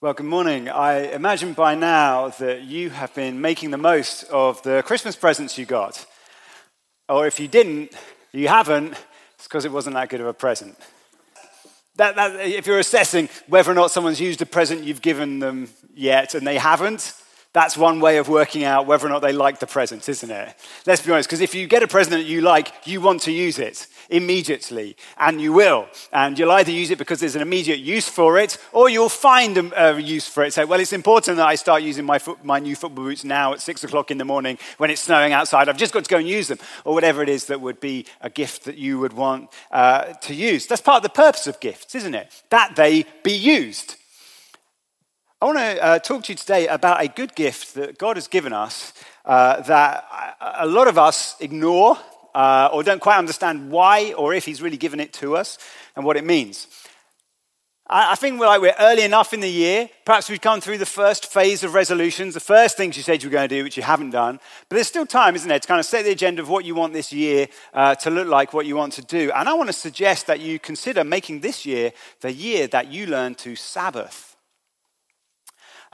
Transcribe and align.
Well, 0.00 0.12
good 0.12 0.26
morning. 0.26 0.68
I 0.68 1.12
imagine 1.12 1.54
by 1.54 1.76
now 1.76 2.28
that 2.28 2.64
you 2.64 2.90
have 2.90 3.14
been 3.14 3.40
making 3.40 3.70
the 3.70 3.78
most 3.78 4.24
of 4.24 4.62
the 4.62 4.82
Christmas 4.84 5.16
presents 5.16 5.56
you 5.56 5.64
got. 5.64 6.04
Or 7.08 7.26
if 7.26 7.40
you 7.40 7.48
didn't, 7.48 7.94
you 8.32 8.48
haven't, 8.48 8.96
it's 9.36 9.44
because 9.44 9.64
it 9.64 9.72
wasn't 9.72 9.94
that 9.94 10.10
good 10.10 10.20
of 10.20 10.26
a 10.26 10.34
present. 10.34 10.76
That, 11.96 12.16
that, 12.16 12.40
if 12.40 12.66
you're 12.66 12.80
assessing 12.80 13.30
whether 13.46 13.70
or 13.70 13.74
not 13.74 13.92
someone's 13.92 14.20
used 14.20 14.42
a 14.42 14.46
present 14.46 14.84
you've 14.84 15.00
given 15.00 15.38
them 15.38 15.68
yet 15.94 16.34
and 16.34 16.46
they 16.46 16.58
haven't, 16.58 17.14
that's 17.54 17.76
one 17.76 18.00
way 18.00 18.18
of 18.18 18.28
working 18.28 18.64
out 18.64 18.86
whether 18.86 19.06
or 19.06 19.10
not 19.10 19.20
they 19.20 19.32
like 19.32 19.60
the 19.60 19.66
present, 19.66 20.08
isn't 20.08 20.30
it? 20.30 20.54
Let's 20.86 21.00
be 21.06 21.12
honest, 21.12 21.28
because 21.28 21.40
if 21.40 21.54
you 21.54 21.68
get 21.68 21.84
a 21.84 21.88
present 21.88 22.16
that 22.16 22.28
you 22.28 22.40
like, 22.40 22.72
you 22.84 23.00
want 23.00 23.22
to 23.22 23.32
use 23.32 23.60
it 23.60 23.86
immediately, 24.10 24.96
and 25.16 25.40
you 25.40 25.52
will. 25.52 25.86
And 26.12 26.36
you'll 26.36 26.50
either 26.50 26.72
use 26.72 26.90
it 26.90 26.98
because 26.98 27.20
there's 27.20 27.36
an 27.36 27.42
immediate 27.42 27.78
use 27.78 28.08
for 28.08 28.38
it, 28.38 28.58
or 28.72 28.90
you'll 28.90 29.08
find 29.08 29.56
a, 29.56 30.02
use 30.02 30.26
for 30.26 30.42
it. 30.42 30.52
Say, 30.52 30.64
well, 30.64 30.80
it's 30.80 30.92
important 30.92 31.36
that 31.36 31.46
I 31.46 31.54
start 31.54 31.84
using 31.84 32.04
my, 32.04 32.18
foot, 32.18 32.44
my 32.44 32.58
new 32.58 32.74
football 32.74 33.04
boots 33.04 33.22
now 33.22 33.52
at 33.52 33.60
six 33.60 33.84
o'clock 33.84 34.10
in 34.10 34.18
the 34.18 34.24
morning 34.24 34.58
when 34.78 34.90
it's 34.90 35.02
snowing 35.02 35.32
outside. 35.32 35.68
I've 35.68 35.76
just 35.76 35.94
got 35.94 36.04
to 36.04 36.10
go 36.10 36.18
and 36.18 36.28
use 36.28 36.48
them, 36.48 36.58
or 36.84 36.92
whatever 36.92 37.22
it 37.22 37.28
is 37.28 37.46
that 37.46 37.60
would 37.60 37.78
be 37.78 38.06
a 38.20 38.30
gift 38.30 38.64
that 38.64 38.78
you 38.78 38.98
would 38.98 39.12
want 39.12 39.48
uh, 39.70 40.12
to 40.22 40.34
use. 40.34 40.66
That's 40.66 40.82
part 40.82 40.96
of 40.96 41.02
the 41.04 41.08
purpose 41.08 41.46
of 41.46 41.60
gifts, 41.60 41.94
isn't 41.94 42.16
it? 42.16 42.42
That 42.50 42.74
they 42.74 43.06
be 43.22 43.32
used. 43.32 43.94
I 45.44 45.46
want 45.46 45.58
to 45.58 45.84
uh, 45.84 45.98
talk 45.98 46.24
to 46.24 46.32
you 46.32 46.36
today 46.36 46.66
about 46.68 47.02
a 47.02 47.06
good 47.06 47.34
gift 47.34 47.74
that 47.74 47.98
God 47.98 48.16
has 48.16 48.28
given 48.28 48.54
us 48.54 48.94
uh, 49.26 49.60
that 49.60 50.06
a 50.40 50.66
lot 50.66 50.88
of 50.88 50.96
us 50.96 51.36
ignore 51.38 51.98
uh, 52.34 52.70
or 52.72 52.82
don't 52.82 53.02
quite 53.02 53.18
understand 53.18 53.70
why 53.70 54.14
or 54.14 54.32
if 54.32 54.46
He's 54.46 54.62
really 54.62 54.78
given 54.78 55.00
it 55.00 55.12
to 55.12 55.36
us 55.36 55.58
and 55.96 56.02
what 56.06 56.16
it 56.16 56.24
means. 56.24 56.66
I, 57.86 58.14
think 58.14 58.40
we're, 58.40 58.46
like 58.46 58.62
we're 58.62 58.74
early 58.80 59.02
enough 59.02 59.34
in 59.34 59.40
the 59.40 59.50
year. 59.50 59.90
Perhaps 60.06 60.30
we've 60.30 60.40
come 60.40 60.62
through 60.62 60.78
the 60.78 60.86
first 60.86 61.30
phase 61.30 61.62
of 61.62 61.74
resolutions, 61.74 62.32
the 62.32 62.40
first 62.40 62.78
things 62.78 62.96
you 62.96 63.02
said 63.02 63.22
you 63.22 63.28
were 63.28 63.34
going 63.34 63.46
to 63.46 63.54
do, 63.54 63.64
which 63.64 63.76
you 63.76 63.82
haven't 63.82 64.12
done. 64.12 64.40
But 64.70 64.76
there's 64.76 64.88
still 64.88 65.04
time, 65.04 65.36
isn't 65.36 65.46
there, 65.50 65.58
to 65.58 65.68
kind 65.68 65.78
of 65.78 65.84
set 65.84 66.06
the 66.06 66.12
agenda 66.12 66.40
of 66.40 66.48
what 66.48 66.64
you 66.64 66.74
want 66.74 66.94
this 66.94 67.12
year 67.12 67.48
uh, 67.74 67.96
to 67.96 68.08
look 68.08 68.28
like, 68.28 68.54
what 68.54 68.64
you 68.64 68.76
want 68.76 68.94
to 68.94 69.02
do. 69.02 69.30
And 69.34 69.46
I 69.46 69.52
want 69.52 69.68
to 69.68 69.74
suggest 69.74 70.26
that 70.26 70.40
you 70.40 70.58
consider 70.58 71.04
making 71.04 71.40
this 71.40 71.66
year 71.66 71.92
the 72.22 72.32
year 72.32 72.66
that 72.68 72.90
you 72.90 73.04
learn 73.04 73.34
to 73.34 73.54
Sabbath. 73.56 74.33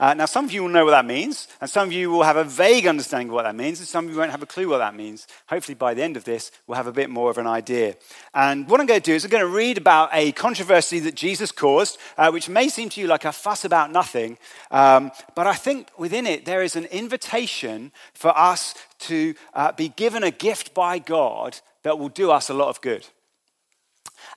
Uh, 0.01 0.15
now, 0.15 0.25
some 0.25 0.45
of 0.45 0.51
you 0.51 0.63
will 0.63 0.69
know 0.69 0.83
what 0.83 0.89
that 0.89 1.05
means, 1.05 1.47
and 1.61 1.69
some 1.69 1.87
of 1.87 1.93
you 1.93 2.09
will 2.09 2.23
have 2.23 2.35
a 2.35 2.43
vague 2.43 2.87
understanding 2.87 3.27
of 3.27 3.35
what 3.35 3.43
that 3.43 3.55
means, 3.55 3.77
and 3.77 3.87
some 3.87 4.05
of 4.05 4.11
you 4.11 4.17
won't 4.17 4.31
have 4.31 4.41
a 4.41 4.47
clue 4.47 4.67
what 4.67 4.79
that 4.79 4.95
means. 4.95 5.27
Hopefully, 5.45 5.75
by 5.75 5.93
the 5.93 6.01
end 6.01 6.17
of 6.17 6.23
this, 6.23 6.51
we'll 6.65 6.75
have 6.75 6.87
a 6.87 6.91
bit 6.91 7.07
more 7.07 7.29
of 7.29 7.37
an 7.37 7.45
idea. 7.45 7.95
And 8.33 8.67
what 8.67 8.79
I'm 8.79 8.87
going 8.87 8.99
to 8.99 9.05
do 9.05 9.13
is 9.13 9.23
I'm 9.23 9.29
going 9.29 9.41
to 9.41 9.47
read 9.47 9.77
about 9.77 10.09
a 10.11 10.31
controversy 10.31 10.97
that 11.01 11.13
Jesus 11.13 11.51
caused, 11.51 11.99
uh, 12.17 12.31
which 12.31 12.49
may 12.49 12.67
seem 12.67 12.89
to 12.89 12.99
you 12.99 13.05
like 13.05 13.25
a 13.25 13.31
fuss 13.31 13.63
about 13.63 13.91
nothing, 13.91 14.39
um, 14.71 15.11
but 15.35 15.45
I 15.45 15.53
think 15.53 15.89
within 15.99 16.25
it 16.25 16.45
there 16.45 16.63
is 16.63 16.75
an 16.75 16.85
invitation 16.85 17.91
for 18.15 18.35
us 18.35 18.73
to 19.01 19.35
uh, 19.53 19.71
be 19.71 19.89
given 19.89 20.23
a 20.23 20.31
gift 20.31 20.73
by 20.73 20.97
God 20.97 21.59
that 21.83 21.99
will 21.99 22.09
do 22.09 22.31
us 22.31 22.49
a 22.49 22.55
lot 22.55 22.69
of 22.69 22.81
good. 22.81 23.05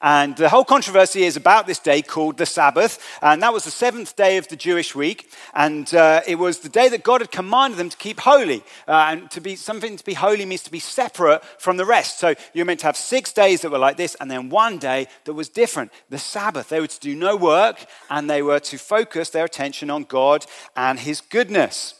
And 0.04 0.36
the 0.36 0.50
whole 0.50 0.66
controversy 0.66 1.22
is 1.22 1.38
about 1.38 1.66
this 1.66 1.78
day 1.78 2.02
called 2.02 2.36
the 2.36 2.44
Sabbath. 2.44 3.02
And 3.22 3.42
that 3.42 3.54
was 3.54 3.64
the 3.64 3.70
seventh 3.70 4.14
day 4.16 4.36
of 4.36 4.46
the 4.48 4.54
Jewish 4.54 4.94
week. 4.94 5.32
And 5.54 5.92
uh, 5.94 6.20
it 6.26 6.34
was 6.34 6.58
the 6.58 6.68
day 6.68 6.90
that 6.90 7.02
God 7.02 7.22
had 7.22 7.30
commanded 7.30 7.78
them 7.78 7.88
to 7.88 7.96
keep 7.96 8.20
holy. 8.20 8.62
Uh, 8.86 9.06
and 9.08 9.30
to 9.30 9.40
be 9.40 9.56
something 9.56 9.96
to 9.96 10.04
be 10.04 10.12
holy 10.12 10.44
means 10.44 10.62
to 10.64 10.70
be 10.70 10.78
separate 10.78 11.42
from 11.58 11.78
the 11.78 11.86
rest. 11.86 12.18
So 12.18 12.34
you're 12.52 12.66
meant 12.66 12.80
to 12.80 12.86
have 12.86 12.98
six 12.98 13.32
days 13.32 13.62
that 13.62 13.70
were 13.70 13.78
like 13.78 13.96
this, 13.96 14.14
and 14.20 14.30
then 14.30 14.50
one 14.50 14.76
day 14.76 15.06
that 15.24 15.32
was 15.32 15.48
different 15.48 15.90
the 16.10 16.18
Sabbath. 16.18 16.68
They 16.68 16.80
were 16.80 16.86
to 16.86 17.00
do 17.00 17.14
no 17.14 17.34
work, 17.34 17.86
and 18.10 18.28
they 18.28 18.42
were 18.42 18.60
to 18.60 18.76
focus 18.76 19.30
their 19.30 19.46
attention 19.46 19.88
on 19.88 20.04
God 20.04 20.44
and 20.76 20.98
His 20.98 21.22
goodness. 21.22 21.94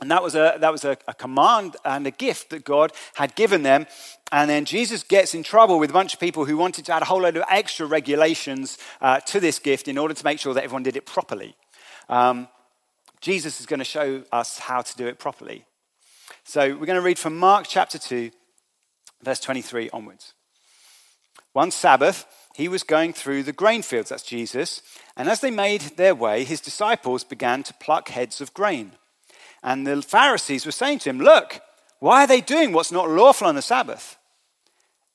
And 0.00 0.10
that 0.10 0.22
was, 0.22 0.34
a, 0.34 0.56
that 0.60 0.72
was 0.72 0.84
a, 0.84 0.96
a, 1.06 1.12
command 1.12 1.76
and 1.84 2.06
a 2.06 2.10
gift 2.10 2.50
that 2.50 2.64
God 2.64 2.92
had 3.14 3.34
given 3.34 3.62
them. 3.62 3.86
And 4.32 4.48
then 4.48 4.64
Jesus 4.64 5.02
gets 5.02 5.34
in 5.34 5.42
trouble 5.42 5.78
with 5.78 5.90
a 5.90 5.92
bunch 5.92 6.14
of 6.14 6.20
people 6.20 6.44
who 6.44 6.56
wanted 6.56 6.84
to 6.84 6.94
add 6.94 7.02
a 7.02 7.06
whole 7.06 7.22
load 7.22 7.36
of 7.36 7.44
extra 7.50 7.86
regulations 7.86 8.78
uh, 9.00 9.20
to 9.20 9.40
this 9.40 9.58
gift 9.58 9.88
in 9.88 9.98
order 9.98 10.14
to 10.14 10.24
make 10.24 10.38
sure 10.38 10.54
that 10.54 10.62
everyone 10.62 10.84
did 10.84 10.96
it 10.96 11.04
properly. 11.04 11.56
Um, 12.08 12.48
Jesus 13.20 13.60
is 13.60 13.66
going 13.66 13.80
to 13.80 13.84
show 13.84 14.22
us 14.32 14.58
how 14.58 14.82
to 14.82 14.96
do 14.96 15.06
it 15.06 15.18
properly. 15.18 15.64
So 16.44 16.60
we're 16.60 16.86
going 16.86 16.96
to 16.96 17.00
read 17.00 17.18
from 17.18 17.36
Mark 17.36 17.66
chapter 17.68 17.98
2, 17.98 18.30
verse 19.22 19.40
23 19.40 19.90
onwards. 19.90 20.32
One 21.52 21.72
Sabbath, 21.72 22.24
he 22.54 22.68
was 22.68 22.84
going 22.84 23.12
through 23.12 23.42
the 23.42 23.52
grain 23.52 23.82
fields, 23.82 24.10
that's 24.10 24.22
Jesus, 24.22 24.82
and 25.16 25.28
as 25.28 25.40
they 25.40 25.50
made 25.50 25.80
their 25.96 26.14
way, 26.14 26.44
his 26.44 26.60
disciples 26.60 27.24
began 27.24 27.62
to 27.64 27.74
pluck 27.74 28.08
heads 28.10 28.40
of 28.40 28.54
grain. 28.54 28.92
And 29.62 29.86
the 29.86 30.00
Pharisees 30.00 30.64
were 30.64 30.72
saying 30.72 31.00
to 31.00 31.10
him, 31.10 31.18
Look, 31.18 31.60
why 31.98 32.24
are 32.24 32.26
they 32.26 32.40
doing 32.40 32.72
what's 32.72 32.92
not 32.92 33.10
lawful 33.10 33.48
on 33.48 33.56
the 33.56 33.62
Sabbath? 33.62 34.16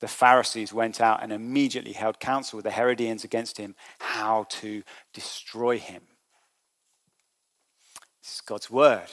The 0.00 0.08
Pharisees 0.08 0.72
went 0.72 1.00
out 1.00 1.22
and 1.22 1.32
immediately 1.32 1.92
held 1.92 2.20
counsel 2.20 2.56
with 2.56 2.64
the 2.64 2.72
Herodians 2.72 3.24
against 3.24 3.58
him, 3.58 3.74
how 3.98 4.46
to 4.50 4.82
destroy 5.12 5.78
him. 5.78 6.02
This 8.22 8.36
is 8.36 8.40
God's 8.40 8.70
word. 8.70 9.08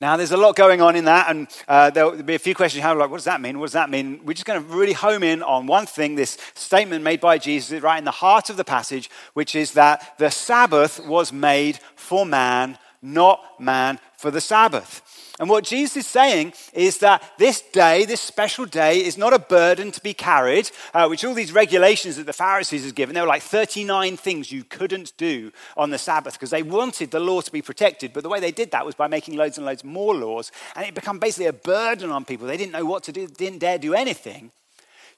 Now, 0.00 0.16
there's 0.16 0.32
a 0.32 0.36
lot 0.38 0.56
going 0.56 0.80
on 0.80 0.96
in 0.96 1.04
that, 1.04 1.28
and 1.28 1.46
uh, 1.68 1.90
there'll 1.90 2.22
be 2.22 2.34
a 2.34 2.38
few 2.38 2.54
questions. 2.54 2.82
How, 2.82 2.96
like, 2.96 3.10
what 3.10 3.18
does 3.18 3.26
that 3.26 3.42
mean? 3.42 3.58
What 3.58 3.66
does 3.66 3.74
that 3.74 3.90
mean? 3.90 4.20
We're 4.24 4.32
just 4.32 4.46
going 4.46 4.62
to 4.62 4.66
really 4.74 4.94
home 4.94 5.22
in 5.22 5.42
on 5.42 5.66
one 5.66 5.84
thing 5.84 6.14
this 6.14 6.38
statement 6.54 7.04
made 7.04 7.20
by 7.20 7.36
Jesus 7.36 7.82
right 7.82 7.98
in 7.98 8.04
the 8.04 8.10
heart 8.10 8.48
of 8.48 8.56
the 8.56 8.64
passage, 8.64 9.10
which 9.34 9.54
is 9.54 9.72
that 9.72 10.14
the 10.16 10.30
Sabbath 10.30 11.06
was 11.06 11.34
made 11.34 11.80
for 11.96 12.24
man, 12.24 12.78
not 13.02 13.60
man 13.60 13.98
for 14.16 14.30
the 14.30 14.40
Sabbath. 14.40 15.02
And 15.40 15.48
what 15.48 15.64
Jesus 15.64 15.96
is 15.96 16.06
saying 16.06 16.52
is 16.74 16.98
that 16.98 17.22
this 17.38 17.62
day, 17.62 18.04
this 18.04 18.20
special 18.20 18.66
day, 18.66 19.02
is 19.02 19.16
not 19.16 19.32
a 19.32 19.38
burden 19.38 19.90
to 19.90 20.00
be 20.02 20.12
carried, 20.12 20.70
uh, 20.92 21.06
which 21.06 21.24
all 21.24 21.32
these 21.32 21.50
regulations 21.50 22.16
that 22.16 22.26
the 22.26 22.34
Pharisees 22.34 22.84
had 22.84 22.94
given, 22.94 23.14
there 23.14 23.22
were 23.22 23.28
like 23.28 23.40
39 23.42 24.18
things 24.18 24.52
you 24.52 24.64
couldn't 24.64 25.16
do 25.16 25.50
on 25.78 25.88
the 25.88 25.96
Sabbath 25.96 26.34
because 26.34 26.50
they 26.50 26.62
wanted 26.62 27.10
the 27.10 27.20
law 27.20 27.40
to 27.40 27.50
be 27.50 27.62
protected. 27.62 28.12
But 28.12 28.22
the 28.22 28.28
way 28.28 28.38
they 28.38 28.52
did 28.52 28.70
that 28.72 28.84
was 28.84 28.94
by 28.94 29.08
making 29.08 29.38
loads 29.38 29.56
and 29.56 29.64
loads 29.64 29.82
more 29.82 30.14
laws. 30.14 30.52
And 30.76 30.86
it 30.86 30.94
became 30.94 31.18
basically 31.18 31.46
a 31.46 31.54
burden 31.54 32.10
on 32.10 32.26
people. 32.26 32.46
They 32.46 32.58
didn't 32.58 32.72
know 32.72 32.84
what 32.84 33.02
to 33.04 33.12
do, 33.12 33.26
didn't 33.26 33.60
dare 33.60 33.78
do 33.78 33.94
anything. 33.94 34.52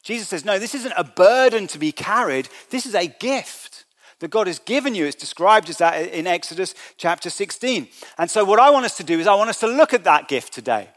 Jesus 0.05 0.29
says, 0.29 0.45
no, 0.45 0.61
this 0.61 0.77
isn't 0.77 0.95
a 0.97 1.03
burden 1.03 1.67
to 1.67 1.81
be 1.81 1.91
carried, 1.91 2.49
this 2.71 2.87
is 2.87 2.95
a 2.95 3.09
gift 3.09 3.85
that 4.23 4.31
God 4.31 4.47
has 4.47 4.61
given 4.61 4.95
you. 4.95 5.05
It's 5.05 5.17
described 5.17 5.69
as 5.69 5.79
that 5.79 6.09
in 6.13 6.29
Exodus 6.29 6.75
chapter 6.97 7.29
16. 7.29 7.89
And 8.19 8.31
so, 8.31 8.45
what 8.45 8.61
I 8.61 8.71
want 8.71 8.87
us 8.87 8.97
to 8.97 9.05
do 9.05 9.19
is, 9.19 9.27
I 9.27 9.35
want 9.35 9.51
us 9.51 9.61
to 9.61 9.67
look 9.67 9.93
at 9.93 10.05
that 10.05 10.29
gift 10.29 10.53
today 10.53 10.89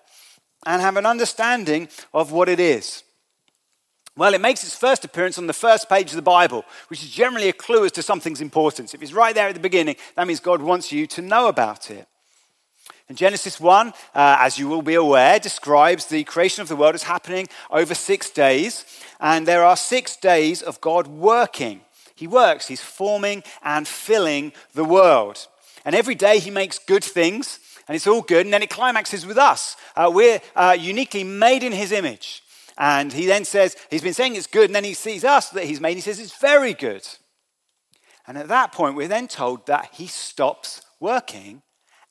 and 0.65 0.81
have 0.81 0.95
an 0.95 1.07
understanding 1.07 1.89
of 2.13 2.31
what 2.31 2.47
it 2.47 2.59
is. 2.59 3.03
Well, 4.15 4.35
it 4.35 4.41
makes 4.41 4.63
its 4.63 4.75
first 4.75 5.03
appearance 5.03 5.39
on 5.39 5.47
the 5.47 5.53
first 5.53 5.89
page 5.89 6.11
of 6.11 6.15
the 6.15 6.21
Bible, 6.21 6.65
which 6.87 7.03
is 7.03 7.09
generally 7.09 7.49
a 7.49 7.53
clue 7.53 7.83
as 7.83 7.91
to 7.93 8.03
something's 8.03 8.41
importance. 8.41 8.93
If 8.93 9.01
it's 9.01 9.11
right 9.11 9.33
there 9.33 9.47
at 9.47 9.55
the 9.55 9.59
beginning, 9.59 9.95
that 10.15 10.27
means 10.27 10.39
God 10.39 10.61
wants 10.61 10.91
you 10.91 11.07
to 11.07 11.21
know 11.21 11.47
about 11.47 11.89
it. 11.89 12.07
And 13.09 13.17
Genesis 13.17 13.59
1, 13.59 13.87
uh, 13.87 13.93
as 14.13 14.59
you 14.59 14.67
will 14.67 14.83
be 14.83 14.95
aware, 14.95 15.39
describes 15.39 16.05
the 16.05 16.23
creation 16.23 16.61
of 16.61 16.67
the 16.67 16.75
world 16.75 16.95
as 16.95 17.03
happening 17.03 17.47
over 17.71 17.95
six 17.95 18.29
days. 18.29 18.85
And 19.19 19.47
there 19.47 19.63
are 19.63 19.75
six 19.75 20.15
days 20.15 20.61
of 20.61 20.79
God 20.79 21.07
working 21.07 21.81
He 22.15 22.27
works, 22.27 22.67
he's 22.67 22.81
forming 22.81 23.43
and 23.63 23.87
filling 23.87 24.53
the 24.73 24.85
world. 24.85 25.47
And 25.83 25.95
every 25.95 26.15
day 26.15 26.39
he 26.39 26.49
makes 26.49 26.79
good 26.79 27.03
things, 27.03 27.59
and 27.87 27.95
it's 27.95 28.07
all 28.07 28.21
good, 28.21 28.45
and 28.45 28.53
then 28.53 28.63
it 28.63 28.69
climaxes 28.69 29.25
with 29.25 29.37
us. 29.37 29.75
Uh, 29.95 30.09
we're 30.13 30.41
uh, 30.55 30.75
uniquely 30.79 31.23
made 31.23 31.63
in 31.63 31.71
his 31.71 31.91
image. 31.91 32.41
And 32.77 33.13
he 33.13 33.25
then 33.25 33.45
says, 33.45 33.77
he's 33.89 34.01
been 34.01 34.13
saying 34.13 34.35
it's 34.35 34.47
good, 34.47 34.65
and 34.65 34.75
then 34.75 34.83
he 34.83 34.93
sees 34.93 35.23
us 35.23 35.49
that 35.49 35.65
he's 35.65 35.79
made, 35.79 35.91
and 35.91 35.97
he 35.97 36.01
says 36.01 36.19
it's 36.19 36.37
very 36.39 36.73
good. 36.73 37.07
And 38.27 38.37
at 38.37 38.47
that 38.47 38.71
point, 38.71 38.95
we're 38.95 39.07
then 39.07 39.27
told 39.27 39.67
that 39.67 39.89
he 39.93 40.07
stops 40.07 40.81
working 40.99 41.61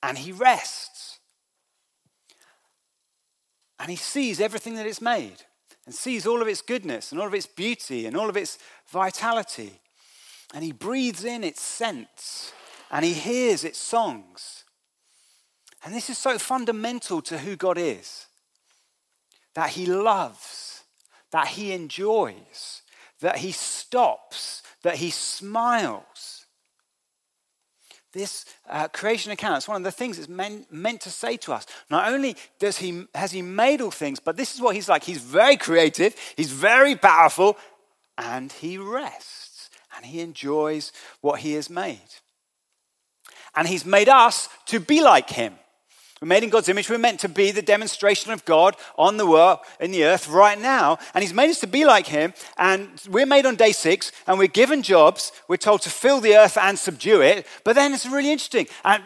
and 0.02 0.18
he 0.18 0.32
rests. 0.32 1.18
And 3.80 3.90
he 3.90 3.96
sees 3.96 4.40
everything 4.40 4.76
that 4.76 4.86
it's 4.86 5.00
made 5.00 5.42
and 5.84 5.94
sees 5.94 6.26
all 6.26 6.40
of 6.40 6.48
its 6.48 6.62
goodness 6.62 7.10
and 7.10 7.20
all 7.20 7.26
of 7.26 7.34
its 7.34 7.46
beauty 7.46 8.06
and 8.06 8.16
all 8.16 8.30
of 8.30 8.36
its 8.36 8.58
vitality. 8.88 9.80
And 10.54 10.62
he 10.62 10.70
breathes 10.70 11.24
in 11.24 11.42
its 11.42 11.60
scents 11.60 12.52
and 12.90 13.04
he 13.04 13.12
hears 13.12 13.64
its 13.64 13.78
songs. 13.78 14.64
And 15.84 15.92
this 15.92 16.08
is 16.08 16.16
so 16.16 16.38
fundamental 16.38 17.20
to 17.22 17.38
who 17.38 17.56
God 17.56 17.76
is 17.76 18.26
that 19.54 19.70
he 19.70 19.84
loves, 19.86 20.84
that 21.32 21.48
he 21.48 21.72
enjoys, 21.72 22.82
that 23.20 23.38
he 23.38 23.50
stops, 23.50 24.62
that 24.82 24.96
he 24.96 25.10
smiles. 25.10 26.46
This 28.12 28.44
uh, 28.70 28.86
creation 28.88 29.32
account 29.32 29.58
is 29.58 29.68
one 29.68 29.76
of 29.76 29.82
the 29.82 29.90
things 29.90 30.20
it's 30.20 30.28
meant, 30.28 30.72
meant 30.72 31.00
to 31.00 31.10
say 31.10 31.36
to 31.38 31.52
us. 31.52 31.66
Not 31.90 32.12
only 32.12 32.36
does 32.60 32.78
he, 32.78 33.06
has 33.12 33.32
he 33.32 33.42
made 33.42 33.80
all 33.80 33.90
things, 33.90 34.20
but 34.20 34.36
this 34.36 34.54
is 34.54 34.60
what 34.60 34.76
he's 34.76 34.88
like. 34.88 35.02
He's 35.02 35.18
very 35.18 35.56
creative, 35.56 36.14
he's 36.36 36.52
very 36.52 36.94
powerful, 36.94 37.56
and 38.16 38.52
he 38.52 38.78
rests 38.78 39.43
and 39.96 40.04
he 40.04 40.20
enjoys 40.20 40.92
what 41.20 41.40
he 41.40 41.52
has 41.54 41.70
made. 41.70 41.98
And 43.54 43.68
he's 43.68 43.84
made 43.84 44.08
us 44.08 44.48
to 44.66 44.80
be 44.80 45.02
like 45.02 45.30
him. 45.30 45.54
We're 46.24 46.28
made 46.28 46.44
in 46.44 46.48
God's 46.48 46.70
image. 46.70 46.88
We're 46.88 46.96
meant 46.96 47.20
to 47.20 47.28
be 47.28 47.50
the 47.50 47.60
demonstration 47.60 48.32
of 48.32 48.46
God 48.46 48.76
on 48.96 49.18
the 49.18 49.26
world, 49.26 49.58
in 49.78 49.90
the 49.90 50.04
earth 50.04 50.26
right 50.26 50.58
now. 50.58 50.98
And 51.12 51.22
He's 51.22 51.34
made 51.34 51.50
us 51.50 51.60
to 51.60 51.66
be 51.66 51.84
like 51.84 52.06
Him. 52.06 52.32
And 52.56 52.88
we're 53.10 53.26
made 53.26 53.44
on 53.44 53.56
day 53.56 53.72
six, 53.72 54.10
and 54.26 54.38
we're 54.38 54.48
given 54.48 54.82
jobs. 54.82 55.32
We're 55.48 55.58
told 55.58 55.82
to 55.82 55.90
fill 55.90 56.20
the 56.20 56.34
earth 56.36 56.56
and 56.56 56.78
subdue 56.78 57.20
it. 57.20 57.46
But 57.62 57.74
then 57.74 57.92
it's 57.92 58.06
really 58.06 58.30
interesting. 58.30 58.68
And 58.86 59.02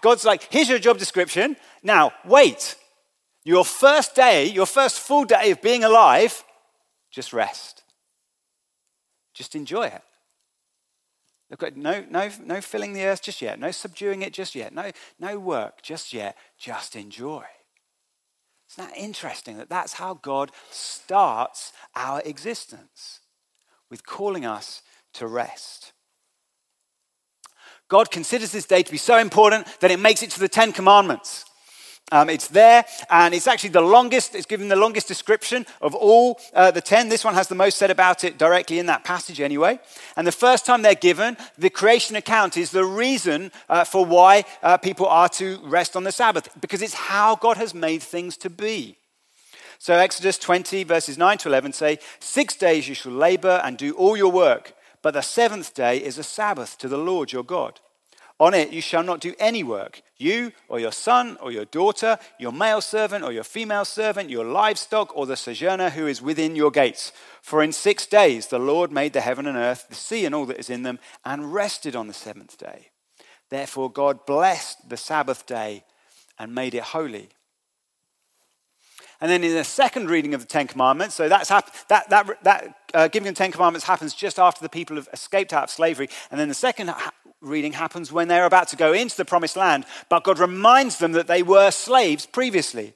God's 0.00 0.24
like, 0.24 0.48
here's 0.50 0.70
your 0.70 0.78
job 0.78 0.96
description. 0.96 1.56
Now, 1.82 2.12
wait. 2.24 2.76
Your 3.44 3.64
first 3.64 4.14
day, 4.14 4.46
your 4.46 4.66
first 4.66 5.00
full 5.00 5.24
day 5.24 5.50
of 5.50 5.60
being 5.60 5.84
alive, 5.84 6.42
just 7.10 7.34
rest. 7.34 7.79
Just 9.40 9.56
enjoy 9.56 9.86
it. 9.86 10.02
Look, 11.48 11.74
no, 11.74 12.04
no, 12.10 12.30
no 12.44 12.60
filling 12.60 12.92
the 12.92 13.04
earth 13.04 13.22
just 13.22 13.40
yet. 13.40 13.58
No 13.58 13.70
subduing 13.70 14.20
it 14.20 14.34
just 14.34 14.54
yet. 14.54 14.74
No, 14.74 14.90
no 15.18 15.38
work 15.38 15.80
just 15.80 16.12
yet. 16.12 16.36
Just 16.58 16.94
enjoy. 16.94 17.44
Isn't 18.70 18.90
that 18.90 18.98
interesting 18.98 19.56
that 19.56 19.70
that's 19.70 19.94
how 19.94 20.12
God 20.12 20.50
starts 20.70 21.72
our 21.96 22.20
existence 22.26 23.20
with 23.88 24.04
calling 24.04 24.44
us 24.44 24.82
to 25.14 25.26
rest? 25.26 25.94
God 27.88 28.10
considers 28.10 28.52
this 28.52 28.66
day 28.66 28.82
to 28.82 28.92
be 28.92 28.98
so 28.98 29.16
important 29.16 29.66
that 29.80 29.90
it 29.90 30.00
makes 30.00 30.22
it 30.22 30.30
to 30.32 30.40
the 30.40 30.50
Ten 30.50 30.70
Commandments. 30.70 31.46
Um, 32.12 32.28
it's 32.28 32.48
there, 32.48 32.84
and 33.08 33.34
it's 33.34 33.46
actually 33.46 33.70
the 33.70 33.80
longest, 33.80 34.34
it's 34.34 34.46
given 34.46 34.68
the 34.68 34.76
longest 34.76 35.06
description 35.06 35.66
of 35.80 35.94
all 35.94 36.40
uh, 36.54 36.70
the 36.70 36.80
10. 36.80 37.08
This 37.08 37.24
one 37.24 37.34
has 37.34 37.48
the 37.48 37.54
most 37.54 37.78
said 37.78 37.90
about 37.90 38.24
it 38.24 38.38
directly 38.38 38.78
in 38.78 38.86
that 38.86 39.04
passage, 39.04 39.40
anyway. 39.40 39.78
And 40.16 40.26
the 40.26 40.32
first 40.32 40.66
time 40.66 40.82
they're 40.82 40.94
given, 40.94 41.36
the 41.56 41.70
creation 41.70 42.16
account 42.16 42.56
is 42.56 42.70
the 42.70 42.84
reason 42.84 43.52
uh, 43.68 43.84
for 43.84 44.04
why 44.04 44.44
uh, 44.62 44.76
people 44.76 45.06
are 45.06 45.28
to 45.30 45.58
rest 45.62 45.96
on 45.96 46.04
the 46.04 46.12
Sabbath, 46.12 46.48
because 46.60 46.82
it's 46.82 46.94
how 46.94 47.36
God 47.36 47.56
has 47.56 47.74
made 47.74 48.02
things 48.02 48.36
to 48.38 48.50
be. 48.50 48.96
So, 49.78 49.94
Exodus 49.94 50.36
20, 50.36 50.84
verses 50.84 51.16
9 51.16 51.38
to 51.38 51.48
11 51.48 51.72
say, 51.72 51.98
Six 52.18 52.54
days 52.54 52.86
you 52.86 52.94
shall 52.94 53.12
labor 53.12 53.62
and 53.64 53.78
do 53.78 53.92
all 53.92 54.14
your 54.14 54.30
work, 54.30 54.74
but 55.00 55.14
the 55.14 55.22
seventh 55.22 55.72
day 55.74 55.96
is 55.96 56.18
a 56.18 56.22
Sabbath 56.22 56.76
to 56.78 56.88
the 56.88 56.98
Lord 56.98 57.32
your 57.32 57.44
God. 57.44 57.80
On 58.40 58.54
it 58.54 58.72
you 58.72 58.80
shall 58.80 59.02
not 59.02 59.20
do 59.20 59.34
any 59.38 59.62
work, 59.62 60.00
you 60.16 60.52
or 60.68 60.80
your 60.80 60.92
son 60.92 61.36
or 61.42 61.52
your 61.52 61.66
daughter, 61.66 62.18
your 62.38 62.52
male 62.52 62.80
servant 62.80 63.22
or 63.22 63.32
your 63.32 63.44
female 63.44 63.84
servant, 63.84 64.30
your 64.30 64.46
livestock 64.46 65.14
or 65.14 65.26
the 65.26 65.36
sojourner 65.36 65.90
who 65.90 66.06
is 66.06 66.22
within 66.22 66.56
your 66.56 66.70
gates. 66.70 67.12
For 67.42 67.62
in 67.62 67.70
six 67.70 68.06
days 68.06 68.46
the 68.46 68.58
Lord 68.58 68.90
made 68.90 69.12
the 69.12 69.20
heaven 69.20 69.46
and 69.46 69.58
earth, 69.58 69.86
the 69.90 69.94
sea 69.94 70.24
and 70.24 70.34
all 70.34 70.46
that 70.46 70.58
is 70.58 70.70
in 70.70 70.84
them, 70.84 70.98
and 71.22 71.52
rested 71.52 71.94
on 71.94 72.06
the 72.06 72.14
seventh 72.14 72.56
day. 72.56 72.88
Therefore 73.50 73.92
God 73.92 74.24
blessed 74.24 74.88
the 74.88 74.96
Sabbath 74.96 75.44
day 75.44 75.84
and 76.38 76.54
made 76.54 76.74
it 76.74 76.82
holy. 76.82 77.28
And 79.20 79.30
then 79.30 79.44
in 79.44 79.54
the 79.54 79.64
second 79.64 80.08
reading 80.08 80.32
of 80.32 80.40
the 80.40 80.46
Ten 80.46 80.66
Commandments, 80.66 81.14
so 81.14 81.28
that's 81.28 81.50
hap- 81.50 81.88
that, 81.88 82.08
that, 82.08 82.42
that 82.42 82.76
uh, 82.94 83.08
giving 83.08 83.26
the 83.26 83.36
Ten 83.36 83.52
Commandments 83.52 83.86
happens 83.86 84.14
just 84.14 84.38
after 84.38 84.62
the 84.62 84.70
people 84.70 84.96
have 84.96 85.10
escaped 85.12 85.52
out 85.52 85.64
of 85.64 85.70
slavery. 85.70 86.08
And 86.30 86.40
then 86.40 86.48
the 86.48 86.54
second 86.54 86.88
ha- 86.88 87.12
reading 87.40 87.72
happens 87.72 88.12
when 88.12 88.28
they're 88.28 88.46
about 88.46 88.68
to 88.68 88.76
go 88.76 88.92
into 88.92 89.16
the 89.16 89.24
promised 89.24 89.56
land, 89.56 89.86
but 90.08 90.24
God 90.24 90.38
reminds 90.38 90.98
them 90.98 91.12
that 91.12 91.26
they 91.26 91.42
were 91.42 91.70
slaves 91.70 92.26
previously. 92.26 92.94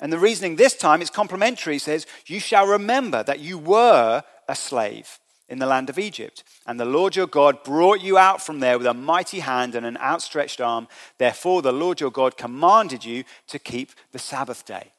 And 0.00 0.12
the 0.12 0.18
reasoning 0.18 0.56
this 0.56 0.76
time 0.76 1.00
is 1.00 1.10
complementary. 1.10 1.78
Says, 1.78 2.06
You 2.26 2.40
shall 2.40 2.66
remember 2.66 3.22
that 3.22 3.40
you 3.40 3.58
were 3.58 4.22
a 4.48 4.56
slave 4.56 5.18
in 5.48 5.58
the 5.58 5.66
land 5.66 5.90
of 5.90 5.98
Egypt, 5.98 6.44
and 6.66 6.80
the 6.80 6.84
Lord 6.84 7.14
your 7.14 7.26
God 7.26 7.62
brought 7.62 8.00
you 8.00 8.16
out 8.16 8.40
from 8.40 8.60
there 8.60 8.78
with 8.78 8.86
a 8.86 8.94
mighty 8.94 9.40
hand 9.40 9.74
and 9.74 9.84
an 9.84 9.98
outstretched 9.98 10.60
arm. 10.60 10.88
Therefore, 11.18 11.62
the 11.62 11.72
Lord 11.72 12.00
your 12.00 12.10
God 12.10 12.36
commanded 12.36 13.04
you 13.04 13.24
to 13.48 13.58
keep 13.58 13.90
the 14.12 14.18
Sabbath 14.18 14.64
day. 14.64 14.92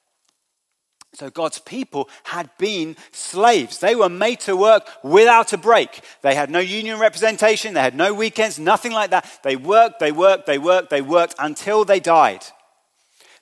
So 1.15 1.30
God's 1.30 1.60
people 1.60 2.10
had 2.24 2.50
been 2.57 2.95
slaves. 3.12 3.77
They 3.80 3.95
were 3.95 4.10
made 4.10 4.39
to 4.42 4.56
work 4.56 4.89
without 5.04 5.54
a 5.54 5.57
break. 5.57 6.01
They 6.21 6.33
had 6.33 6.50
no 6.50 6.60
union 6.60 7.00
representation, 7.00 7.75
they 7.75 7.81
had 7.81 7.95
no 7.95 8.13
weekends, 8.13 8.57
nothing 8.57 8.92
like 8.92 9.12
that. 9.12 9.39
They 9.44 9.56
worked, 9.56 10.00
they 10.00 10.12
worked, 10.12 10.48
they 10.48 10.57
worked, 10.57 10.89
they 10.89 11.01
worked 11.01 11.36
until 11.38 11.86
they 11.86 12.00
died. 12.00 12.44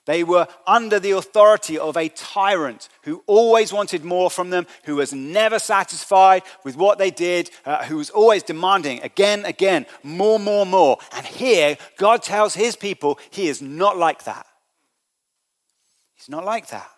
They 0.04 0.24
were 0.24 0.48
under 0.66 0.98
the 0.98 1.12
authority 1.12 1.78
of 1.78 1.96
a 1.96 2.08
tyrant 2.08 2.88
who 3.02 3.22
always 3.26 3.72
wanted 3.72 4.04
more 4.04 4.30
from 4.30 4.50
them, 4.50 4.66
who 4.84 4.96
was 4.96 5.12
never 5.12 5.60
satisfied 5.60 6.42
with 6.64 6.76
what 6.76 6.98
they 6.98 7.12
did, 7.12 7.50
uh, 7.64 7.84
who 7.84 7.98
was 7.98 8.10
always 8.10 8.42
demanding 8.42 9.00
again, 9.02 9.44
again, 9.44 9.86
more, 10.02 10.40
more, 10.40 10.66
more. 10.66 10.98
And 11.12 11.24
here, 11.24 11.78
God 11.98 12.22
tells 12.22 12.54
his 12.54 12.74
people 12.74 13.20
he 13.30 13.46
is 13.46 13.62
not 13.62 13.96
like 13.96 14.24
that. 14.24 14.44
He's 16.16 16.28
not 16.28 16.44
like 16.44 16.66
that. 16.68 16.90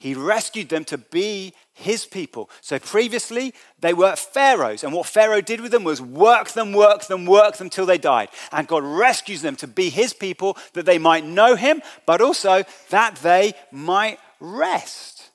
He 0.00 0.14
rescued 0.14 0.70
them 0.70 0.86
to 0.86 0.96
be 0.96 1.52
his 1.74 2.06
people. 2.06 2.48
So 2.62 2.78
previously, 2.78 3.52
they 3.80 3.92
were 3.92 4.16
Pharaoh's. 4.16 4.82
And 4.82 4.94
what 4.94 5.04
Pharaoh 5.04 5.42
did 5.42 5.60
with 5.60 5.72
them 5.72 5.84
was 5.84 6.00
work 6.00 6.52
them, 6.52 6.72
work 6.72 7.04
them, 7.04 7.26
work 7.26 7.58
them 7.58 7.68
till 7.68 7.84
they 7.84 7.98
died. 7.98 8.30
And 8.50 8.66
God 8.66 8.82
rescues 8.82 9.42
them 9.42 9.56
to 9.56 9.66
be 9.66 9.90
his 9.90 10.14
people 10.14 10.56
that 10.72 10.86
they 10.86 10.96
might 10.96 11.26
know 11.26 11.54
him, 11.54 11.82
but 12.06 12.22
also 12.22 12.64
that 12.88 13.16
they 13.16 13.52
might 13.70 14.18
rest. 14.40 15.28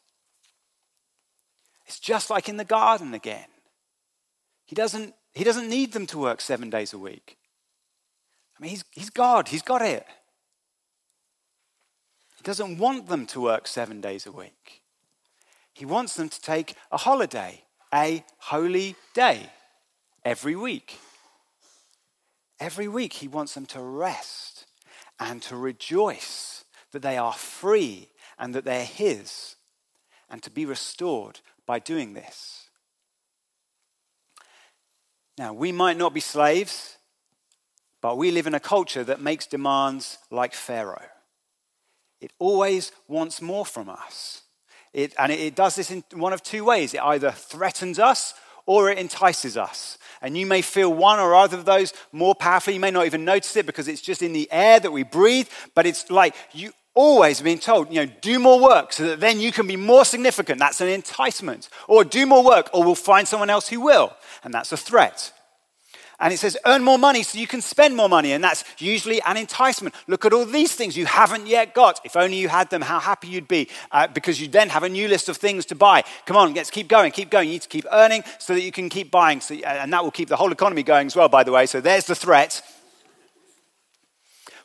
It's 1.85 1.99
just 1.99 2.31
like 2.31 2.49
in 2.49 2.57
the 2.57 2.65
garden 2.65 3.13
again. 3.13 3.45
He 4.65 4.75
doesn't, 4.75 5.13
he 5.35 5.43
doesn't 5.43 5.69
need 5.69 5.93
them 5.93 6.07
to 6.07 6.17
work 6.17 6.41
seven 6.41 6.71
days 6.71 6.91
a 6.91 6.97
week. 6.97 7.37
I 8.57 8.63
mean, 8.63 8.71
he's, 8.71 8.83
he's 8.89 9.11
God, 9.11 9.49
he's 9.49 9.61
got 9.61 9.83
it 9.83 10.07
doesn't 12.45 12.77
want 12.77 13.07
them 13.07 13.25
to 13.25 13.41
work 13.41 13.67
seven 13.67 13.99
days 13.99 14.27
a 14.27 14.31
week. 14.31 14.83
He 15.73 15.83
wants 15.83 16.13
them 16.13 16.29
to 16.29 16.41
take 16.41 16.75
a 16.91 16.97
holiday, 16.97 17.63
a 17.93 18.23
holy 18.37 18.95
day, 19.15 19.49
every 20.23 20.55
week. 20.55 20.99
Every 22.59 22.87
week, 22.87 23.13
he 23.13 23.27
wants 23.27 23.55
them 23.55 23.65
to 23.65 23.81
rest 23.81 24.67
and 25.19 25.41
to 25.41 25.57
rejoice 25.57 26.63
that 26.91 27.01
they 27.01 27.17
are 27.17 27.33
free 27.33 28.09
and 28.37 28.53
that 28.53 28.63
they're 28.63 28.85
his 28.85 29.55
and 30.29 30.41
to 30.43 30.51
be 30.51 30.65
restored 30.65 31.39
by 31.65 31.79
doing 31.79 32.13
this. 32.13 32.69
Now, 35.37 35.51
we 35.51 35.71
might 35.71 35.97
not 35.97 36.13
be 36.13 36.19
slaves, 36.21 36.97
but 38.01 38.17
we 38.17 38.29
live 38.29 38.45
in 38.45 38.53
a 38.53 38.59
culture 38.59 39.03
that 39.03 39.19
makes 39.19 39.47
demands 39.47 40.19
like 40.29 40.53
Pharaoh. 40.53 41.09
It 42.25 42.31
always 42.39 42.91
wants 43.07 43.39
more 43.39 43.67
from 43.67 43.87
us. 43.87 44.41
It, 44.93 45.13
and 45.19 45.31
it, 45.31 45.53
does 45.53 45.75
this 45.75 45.91
in 45.91 46.03
one 46.13 46.33
of 46.33 46.41
two 46.41 46.65
ways 46.65 46.95
it 46.95 47.01
either 47.01 47.29
threatens 47.29 47.99
us 47.99 48.33
or 48.65 48.89
it 48.89 48.97
entices 48.97 49.57
us. 49.57 49.99
And 50.23 50.35
you 50.35 50.47
may 50.47 50.63
feel 50.63 50.91
one 50.91 51.19
or 51.19 51.35
other 51.35 51.55
of 51.55 51.65
those 51.65 51.93
more 52.11 52.33
powerfully. 52.33 52.73
You 52.73 52.79
may 52.79 52.89
not 52.89 53.05
even 53.05 53.25
notice 53.25 53.55
it 53.57 53.67
because 53.67 53.87
it's 53.87 54.01
just 54.01 54.23
in 54.23 54.33
the 54.33 54.51
air 54.51 54.79
that 54.79 54.89
we 54.89 55.03
breathe, 55.03 55.47
but 55.75 55.85
it's 55.85 56.09
like 56.09 56.33
you 56.51 56.71
always 56.95 57.41
being 57.41 57.59
told, 57.59 57.93
you 57.93 58.03
know, 58.03 58.11
do 58.21 58.39
more 58.39 58.59
work 58.59 58.91
so 58.91 59.03
that 59.03 59.19
then 59.19 59.39
you 59.39 59.51
can 59.51 59.67
be 59.67 59.75
more 59.75 60.03
significant. 60.03 60.57
That's 60.57 60.81
an 60.81 60.87
enticement. 60.87 61.69
Or 61.87 62.03
do 62.03 62.25
more 62.25 62.43
work, 62.43 62.71
or 62.73 62.83
we'll 62.83 62.95
find 62.95 63.27
someone 63.27 63.51
else 63.51 63.67
who 63.67 63.81
will. 63.81 64.15
And 64.43 64.51
that's 64.51 64.71
a 64.71 64.77
threat. 64.77 65.31
And 66.19 66.33
it 66.33 66.37
says, 66.37 66.57
earn 66.65 66.83
more 66.83 66.97
money 66.97 67.23
so 67.23 67.37
you 67.37 67.47
can 67.47 67.61
spend 67.61 67.95
more 67.95 68.07
money. 68.07 68.31
And 68.31 68.43
that's 68.43 68.63
usually 68.77 69.21
an 69.23 69.35
enticement. 69.35 69.93
Look 70.07 70.23
at 70.23 70.31
all 70.31 70.45
these 70.45 70.73
things 70.73 70.95
you 70.95 71.05
haven't 71.05 71.47
yet 71.47 71.73
got. 71.73 71.99
If 72.05 72.15
only 72.15 72.37
you 72.37 72.47
had 72.47 72.69
them, 72.69 72.81
how 72.81 72.99
happy 72.99 73.27
you'd 73.27 73.47
be. 73.47 73.67
Uh, 73.91 74.07
because 74.07 74.39
you 74.39 74.47
then 74.47 74.69
have 74.69 74.83
a 74.83 74.89
new 74.89 75.07
list 75.07 75.27
of 75.27 75.35
things 75.37 75.65
to 75.67 75.75
buy. 75.75 76.03
Come 76.25 76.37
on, 76.37 76.53
let's 76.53 76.69
keep 76.69 76.87
going, 76.87 77.11
keep 77.11 77.29
going. 77.29 77.47
You 77.47 77.55
need 77.55 77.63
to 77.63 77.69
keep 77.69 77.85
earning 77.91 78.23
so 78.39 78.53
that 78.53 78.61
you 78.61 78.71
can 78.71 78.87
keep 78.87 79.11
buying. 79.11 79.41
So, 79.41 79.55
and 79.55 79.91
that 79.91 80.03
will 80.03 80.11
keep 80.11 80.29
the 80.29 80.37
whole 80.37 80.51
economy 80.51 80.83
going 80.83 81.07
as 81.07 81.15
well, 81.15 81.27
by 81.27 81.43
the 81.43 81.51
way. 81.51 81.65
So 81.65 81.81
there's 81.81 82.05
the 82.05 82.15
threat. 82.15 82.61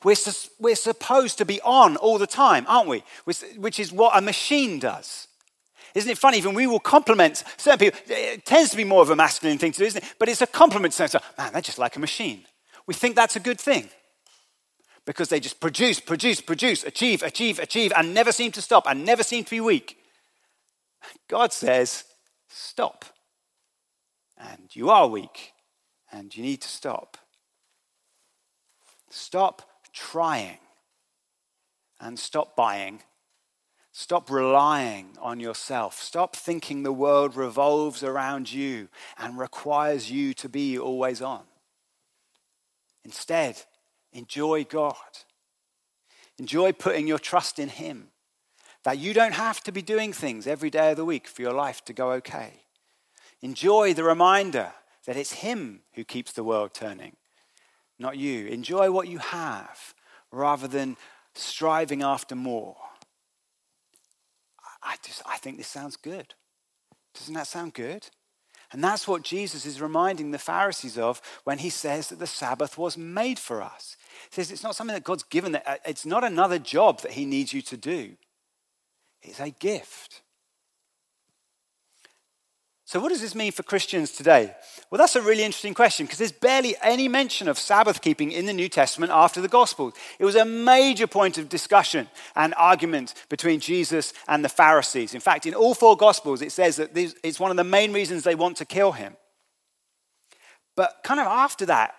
We're, 0.05 0.17
we're 0.59 0.77
supposed 0.77 1.39
to 1.39 1.45
be 1.45 1.61
on 1.63 1.97
all 1.97 2.19
the 2.19 2.27
time, 2.27 2.65
aren't 2.69 2.89
we? 2.89 3.03
Which 3.25 3.81
is 3.81 3.93
what 3.93 4.17
a 4.17 4.21
machine 4.21 4.79
does. 4.79 5.27
Isn't 5.95 6.11
it 6.11 6.19
funny? 6.19 6.39
Even 6.39 6.55
we 6.55 6.67
will 6.67 6.81
compliment 6.81 7.43
certain 7.57 7.79
people. 7.79 8.01
It 8.09 8.45
tends 8.45 8.71
to 8.71 8.77
be 8.77 8.85
more 8.85 9.03
of 9.03 9.11
a 9.11 9.17
masculine 9.17 9.59
thing 9.59 9.73
to 9.73 9.79
do, 9.79 9.85
isn't 9.85 10.03
it? 10.03 10.15
But 10.19 10.29
it's 10.29 10.43
a 10.43 10.47
compliment 10.47 10.95
to 10.95 11.21
man, 11.37 11.53
they're 11.53 11.63
just 11.63 11.79
like 11.79 11.97
a 11.97 12.01
machine. 12.01 12.45
We 12.87 12.95
think 12.95 13.17
that's 13.17 13.37
a 13.37 13.41
good 13.41 13.61
thing 13.61 13.89
because 15.05 15.29
they 15.29 15.41
just 15.41 15.61
produce, 15.61 16.01
produce, 16.01 16.41
produce, 16.41 16.85
achieve, 16.85 17.23
achieve, 17.23 17.59
achieve, 17.59 17.93
and 17.97 18.15
never 18.15 18.33
seem 18.33 18.53
to 18.53 18.63
stop 18.63 18.85
and 18.89 19.05
never 19.05 19.23
seem 19.23 19.45
to 19.45 19.51
be 19.51 19.61
weak. 19.61 19.99
God 21.29 21.53
says, 21.53 22.05
stop. 22.49 23.05
And 24.39 24.75
you 24.75 24.91
are 24.91 25.07
weak 25.07 25.53
and 26.13 26.35
you 26.37 26.43
need 26.43 26.63
to 26.63 26.69
stop. 26.69 27.17
Stop 29.11 29.63
trying 29.93 30.59
and 32.01 32.19
stop 32.19 32.57
buying 32.57 33.03
Stop 33.93 34.31
relying 34.31 35.17
on 35.21 35.41
yourself. 35.41 36.01
Stop 36.01 36.37
thinking 36.37 36.83
the 36.83 36.93
world 36.93 37.35
revolves 37.35 38.05
around 38.05 38.53
you 38.53 38.89
and 39.19 39.39
requires 39.39 40.11
you 40.11 40.33
to 40.35 40.49
be 40.49 40.79
always 40.79 41.21
on. 41.21 41.43
Instead, 43.05 43.63
enjoy 44.13 44.65
God. 44.65 44.95
Enjoy 46.39 46.73
putting 46.73 47.07
your 47.09 47.19
trust 47.19 47.59
in 47.59 47.69
Him. 47.69 48.09
That 48.85 48.99
you 48.99 49.13
don't 49.13 49.35
have 49.35 49.63
to 49.65 49.73
be 49.73 49.83
doing 49.83 50.13
things 50.13 50.47
every 50.47 50.71
day 50.71 50.93
of 50.93 50.97
the 50.97 51.05
week 51.05 51.27
for 51.27 51.43
your 51.43 51.53
life 51.53 51.85
to 51.85 51.93
go 51.93 52.13
okay. 52.13 52.65
Enjoy 53.43 53.93
the 53.93 54.05
reminder 54.05 54.73
that 55.05 55.17
it's 55.17 55.33
Him 55.33 55.81
who 55.95 56.05
keeps 56.05 56.33
the 56.33 56.45
world 56.45 56.73
turning, 56.73 57.17
not 57.99 58.17
you. 58.17 58.47
Enjoy 58.47 58.91
what 58.91 59.09
you 59.09 59.19
have 59.19 59.95
rather 60.31 60.69
than 60.69 60.97
striving 61.35 62.03
after 62.03 62.35
more. 62.35 62.77
I, 64.83 64.97
just, 65.05 65.23
I 65.27 65.37
think 65.37 65.59
this 65.59 65.69
sounds 65.69 65.97
good. 65.97 66.35
Doesn't 67.15 67.35
that 67.35 67.47
sound 67.47 67.75
good? 67.75 68.07
And 68.73 68.85
that's 68.85 69.09
what 69.09 69.23
Jesus 69.23 69.67
is 69.67 69.81
reminding 69.81 70.31
the 70.31 70.39
Pharisees 70.39 70.97
of 70.97 71.21
when 71.45 71.59
he 71.59 71.71
says 71.71 72.09
that 72.09 72.21
the 72.21 72.27
Sabbath 72.27 72.79
was 72.79 72.97
made 72.97 73.39
for 73.39 73.63
us. 73.63 73.97
He 74.31 74.37
says 74.37 74.53
it's 74.53 74.63
not 74.63 74.77
something 74.77 74.95
that 74.95 75.03
God's 75.03 75.25
given, 75.25 75.57
uh, 75.57 75.77
it's 75.85 76.07
not 76.07 76.23
another 76.23 76.59
job 76.59 77.01
that 77.01 77.13
he 77.13 77.25
needs 77.25 77.53
you 77.53 77.63
to 77.63 77.77
do, 77.77 78.17
it's 79.23 79.41
a 79.41 79.51
gift. 79.51 80.23
So, 82.91 82.99
what 82.99 83.11
does 83.11 83.21
this 83.21 83.37
mean 83.37 83.53
for 83.53 83.63
Christians 83.63 84.11
today? 84.11 84.53
Well, 84.91 84.99
that's 84.99 85.15
a 85.15 85.23
really 85.23 85.45
interesting 85.45 85.75
question 85.75 86.07
because 86.07 86.19
there's 86.19 86.33
barely 86.33 86.75
any 86.83 87.07
mention 87.07 87.47
of 87.47 87.57
Sabbath 87.57 88.03
keeping 88.03 88.33
in 88.33 88.47
the 88.47 88.53
New 88.53 88.69
Testament 88.69 89.13
after 89.15 89.41
the 89.41 89.47
Gospels. 89.47 89.95
It 90.19 90.25
was 90.25 90.35
a 90.35 90.45
major 90.45 91.07
point 91.07 91.39
of 91.39 91.49
discussion 91.49 92.09
and 92.35 92.53
argument 92.57 93.15
between 93.29 93.61
Jesus 93.61 94.13
and 94.27 94.45
the 94.45 94.49
Pharisees. 94.49 95.15
In 95.15 95.21
fact, 95.21 95.47
in 95.47 95.55
all 95.55 95.73
four 95.73 95.97
Gospels, 95.97 96.43
it 96.43 96.51
says 96.51 96.79
that 96.79 96.91
it's 97.23 97.39
one 97.39 97.53
of 97.53 97.57
the 97.57 97.63
main 97.63 97.93
reasons 97.93 98.25
they 98.25 98.35
want 98.35 98.57
to 98.57 98.65
kill 98.65 98.91
him. 98.91 99.17
But 100.75 101.05
kind 101.05 101.21
of 101.21 101.29
after 101.29 101.67
that, 101.67 101.95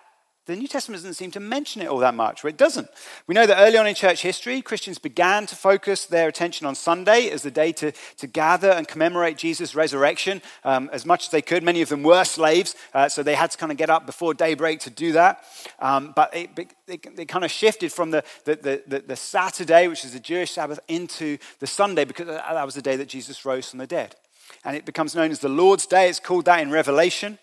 the 0.46 0.56
New 0.56 0.66
Testament 0.66 0.98
doesn't 0.98 1.14
seem 1.14 1.30
to 1.32 1.40
mention 1.40 1.82
it 1.82 1.88
all 1.88 1.98
that 1.98 2.14
much, 2.14 2.44
or 2.44 2.48
it 2.48 2.56
doesn't. 2.56 2.88
We 3.28 3.34
know 3.34 3.46
that 3.46 3.60
early 3.60 3.76
on 3.76 3.86
in 3.86 3.94
church 3.94 4.22
history, 4.22 4.60
Christians 4.60 4.98
began 4.98 5.46
to 5.46 5.54
focus 5.54 6.04
their 6.04 6.26
attention 6.26 6.66
on 6.66 6.74
Sunday 6.74 7.30
as 7.30 7.42
the 7.42 7.50
day 7.50 7.70
to, 7.74 7.92
to 8.18 8.26
gather 8.26 8.70
and 8.70 8.88
commemorate 8.88 9.38
Jesus' 9.38 9.76
resurrection 9.76 10.42
um, 10.64 10.90
as 10.92 11.06
much 11.06 11.26
as 11.26 11.30
they 11.30 11.42
could. 11.42 11.62
Many 11.62 11.80
of 11.80 11.90
them 11.90 12.02
were 12.02 12.24
slaves, 12.24 12.74
uh, 12.92 13.08
so 13.08 13.22
they 13.22 13.36
had 13.36 13.52
to 13.52 13.58
kind 13.58 13.70
of 13.70 13.78
get 13.78 13.88
up 13.88 14.04
before 14.04 14.34
daybreak 14.34 14.80
to 14.80 14.90
do 14.90 15.12
that. 15.12 15.44
Um, 15.78 16.12
but 16.16 16.34
it, 16.34 16.50
it, 16.88 17.06
it, 17.18 17.28
kind 17.28 17.44
of 17.44 17.50
shifted 17.52 17.92
from 17.92 18.10
the, 18.10 18.24
the, 18.44 18.82
the, 18.86 19.04
the 19.06 19.16
Saturday, 19.16 19.86
which 19.86 20.04
is 20.04 20.12
the 20.12 20.20
Jewish 20.20 20.50
Sabbath, 20.50 20.80
into 20.88 21.38
the 21.60 21.68
Sunday 21.68 22.04
because 22.04 22.26
that 22.26 22.66
was 22.66 22.74
the 22.74 22.82
day 22.82 22.96
that 22.96 23.08
Jesus 23.08 23.44
rose 23.44 23.70
from 23.70 23.78
the 23.78 23.86
dead. 23.86 24.16
And 24.64 24.76
it 24.76 24.84
becomes 24.84 25.14
known 25.14 25.30
as 25.30 25.38
the 25.38 25.48
Lord's 25.48 25.86
Day. 25.86 26.08
It's 26.08 26.18
called 26.18 26.46
that 26.46 26.60
in 26.60 26.72
Revelation. 26.72 27.38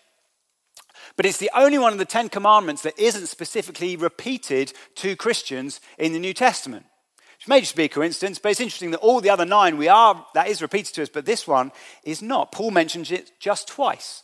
But 1.20 1.26
it's 1.26 1.36
the 1.36 1.50
only 1.54 1.76
one 1.76 1.92
of 1.92 1.98
the 1.98 2.06
Ten 2.06 2.30
Commandments 2.30 2.80
that 2.80 2.98
isn't 2.98 3.26
specifically 3.26 3.94
repeated 3.94 4.72
to 4.94 5.16
Christians 5.16 5.82
in 5.98 6.14
the 6.14 6.18
New 6.18 6.32
Testament. 6.32 6.86
Which 7.36 7.46
may 7.46 7.60
just 7.60 7.76
be 7.76 7.84
a 7.84 7.88
coincidence, 7.90 8.38
but 8.38 8.52
it's 8.52 8.60
interesting 8.62 8.90
that 8.92 9.00
all 9.00 9.20
the 9.20 9.28
other 9.28 9.44
nine 9.44 9.76
we 9.76 9.86
are, 9.86 10.24
that 10.32 10.48
is 10.48 10.62
repeated 10.62 10.94
to 10.94 11.02
us, 11.02 11.10
but 11.10 11.26
this 11.26 11.46
one 11.46 11.72
is 12.04 12.22
not. 12.22 12.52
Paul 12.52 12.70
mentions 12.70 13.10
it 13.10 13.32
just 13.38 13.68
twice. 13.68 14.22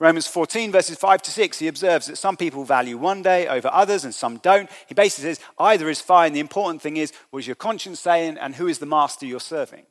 Romans 0.00 0.26
14, 0.26 0.72
verses 0.72 0.98
5 0.98 1.22
to 1.22 1.30
6, 1.30 1.60
he 1.60 1.68
observes 1.68 2.08
that 2.08 2.18
some 2.18 2.36
people 2.36 2.64
value 2.64 2.98
one 2.98 3.22
day 3.22 3.46
over 3.46 3.70
others 3.72 4.04
and 4.04 4.12
some 4.12 4.38
don't. 4.38 4.68
He 4.88 4.94
basically 4.94 5.32
says 5.32 5.44
either 5.60 5.88
is 5.88 6.00
fine. 6.00 6.32
The 6.32 6.40
important 6.40 6.82
thing 6.82 6.96
is, 6.96 7.12
what 7.30 7.38
is 7.38 7.46
your 7.46 7.54
conscience 7.54 8.00
saying 8.00 8.36
and 8.36 8.56
who 8.56 8.66
is 8.66 8.80
the 8.80 8.86
master 8.86 9.26
you're 9.26 9.38
serving? 9.38 9.84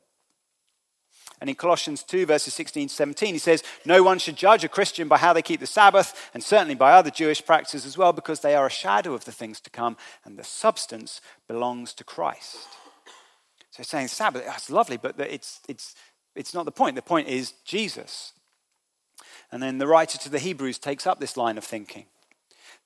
And 1.42 1.50
in 1.50 1.56
Colossians 1.56 2.04
2, 2.04 2.26
verses 2.26 2.54
16 2.54 2.86
to 2.86 2.94
17, 2.94 3.34
he 3.34 3.38
says, 3.38 3.64
No 3.84 4.04
one 4.04 4.20
should 4.20 4.36
judge 4.36 4.62
a 4.62 4.68
Christian 4.68 5.08
by 5.08 5.18
how 5.18 5.32
they 5.32 5.42
keep 5.42 5.58
the 5.58 5.66
Sabbath, 5.66 6.30
and 6.32 6.40
certainly 6.40 6.76
by 6.76 6.92
other 6.92 7.10
Jewish 7.10 7.44
practices 7.44 7.84
as 7.84 7.98
well, 7.98 8.12
because 8.12 8.38
they 8.38 8.54
are 8.54 8.66
a 8.66 8.70
shadow 8.70 9.12
of 9.12 9.24
the 9.24 9.32
things 9.32 9.58
to 9.62 9.70
come, 9.70 9.96
and 10.24 10.38
the 10.38 10.44
substance 10.44 11.20
belongs 11.48 11.94
to 11.94 12.04
Christ. 12.04 12.68
So 13.72 13.82
saying 13.82 14.06
Sabbath, 14.06 14.46
that's 14.46 14.70
lovely, 14.70 14.96
but 14.96 15.18
it's, 15.18 15.58
it's, 15.68 15.96
it's 16.36 16.54
not 16.54 16.64
the 16.64 16.70
point. 16.70 16.94
The 16.94 17.02
point 17.02 17.26
is 17.26 17.54
Jesus. 17.64 18.34
And 19.50 19.60
then 19.60 19.78
the 19.78 19.88
writer 19.88 20.18
to 20.18 20.28
the 20.28 20.38
Hebrews 20.38 20.78
takes 20.78 21.08
up 21.08 21.18
this 21.18 21.36
line 21.36 21.58
of 21.58 21.64
thinking. 21.64 22.04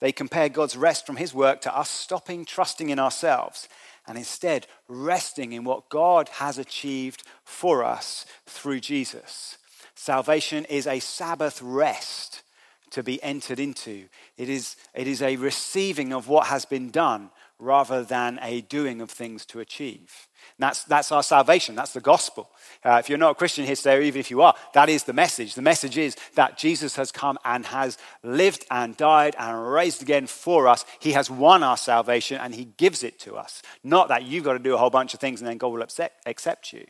They 0.00 0.12
compare 0.12 0.48
God's 0.48 0.78
rest 0.78 1.04
from 1.04 1.16
his 1.16 1.34
work 1.34 1.60
to 1.62 1.76
us 1.76 1.90
stopping 1.90 2.46
trusting 2.46 2.88
in 2.88 2.98
ourselves 2.98 3.68
and 4.06 4.16
instead 4.16 4.66
resting 4.88 5.52
in 5.52 5.64
what 5.64 5.88
God 5.88 6.28
has 6.34 6.58
achieved 6.58 7.22
for 7.44 7.84
us 7.84 8.26
through 8.46 8.80
Jesus. 8.80 9.58
Salvation 9.94 10.64
is 10.66 10.86
a 10.86 11.00
Sabbath 11.00 11.60
rest 11.62 12.42
to 12.90 13.02
be 13.02 13.22
entered 13.22 13.58
into. 13.58 14.04
It 14.36 14.48
is, 14.48 14.76
it 14.94 15.06
is 15.06 15.22
a 15.22 15.36
receiving 15.36 16.12
of 16.12 16.28
what 16.28 16.46
has 16.46 16.64
been 16.64 16.90
done 16.90 17.30
rather 17.58 18.04
than 18.04 18.38
a 18.42 18.60
doing 18.60 19.00
of 19.00 19.10
things 19.10 19.44
to 19.46 19.60
achieve. 19.60 20.28
That's, 20.58 20.84
that's 20.84 21.12
our 21.12 21.22
salvation. 21.22 21.74
That's 21.74 21.92
the 21.92 22.00
gospel. 22.00 22.50
Uh, 22.82 22.96
if 22.98 23.08
you're 23.08 23.18
not 23.18 23.32
a 23.32 23.34
Christian 23.34 23.66
here 23.66 23.76
today, 23.76 23.96
or 23.96 24.00
even 24.00 24.20
if 24.20 24.30
you 24.30 24.40
are, 24.40 24.54
that 24.72 24.88
is 24.88 25.04
the 25.04 25.12
message. 25.12 25.54
The 25.54 25.62
message 25.62 25.98
is 25.98 26.16
that 26.34 26.56
Jesus 26.56 26.96
has 26.96 27.12
come 27.12 27.38
and 27.44 27.66
has 27.66 27.98
lived 28.22 28.64
and 28.70 28.96
died 28.96 29.36
and 29.38 29.70
raised 29.70 30.00
again 30.00 30.26
for 30.26 30.66
us. 30.66 30.86
He 30.98 31.12
has 31.12 31.30
won 31.30 31.62
our 31.62 31.76
salvation 31.76 32.38
and 32.40 32.54
He 32.54 32.64
gives 32.64 33.02
it 33.02 33.18
to 33.20 33.36
us. 33.36 33.60
Not 33.84 34.08
that 34.08 34.24
you've 34.24 34.44
got 34.44 34.54
to 34.54 34.58
do 34.58 34.74
a 34.74 34.78
whole 34.78 34.90
bunch 34.90 35.12
of 35.12 35.20
things 35.20 35.40
and 35.40 35.48
then 35.48 35.58
God 35.58 35.68
will 35.68 35.82
accept, 35.82 36.26
accept 36.26 36.72
you. 36.72 36.86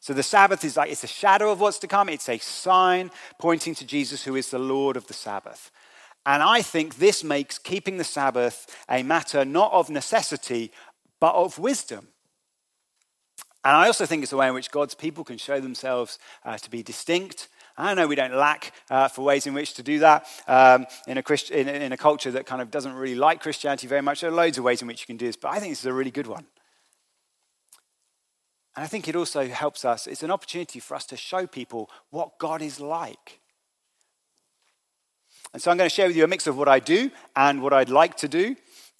So 0.00 0.12
the 0.12 0.22
Sabbath 0.22 0.64
is 0.64 0.76
like 0.76 0.92
it's 0.92 1.02
a 1.02 1.08
shadow 1.08 1.50
of 1.50 1.60
what's 1.60 1.78
to 1.80 1.88
come. 1.88 2.08
It's 2.08 2.28
a 2.28 2.38
sign 2.38 3.10
pointing 3.40 3.74
to 3.76 3.86
Jesus, 3.86 4.22
who 4.22 4.36
is 4.36 4.50
the 4.50 4.58
Lord 4.60 4.96
of 4.96 5.08
the 5.08 5.14
Sabbath. 5.14 5.72
And 6.24 6.42
I 6.42 6.62
think 6.62 6.96
this 6.96 7.24
makes 7.24 7.58
keeping 7.58 7.96
the 7.96 8.04
Sabbath 8.04 8.66
a 8.88 9.02
matter 9.02 9.44
not 9.44 9.72
of 9.72 9.90
necessity, 9.90 10.70
but 11.20 11.34
of 11.34 11.58
wisdom. 11.58 12.08
And 13.68 13.76
I 13.76 13.86
also 13.86 14.06
think 14.06 14.22
it's 14.22 14.32
a 14.32 14.36
way 14.38 14.48
in 14.48 14.54
which 14.54 14.70
God's 14.70 14.94
people 14.94 15.24
can 15.24 15.36
show 15.36 15.60
themselves 15.60 16.18
uh, 16.42 16.56
to 16.56 16.70
be 16.70 16.82
distinct. 16.82 17.48
I 17.76 17.92
know 17.92 18.06
we 18.06 18.14
don't 18.14 18.34
lack 18.34 18.72
uh, 18.88 19.08
for 19.08 19.20
ways 19.20 19.46
in 19.46 19.52
which 19.52 19.74
to 19.74 19.82
do 19.82 19.98
that 19.98 20.26
um, 20.46 20.86
in, 21.06 21.18
a 21.18 21.22
Christ- 21.22 21.50
in, 21.50 21.68
in 21.68 21.92
a 21.92 21.98
culture 21.98 22.30
that 22.30 22.46
kind 22.46 22.62
of 22.62 22.70
doesn't 22.70 22.94
really 22.94 23.14
like 23.14 23.42
Christianity 23.42 23.86
very 23.86 24.00
much. 24.00 24.22
There 24.22 24.30
are 24.30 24.34
loads 24.34 24.56
of 24.56 24.64
ways 24.64 24.80
in 24.80 24.88
which 24.88 25.02
you 25.02 25.06
can 25.06 25.18
do 25.18 25.26
this, 25.26 25.36
but 25.36 25.48
I 25.48 25.58
think 25.58 25.72
this 25.72 25.80
is 25.80 25.84
a 25.84 25.92
really 25.92 26.10
good 26.10 26.26
one. 26.26 26.46
And 28.74 28.84
I 28.84 28.86
think 28.86 29.06
it 29.06 29.14
also 29.14 29.46
helps 29.46 29.84
us, 29.84 30.06
it's 30.06 30.22
an 30.22 30.30
opportunity 30.30 30.80
for 30.80 30.94
us 30.94 31.04
to 31.04 31.18
show 31.18 31.46
people 31.46 31.90
what 32.08 32.38
God 32.38 32.62
is 32.62 32.80
like. 32.80 33.38
And 35.52 35.60
so 35.60 35.70
I'm 35.70 35.76
going 35.76 35.90
to 35.90 35.94
share 35.94 36.06
with 36.06 36.16
you 36.16 36.24
a 36.24 36.28
mix 36.28 36.46
of 36.46 36.56
what 36.56 36.68
I 36.68 36.78
do 36.78 37.10
and 37.36 37.62
what 37.62 37.74
I'd 37.74 37.90
like 37.90 38.16
to 38.18 38.28
do. 38.28 38.56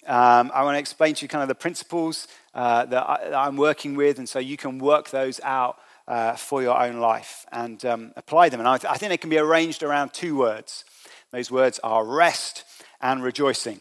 Um, 0.07 0.51
I 0.53 0.63
want 0.63 0.75
to 0.75 0.79
explain 0.79 1.13
to 1.15 1.21
you 1.23 1.27
kind 1.27 1.41
of 1.41 1.49
the 1.49 1.55
principles 1.55 2.27
uh, 2.53 2.85
that, 2.85 3.09
I, 3.09 3.47
am 3.47 3.57
working 3.57 3.95
with, 3.95 4.17
and 4.17 4.27
so 4.27 4.39
you 4.39 4.57
can 4.57 4.79
work 4.79 5.09
those 5.09 5.39
out 5.43 5.77
uh, 6.07 6.35
for 6.35 6.61
your 6.61 6.81
own 6.81 6.97
life 6.99 7.45
and 7.51 7.83
um, 7.85 8.13
apply 8.15 8.49
them. 8.49 8.59
And 8.59 8.67
I, 8.67 8.77
th- 8.77 8.91
I 8.91 8.97
think 8.97 9.09
they 9.11 9.17
can 9.17 9.29
be 9.29 9.37
arranged 9.37 9.83
around 9.83 10.13
two 10.13 10.35
words. 10.35 10.83
Those 11.31 11.51
words 11.51 11.79
are 11.83 12.05
rest 12.05 12.63
and 13.01 13.21
rejoicing. 13.21 13.79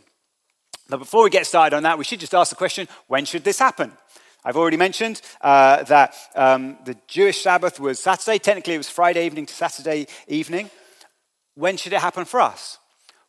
But 0.88 0.98
before 0.98 1.24
we 1.24 1.30
get 1.30 1.46
started 1.46 1.76
on 1.76 1.82
that, 1.84 1.98
we 1.98 2.04
should 2.04 2.20
just 2.20 2.34
ask 2.34 2.50
the 2.50 2.56
question 2.56 2.88
when 3.06 3.24
should 3.24 3.44
this 3.44 3.58
happen? 3.58 3.92
I've 4.44 4.56
already 4.56 4.76
mentioned 4.76 5.20
uh, 5.40 5.82
that 5.84 6.14
um, 6.34 6.78
the 6.84 6.96
Jewish 7.06 7.42
Sabbath 7.42 7.80
was 7.80 7.98
Saturday. 7.98 8.38
Technically, 8.38 8.74
it 8.74 8.78
was 8.78 8.88
Friday 8.88 9.26
evening 9.26 9.46
to 9.46 9.54
Saturday 9.54 10.06
evening. 10.26 10.70
When 11.54 11.76
should 11.76 11.92
it 11.92 12.00
happen 12.00 12.24
for 12.24 12.40
us? 12.40 12.78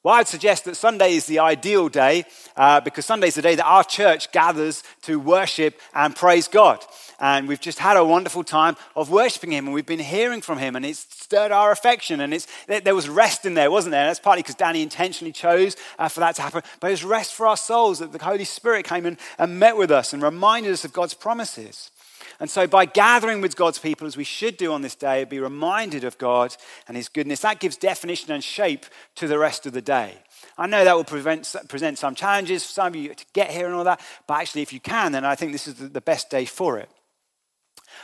Well, 0.01 0.15
I'd 0.15 0.29
suggest 0.29 0.63
that 0.63 0.77
Sunday 0.77 1.15
is 1.15 1.25
the 1.25 1.39
ideal 1.39 1.89
day 1.89 2.23
uh, 2.55 2.79
because 2.79 3.05
Sunday 3.05 3.27
is 3.27 3.35
the 3.35 3.41
day 3.41 3.55
that 3.55 3.65
our 3.65 3.83
church 3.83 4.31
gathers 4.31 4.81
to 5.01 5.19
worship 5.19 5.77
and 5.93 6.15
praise 6.15 6.47
God. 6.47 6.85
And 7.19 7.49
we've 7.49 7.59
just 7.59 7.79
had 7.79 7.97
a 7.97 8.05
wonderful 8.05 8.45
time 8.45 8.77
of 8.95 9.09
worshiping 9.09 9.51
Him 9.51 9.65
and 9.65 9.73
we've 9.73 9.85
been 9.85 9.99
hearing 9.99 10.39
from 10.39 10.57
Him 10.57 10.77
and 10.77 10.85
it's 10.85 11.05
stirred 11.09 11.51
our 11.51 11.73
affection. 11.73 12.21
And 12.21 12.33
it's, 12.33 12.47
there 12.67 12.95
was 12.95 13.09
rest 13.09 13.45
in 13.45 13.55
there, 13.55 13.69
wasn't 13.69 13.91
there? 13.91 14.03
And 14.03 14.09
that's 14.09 14.21
partly 14.21 14.41
because 14.41 14.55
Danny 14.55 14.81
intentionally 14.81 15.33
chose 15.33 15.75
uh, 15.97 16.07
for 16.07 16.21
that 16.21 16.35
to 16.35 16.43
happen. 16.43 16.61
But 16.79 16.87
it 16.87 16.91
was 16.91 17.03
rest 17.03 17.33
for 17.33 17.45
our 17.45 17.57
souls 17.57 17.99
that 17.99 18.13
the 18.13 18.23
Holy 18.23 18.45
Spirit 18.45 18.85
came 18.85 19.05
in 19.05 19.17
and 19.37 19.59
met 19.59 19.75
with 19.75 19.91
us 19.91 20.13
and 20.13 20.23
reminded 20.23 20.71
us 20.71 20.85
of 20.85 20.93
God's 20.93 21.13
promises. 21.13 21.91
And 22.39 22.49
so, 22.49 22.67
by 22.67 22.85
gathering 22.85 23.41
with 23.41 23.57
God's 23.57 23.79
people, 23.79 24.07
as 24.07 24.15
we 24.15 24.23
should 24.23 24.55
do 24.55 24.71
on 24.71 24.81
this 24.81 24.95
day, 24.95 25.25
be 25.25 25.39
reminded 25.39 26.05
of 26.05 26.17
God 26.17 26.55
and 26.87 26.95
His 26.95 27.09
goodness, 27.09 27.41
that 27.41 27.59
gives 27.59 27.75
definition 27.75 28.31
and 28.31 28.43
shape 28.43 28.85
to 29.15 29.27
the 29.27 29.37
rest 29.37 29.65
of 29.65 29.73
the 29.73 29.81
day. 29.81 30.13
I 30.57 30.67
know 30.67 30.83
that 30.85 30.95
will 30.95 31.03
prevent, 31.03 31.53
present 31.67 31.97
some 31.97 32.15
challenges 32.15 32.65
for 32.65 32.71
some 32.71 32.87
of 32.87 32.95
you 32.95 33.13
to 33.13 33.25
get 33.33 33.51
here 33.51 33.65
and 33.65 33.75
all 33.75 33.83
that, 33.83 33.99
but 34.25 34.35
actually, 34.35 34.61
if 34.61 34.71
you 34.71 34.79
can, 34.79 35.11
then 35.11 35.25
I 35.25 35.35
think 35.35 35.51
this 35.51 35.67
is 35.67 35.75
the 35.75 36.01
best 36.01 36.29
day 36.29 36.45
for 36.45 36.77
it. 36.77 36.89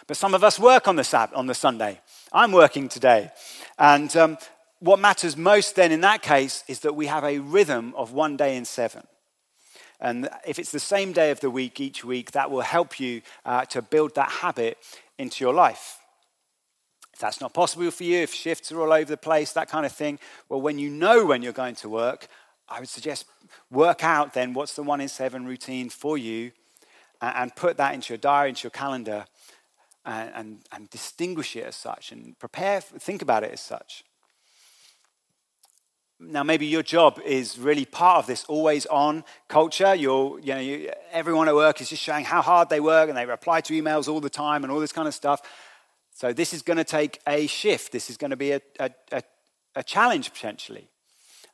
But 0.08 0.18
some 0.18 0.34
of 0.34 0.44
us 0.44 0.60
work 0.60 0.88
on 0.88 0.98
the, 0.98 1.04
Sabbath, 1.04 1.36
on 1.36 1.48
the 1.48 1.56
Sunday. 1.56 2.02
I'm 2.34 2.52
working 2.52 2.90
today. 2.90 3.32
And 3.80 4.16
um, 4.18 4.38
what 4.80 5.00
matters 5.00 5.38
most 5.38 5.76
then 5.76 5.92
in 5.92 6.02
that 6.02 6.22
case 6.22 6.64
is 6.68 6.80
that 6.82 6.96
we 6.96 7.08
have 7.08 7.24
a 7.24 7.40
rhythm 7.40 7.94
of 7.96 8.12
one 8.12 8.36
day 8.36 8.58
in 8.58 8.66
seven. 8.66 9.08
And 10.00 10.30
if 10.46 10.60
it's 10.60 10.72
the 10.72 10.80
same 10.80 11.12
day 11.14 11.32
of 11.32 11.40
the 11.40 11.50
week 11.50 11.80
each 11.80 12.04
week, 12.04 12.32
that 12.32 12.52
will 12.52 12.62
help 12.62 13.00
you 13.00 13.22
uh, 13.46 13.66
to 13.66 13.82
build 13.82 14.16
that 14.16 14.30
habit 14.30 14.78
into 15.18 15.44
your 15.44 15.54
life. 15.54 16.00
If 17.14 17.20
that's 17.20 17.40
not 17.40 17.54
possible 17.54 17.90
for 17.92 18.04
you, 18.04 18.20
if 18.20 18.34
shifts 18.34 18.72
are 18.72 18.82
all 18.82 18.92
over 18.92 19.06
the 19.06 19.18
place, 19.18 19.54
that 19.54 19.70
kind 19.70 19.86
of 19.86 19.94
thing, 19.94 20.20
well, 20.50 20.60
when 20.60 20.78
you 20.78 20.90
know 20.90 21.26
when 21.26 21.42
you're 21.42 21.54
going 21.54 21.76
to 21.76 21.90
work, 21.90 22.28
I 22.68 22.80
would 22.80 22.90
suggest 22.90 23.26
work 23.72 24.04
out 24.04 24.34
then 24.34 24.54
what's 24.54 24.76
the 24.76 24.84
one 24.84 25.00
in 25.00 25.08
seven 25.08 25.46
routine 25.46 25.90
for 25.90 26.18
you 26.18 26.52
and 27.22 27.56
put 27.56 27.78
that 27.78 27.94
into 27.94 28.14
your 28.14 28.18
diary, 28.18 28.50
into 28.50 28.64
your 28.64 28.72
calendar, 28.72 29.26
and, 30.06 30.32
and, 30.36 30.60
and 30.72 30.90
distinguish 30.90 31.56
it 31.56 31.64
as 31.64 31.76
such 31.76 32.12
and 32.12 32.38
prepare, 32.38 32.82
think 32.82 33.22
about 33.22 33.44
it 33.44 33.52
as 33.52 33.62
such. 33.62 34.04
Now, 36.20 36.44
maybe 36.44 36.66
your 36.66 36.84
job 36.84 37.20
is 37.26 37.60
really 37.60 37.84
part 37.84 38.20
of 38.20 38.28
this 38.28 38.46
always 38.46 38.86
on 38.86 39.26
culture. 39.50 39.94
You're, 39.94 40.40
you 40.40 40.54
know, 40.54 40.60
you, 40.62 40.92
everyone 41.12 41.50
at 41.50 41.56
work 41.56 41.82
is 41.82 41.90
just 41.90 42.02
showing 42.02 42.24
how 42.24 42.42
hard 42.42 42.70
they 42.70 42.80
work 42.80 43.10
and 43.10 43.18
they 43.18 43.26
reply 43.26 43.60
to 43.62 43.74
emails 43.74 44.08
all 44.08 44.22
the 44.22 44.30
time 44.30 44.64
and 44.64 44.72
all 44.72 44.80
this 44.80 44.94
kind 44.94 45.10
of 45.10 45.14
stuff. 45.14 45.42
So, 46.14 46.32
this 46.32 46.54
is 46.54 46.62
going 46.62 46.78
to 46.78 46.86
take 46.86 47.20
a 47.28 47.48
shift. 47.48 47.92
This 47.92 48.10
is 48.10 48.16
going 48.16 48.32
to 48.32 48.38
be 48.38 48.52
a, 48.52 48.62
a, 48.80 48.92
a, 49.12 49.24
a 49.76 49.84
challenge 49.84 50.32
potentially. 50.32 50.88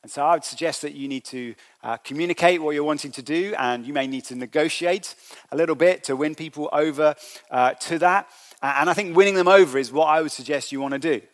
And 0.04 0.10
so, 0.12 0.24
I 0.24 0.34
would 0.34 0.44
suggest 0.44 0.82
that 0.82 0.94
you 0.94 1.08
need 1.08 1.24
to 1.24 1.56
uh, 1.82 1.96
communicate 1.96 2.62
what 2.62 2.76
you're 2.76 2.84
wanting 2.84 3.10
to 3.12 3.22
do 3.22 3.56
and 3.58 3.84
you 3.84 3.92
may 3.92 4.06
need 4.06 4.26
to 4.26 4.36
negotiate 4.36 5.16
a 5.50 5.56
little 5.56 5.74
bit 5.74 6.04
to 6.04 6.14
win 6.14 6.36
people 6.36 6.68
over 6.72 7.16
uh, 7.50 7.72
to 7.74 7.98
that. 7.98 8.28
And 8.62 8.88
I 8.88 8.94
think 8.94 9.16
winning 9.16 9.34
them 9.34 9.48
over 9.48 9.76
is 9.76 9.90
what 9.90 10.06
I 10.06 10.22
would 10.22 10.30
suggest 10.30 10.70
you 10.70 10.80
want 10.80 10.92
to 10.92 11.00
do. 11.00 11.26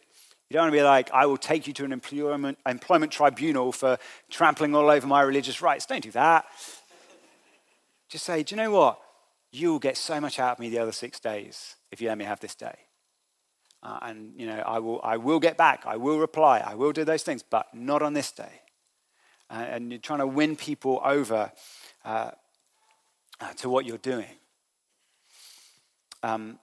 You 0.49 0.55
don't 0.55 0.64
want 0.64 0.73
to 0.73 0.78
be 0.78 0.83
like, 0.83 1.11
I 1.12 1.26
will 1.26 1.37
take 1.37 1.67
you 1.67 1.75
to 1.75 1.85
an 1.85 1.93
employment, 1.93 2.59
employment 2.67 3.12
tribunal 3.12 3.71
for 3.71 3.99
trampling 4.31 4.75
all 4.75 4.88
over 4.88 5.07
my 5.07 5.21
religious 5.21 5.61
rights. 5.61 5.85
Don't 5.85 6.02
do 6.02 6.11
that. 6.12 6.47
Just 8.09 8.25
say, 8.25 8.43
do 8.43 8.55
you 8.55 8.62
know 8.62 8.71
what? 8.71 8.99
You 9.52 9.73
will 9.73 9.78
get 9.78 9.99
so 9.99 10.21
much 10.21 10.38
out 10.38 10.52
of 10.52 10.59
me 10.59 10.71
the 10.71 10.78
other 10.78 10.93
six 10.93 11.21
days 11.21 11.76
if 11.90 12.00
you 12.00 12.09
let 12.09 12.17
me 12.17 12.25
have 12.25 12.40
this 12.40 12.55
day. 12.55 12.76
Uh, 13.83 13.99
and, 14.02 14.33
you 14.37 14.47
know, 14.47 14.59
I 14.59 14.78
will, 14.78 15.00
I 15.05 15.19
will 15.19 15.38
get 15.38 15.59
back. 15.59 15.83
I 15.87 15.97
will 15.97 16.19
reply. 16.19 16.62
I 16.64 16.75
will 16.75 16.93
do 16.93 17.05
those 17.05 17.23
things, 17.23 17.43
but 17.43 17.67
not 17.75 18.02
on 18.02 18.14
this 18.14 18.33
day. 18.33 18.62
Uh, 19.50 19.64
and 19.69 19.90
you're 19.90 20.00
trying 20.00 20.19
to 20.21 20.26
win 20.26 20.57
people 20.57 21.00
over 21.05 21.52
uh, 22.05 22.31
uh 23.40 23.52
to 23.55 23.69
what 23.69 23.87
you're 23.87 23.99
doing. 23.99 24.26
Um, 26.23 26.58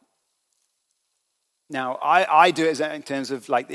now, 1.69 1.95
I, 1.95 2.45
I 2.45 2.51
do 2.51 2.65
it 2.65 2.79
in 2.79 3.01
terms 3.03 3.31
of 3.31 3.49
like 3.49 3.71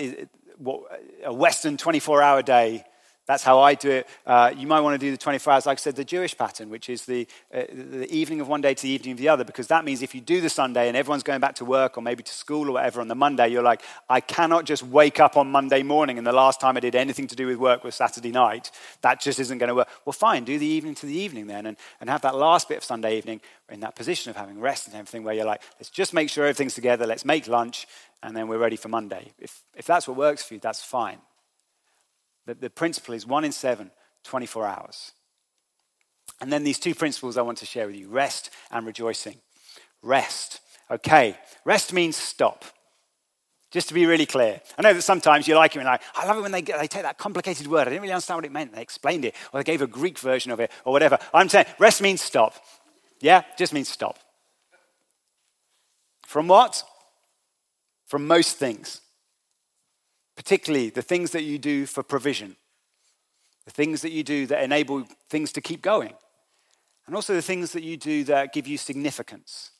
what, 0.59 0.83
a 1.25 1.33
Western 1.33 1.77
24 1.77 2.23
hour 2.23 2.43
day. 2.43 2.85
That's 3.31 3.45
how 3.45 3.61
I 3.61 3.77
do 3.77 3.93
it. 3.93 4.09
Uh, 4.27 4.53
you 4.57 4.67
might 4.67 4.81
want 4.81 4.99
to 5.01 5.07
do 5.07 5.13
the 5.13 5.17
24 5.17 5.53
hours, 5.53 5.65
like 5.65 5.79
I 5.79 5.81
said, 5.81 5.95
the 5.95 6.05
Jewish 6.05 6.37
pattern, 6.37 6.69
which 6.69 6.89
is 6.89 7.05
the, 7.05 7.29
uh, 7.55 7.63
the 7.71 8.13
evening 8.13 8.41
of 8.41 8.49
one 8.49 8.61
day 8.61 8.75
to 8.75 8.83
the 8.83 8.89
evening 8.89 9.13
of 9.13 9.19
the 9.19 9.29
other, 9.29 9.45
because 9.45 9.69
that 9.69 9.85
means 9.85 10.03
if 10.03 10.17
you 10.17 10.21
do 10.21 10.41
the 10.41 10.51
Sunday 10.51 10.89
and 10.89 10.97
everyone's 10.97 11.23
going 11.23 11.39
back 11.39 11.55
to 11.55 11.65
work 11.65 11.97
or 11.97 12.01
maybe 12.01 12.25
to 12.25 12.33
school 12.33 12.69
or 12.69 12.73
whatever 12.73 13.01
on 13.01 13.07
the 13.07 13.15
Monday, 13.15 13.47
you're 13.47 13.63
like, 13.63 13.83
I 14.09 14.19
cannot 14.19 14.65
just 14.65 14.83
wake 14.83 15.21
up 15.21 15.37
on 15.37 15.49
Monday 15.49 15.85
morning 15.85 16.19
and 16.19 16.27
the 16.27 16.33
last 16.33 16.61
time 16.61 16.77
I 16.77 16.81
did 16.81 16.97
anything 16.97 17.29
to 17.29 17.37
do 17.37 17.47
with 17.47 17.59
work 17.59 17.85
was 17.85 17.95
Saturday 17.95 18.33
night. 18.33 18.73
That 19.03 19.21
just 19.21 19.39
isn't 19.39 19.59
going 19.59 19.69
to 19.69 19.77
work. 19.77 19.89
Well, 20.05 20.13
fine, 20.13 20.43
do 20.43 20.59
the 20.59 20.67
evening 20.67 20.97
to 20.97 21.07
the 21.07 21.17
evening 21.17 21.47
then 21.47 21.67
and, 21.67 21.77
and 22.01 22.11
have 22.11 22.23
that 22.23 22.35
last 22.35 22.69
bit 22.69 22.79
of 22.79 22.83
Sunday 22.83 23.17
evening 23.17 23.43
in 23.69 23.79
that 23.79 23.95
position 23.95 24.31
of 24.31 24.37
having 24.37 24.59
rest 24.59 24.89
and 24.89 24.97
everything 24.97 25.23
where 25.23 25.35
you're 25.35 25.45
like, 25.45 25.63
let's 25.79 25.89
just 25.89 26.13
make 26.13 26.31
sure 26.31 26.47
everything's 26.47 26.75
together, 26.75 27.07
let's 27.07 27.25
make 27.25 27.47
lunch, 27.47 27.87
and 28.25 28.37
then 28.37 28.49
we're 28.49 28.59
ready 28.59 28.75
for 28.75 28.89
Monday. 28.89 29.31
If, 29.39 29.63
if 29.77 29.87
that's 29.87 30.09
what 30.09 30.17
works 30.17 30.43
for 30.43 30.55
you, 30.55 30.61
that's 30.61 30.83
fine. 30.83 31.19
The, 32.47 32.55
the 32.55 32.71
principle 32.71 33.15
is 33.15 33.27
one 33.27 33.45
in 33.45 33.53
seven, 33.53 33.91
24 34.25 34.67
hours. 34.67 35.13
And 36.41 36.53
then 36.53 36.65
these 36.65 36.79
two 36.79 36.95
principles 36.95 37.37
I 37.37 37.43
want 37.43 37.59
to 37.59 37.67
share 37.67 37.87
with 37.87 37.97
you 37.97 38.09
rest 38.09 38.51
and 38.71 38.87
rejoicing. 38.87 39.37
Rest. 40.03 40.61
Okay, 40.91 41.37
rest 41.65 41.93
means 41.93 42.17
stop. 42.17 42.65
Just 43.71 43.89
to 43.89 43.95
be 43.95 44.07
really 44.07 44.27
clear. 44.27 44.61
I 44.77 44.83
know 44.83 44.93
that 44.93 45.03
sometimes 45.03 45.47
you 45.47 45.55
like 45.55 45.77
it 45.77 45.79
and 45.79 45.87
like, 45.87 46.03
I 46.15 46.27
love 46.27 46.39
it 46.39 46.41
when 46.41 46.51
they, 46.51 46.63
get, 46.63 46.81
they 46.81 46.89
take 46.89 47.03
that 47.03 47.19
complicated 47.19 47.69
word. 47.69 47.83
I 47.83 47.91
didn't 47.91 48.03
really 48.03 48.13
understand 48.13 48.39
what 48.39 48.45
it 48.45 48.53
meant. 48.53 48.75
They 48.75 48.83
explained 48.83 49.25
it, 49.25 49.35
or 49.53 49.61
they 49.61 49.65
gave 49.65 49.83
a 49.83 49.87
Greek 49.87 50.19
version 50.19 50.51
of 50.51 50.59
it, 50.59 50.73
or 50.85 50.93
whatever. 50.93 51.19
I'm 51.33 51.49
saying 51.49 51.67
rest 51.79 52.03
means 52.03 52.21
stop. 52.21 52.55
Yeah, 53.21 53.43
just 53.57 53.73
means 53.73 53.89
stop. 53.89 54.19
From 56.27 56.49
what? 56.49 56.83
from 58.11 58.27
most 58.27 58.57
things, 58.57 59.03
particularly 60.41 60.89
the 60.89 61.03
things 61.03 61.33
that 61.33 61.43
you 61.43 61.59
do 61.59 61.85
for 61.85 62.03
provision, 62.03 62.57
the 63.67 63.71
things 63.71 64.01
that 64.01 64.11
you 64.11 64.23
do 64.23 64.47
that 64.47 64.63
enable 64.63 65.05
things 65.29 65.53
to 65.53 65.61
keep 65.61 65.83
going, 65.83 66.15
and 67.07 67.15
also 67.15 67.35
the 67.35 67.43
things 67.43 67.73
that 67.73 67.83
you 67.83 67.99
do 67.99 68.25
that 68.25 68.55
give 68.55 68.67
you 68.67 68.79
significance. 68.79 69.73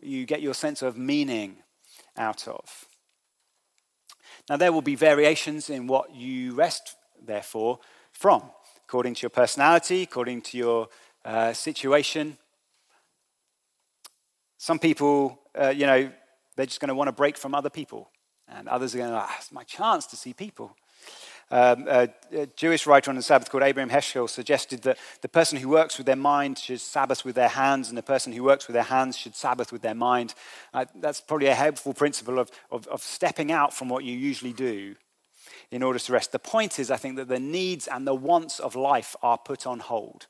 You 0.00 0.24
get 0.24 0.40
your 0.40 0.54
sense 0.54 0.80
of 0.80 0.96
meaning 0.96 1.56
out 2.16 2.48
of. 2.48 2.86
Now, 4.48 4.56
there 4.56 4.72
will 4.72 4.80
be 4.80 4.94
variations 4.94 5.68
in 5.68 5.86
what 5.86 6.14
you 6.14 6.54
rest, 6.54 6.96
therefore, 7.22 7.80
from, 8.10 8.44
according 8.86 9.16
to 9.16 9.22
your 9.24 9.30
personality, 9.30 10.04
according 10.04 10.40
to 10.42 10.56
your 10.56 10.88
uh, 11.26 11.52
situation. 11.52 12.38
Some 14.56 14.78
people, 14.78 15.38
uh, 15.54 15.68
you 15.68 15.84
know, 15.84 16.10
they're 16.56 16.64
just 16.64 16.80
going 16.80 16.88
to 16.88 16.94
want 16.94 17.08
to 17.08 17.12
break 17.12 17.36
from 17.36 17.54
other 17.54 17.68
people. 17.68 18.10
And 18.50 18.68
others 18.68 18.94
are 18.94 18.98
going 18.98 19.12
ah, 19.12 19.34
it's 19.38 19.52
my 19.52 19.64
chance 19.64 20.06
to 20.06 20.16
see 20.16 20.32
people. 20.32 20.76
Um, 21.50 21.86
a, 21.88 22.08
a, 22.32 22.46
Jewish 22.46 22.86
writer 22.86 23.10
on 23.10 23.16
the 23.16 23.22
Sabbath 23.22 23.50
called 23.50 23.62
Abraham 23.62 23.88
Heschel 23.88 24.28
suggested 24.28 24.82
that 24.82 24.98
the 25.22 25.28
person 25.28 25.58
who 25.58 25.70
works 25.70 25.96
with 25.96 26.06
their 26.06 26.16
mind 26.16 26.58
should 26.58 26.80
Sabbath 26.80 27.24
with 27.24 27.36
their 27.36 27.48
hands, 27.48 27.88
and 27.88 27.96
the 27.96 28.02
person 28.02 28.34
who 28.34 28.44
works 28.44 28.66
with 28.66 28.74
their 28.74 28.82
hands 28.82 29.16
should 29.16 29.34
Sabbath 29.34 29.72
with 29.72 29.80
their 29.80 29.94
mind. 29.94 30.34
Uh, 30.74 30.84
that's 30.96 31.22
probably 31.22 31.46
a 31.46 31.54
helpful 31.54 31.94
principle 31.94 32.38
of, 32.38 32.50
of, 32.70 32.86
of 32.88 33.02
stepping 33.02 33.50
out 33.50 33.72
from 33.72 33.88
what 33.88 34.04
you 34.04 34.14
usually 34.14 34.52
do 34.52 34.94
in 35.70 35.82
order 35.82 35.98
to 35.98 36.12
rest. 36.12 36.32
The 36.32 36.38
point 36.38 36.78
is, 36.78 36.90
I 36.90 36.98
think, 36.98 37.16
that 37.16 37.28
the 37.28 37.40
needs 37.40 37.86
and 37.86 38.06
the 38.06 38.14
wants 38.14 38.60
of 38.60 38.76
life 38.76 39.16
are 39.22 39.38
put 39.38 39.66
on 39.66 39.78
hold. 39.78 40.26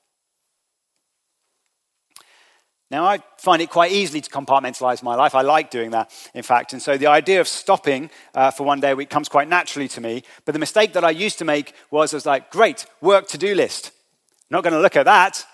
Now, 2.91 3.05
I 3.05 3.19
find 3.37 3.61
it 3.61 3.69
quite 3.69 3.93
easily 3.93 4.23
to 4.23 4.31
compartmentalize 4.31 5.03
my 5.03 5.15
life. 5.15 5.35
I 5.35 5.43
like 5.43 5.71
doing 5.71 5.91
that, 5.91 6.11
in 6.33 6.43
fact. 6.43 6.73
And 6.73 6.81
so 6.81 6.97
the 6.97 7.09
idea 7.09 7.41
of 7.41 7.47
stopping 7.47 8.09
uh, 8.35 8.51
for 8.51 8.65
one 8.65 8.81
day 8.81 8.93
a 8.93 8.97
week 8.97 9.11
comes 9.11 9.29
quite 9.29 9.49
naturally 9.49 9.89
to 9.89 10.01
me. 10.01 10.23
But 10.47 10.53
the 10.53 10.59
mistake 10.59 10.95
that 10.95 11.05
I 11.05 11.11
used 11.11 11.39
to 11.39 11.45
make 11.45 11.75
was 11.91 12.15
I 12.15 12.17
was 12.17 12.25
like, 12.25 12.51
great, 12.51 12.87
work 13.03 13.29
to 13.29 13.39
do 13.39 13.55
list. 13.55 13.91
Not 14.49 14.65
going 14.65 14.73
to 14.73 14.81
look 14.81 14.97
at 14.97 15.05
that. 15.05 15.45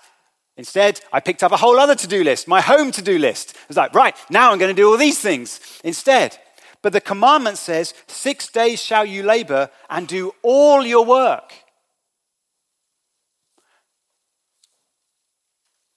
Instead, 0.55 1.01
I 1.11 1.19
picked 1.19 1.43
up 1.43 1.51
a 1.51 1.57
whole 1.57 1.77
other 1.77 1.95
to 1.95 2.07
do 2.07 2.23
list, 2.23 2.47
my 2.47 2.61
home 2.61 2.91
to 2.93 3.01
do 3.01 3.17
list. 3.17 3.57
I 3.57 3.65
was 3.67 3.77
like, 3.77 3.93
right, 3.93 4.15
now 4.29 4.51
I'm 4.51 4.57
going 4.57 4.73
to 4.73 4.81
do 4.81 4.89
all 4.89 4.97
these 4.97 5.19
things 5.19 5.59
instead. 5.83 6.37
But 6.81 6.93
the 6.93 7.01
commandment 7.01 7.57
says, 7.57 7.93
six 8.07 8.47
days 8.47 8.81
shall 8.81 9.05
you 9.05 9.23
labor 9.23 9.69
and 9.89 10.07
do 10.07 10.33
all 10.41 10.85
your 10.85 11.03
work. 11.03 11.51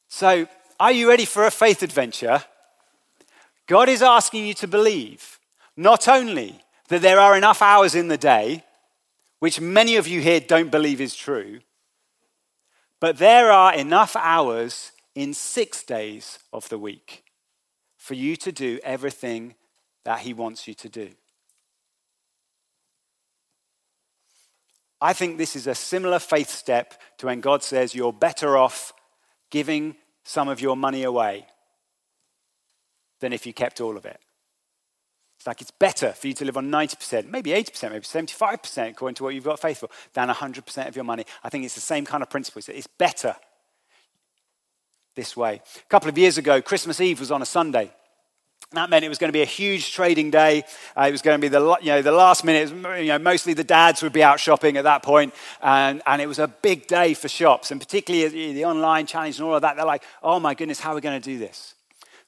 So 0.09 0.48
are 0.81 0.93
you 0.93 1.09
ready 1.09 1.25
for 1.25 1.45
a 1.45 1.51
faith 1.51 1.83
adventure? 1.83 2.45
God 3.67 3.88
is 3.88 4.03
asking 4.03 4.47
you 4.47 4.55
to 4.55 4.69
believe 4.69 5.38
not 5.77 6.09
only 6.09 6.61
that 6.88 7.03
there 7.03 7.21
are 7.21 7.37
enough 7.37 7.62
hours 7.62 7.95
in 7.95 8.09
the 8.09 8.17
day, 8.17 8.64
which 9.38 9.61
many 9.61 9.97
of 9.97 10.09
you 10.09 10.21
here 10.21 10.41
don't 10.41 10.71
believe 10.71 11.01
is 11.01 11.14
true, 11.14 11.61
but 13.01 13.19
there 13.19 13.51
are 13.51 13.75
enough 13.75 14.17
hours 14.17 14.93
in 15.14 15.35
six 15.35 15.83
days 15.83 16.38
of 16.53 16.69
the 16.69 16.79
week 16.79 17.25
for 17.97 18.14
you 18.14 18.37
to 18.37 18.51
do 18.51 18.81
everything 18.83 19.55
that 20.05 20.21
He 20.21 20.33
wants 20.33 20.67
you 20.67 20.75
to 20.75 20.88
do. 20.88 21.11
I 25.01 25.12
think 25.12 25.38
this 25.38 25.55
is 25.55 25.67
a 25.67 25.75
similar 25.75 26.19
faith 26.19 26.51
step 26.51 27.01
to 27.19 27.27
when 27.27 27.41
God 27.41 27.62
says 27.62 27.95
you're 27.95 28.12
better 28.12 28.57
off 28.57 28.93
giving 29.51 29.95
some 30.29 30.49
of 30.49 30.61
your 30.61 30.77
money 30.77 31.05
away 31.05 31.47
than 33.21 33.33
if 33.33 33.47
you 33.47 33.55
kept 33.55 33.81
all 33.81 33.97
of 33.97 34.05
it. 34.05 34.21
It's 35.38 35.47
like 35.47 35.62
it's 35.62 35.71
better 35.71 36.12
for 36.12 36.27
you 36.29 36.35
to 36.35 36.45
live 36.45 36.59
on 36.59 36.71
90%, 36.71 37.31
maybe 37.31 37.51
80%, 37.53 37.93
maybe 37.93 38.05
75%, 38.05 38.91
according 38.91 39.14
to 39.14 39.23
what 39.25 39.35
you've 39.35 39.45
got 39.45 39.59
faith 39.59 39.79
for, 39.79 39.88
than 40.12 40.29
100% 40.29 40.87
of 40.87 40.95
your 40.95 41.05
money. 41.07 41.25
I 41.43 41.49
think 41.49 41.64
it's 41.64 41.77
the 41.77 41.81
same 41.81 42.05
kind 42.05 42.23
of 42.23 42.29
principle. 42.29 42.61
It's 42.69 42.87
better 42.87 43.37
this 45.17 45.35
way. 45.35 45.62
A 45.77 45.88
couple 45.88 46.11
of 46.11 46.19
years 46.19 46.37
ago, 46.37 46.61
Christmas 46.61 47.01
Eve 47.01 47.21
was 47.21 47.31
on 47.31 47.41
a 47.41 47.47
Sunday. 47.47 47.91
That 48.72 48.90
meant 48.90 49.02
it 49.02 49.09
was 49.09 49.16
going 49.16 49.28
to 49.28 49.33
be 49.33 49.40
a 49.40 49.46
huge 49.46 49.94
trading 49.94 50.31
day. 50.31 50.62
Uh, 50.94 51.07
it 51.09 51.12
was 51.12 51.22
going 51.22 51.40
to 51.40 51.42
be 51.42 51.48
the, 51.48 51.78
you 51.81 51.87
know, 51.87 52.02
the 52.02 52.12
last 52.12 52.44
minute. 52.44 52.70
You 53.00 53.09
know, 53.09 53.18
mostly 53.18 53.54
the 53.54 53.64
dads 53.64 54.02
would 54.02 54.12
be 54.12 54.22
out 54.22 54.40
shopping 54.40 54.76
at 54.76 54.85
that 54.85 55.02
point, 55.02 55.35
and, 55.62 56.02
and 56.04 56.20
it 56.20 56.26
was 56.26 56.38
a 56.38 56.48
big 56.48 56.87
day 56.87 57.14
for 57.14 57.28
shops, 57.28 57.70
and 57.70 57.81
particularly 57.81 58.52
the 58.52 58.66
online 58.66 59.07
challenge 59.07 59.38
and 59.38 59.48
all 59.48 59.54
of 59.54 59.62
that. 59.62 59.76
They're 59.76 59.87
like, 59.87 60.04
oh 60.22 60.38
my 60.38 60.52
goodness, 60.52 60.81
how 60.81 60.92
are 60.92 60.96
we 60.96 61.00
going 61.00 61.18
to 61.18 61.24
do 61.24 61.38
this? 61.38 61.74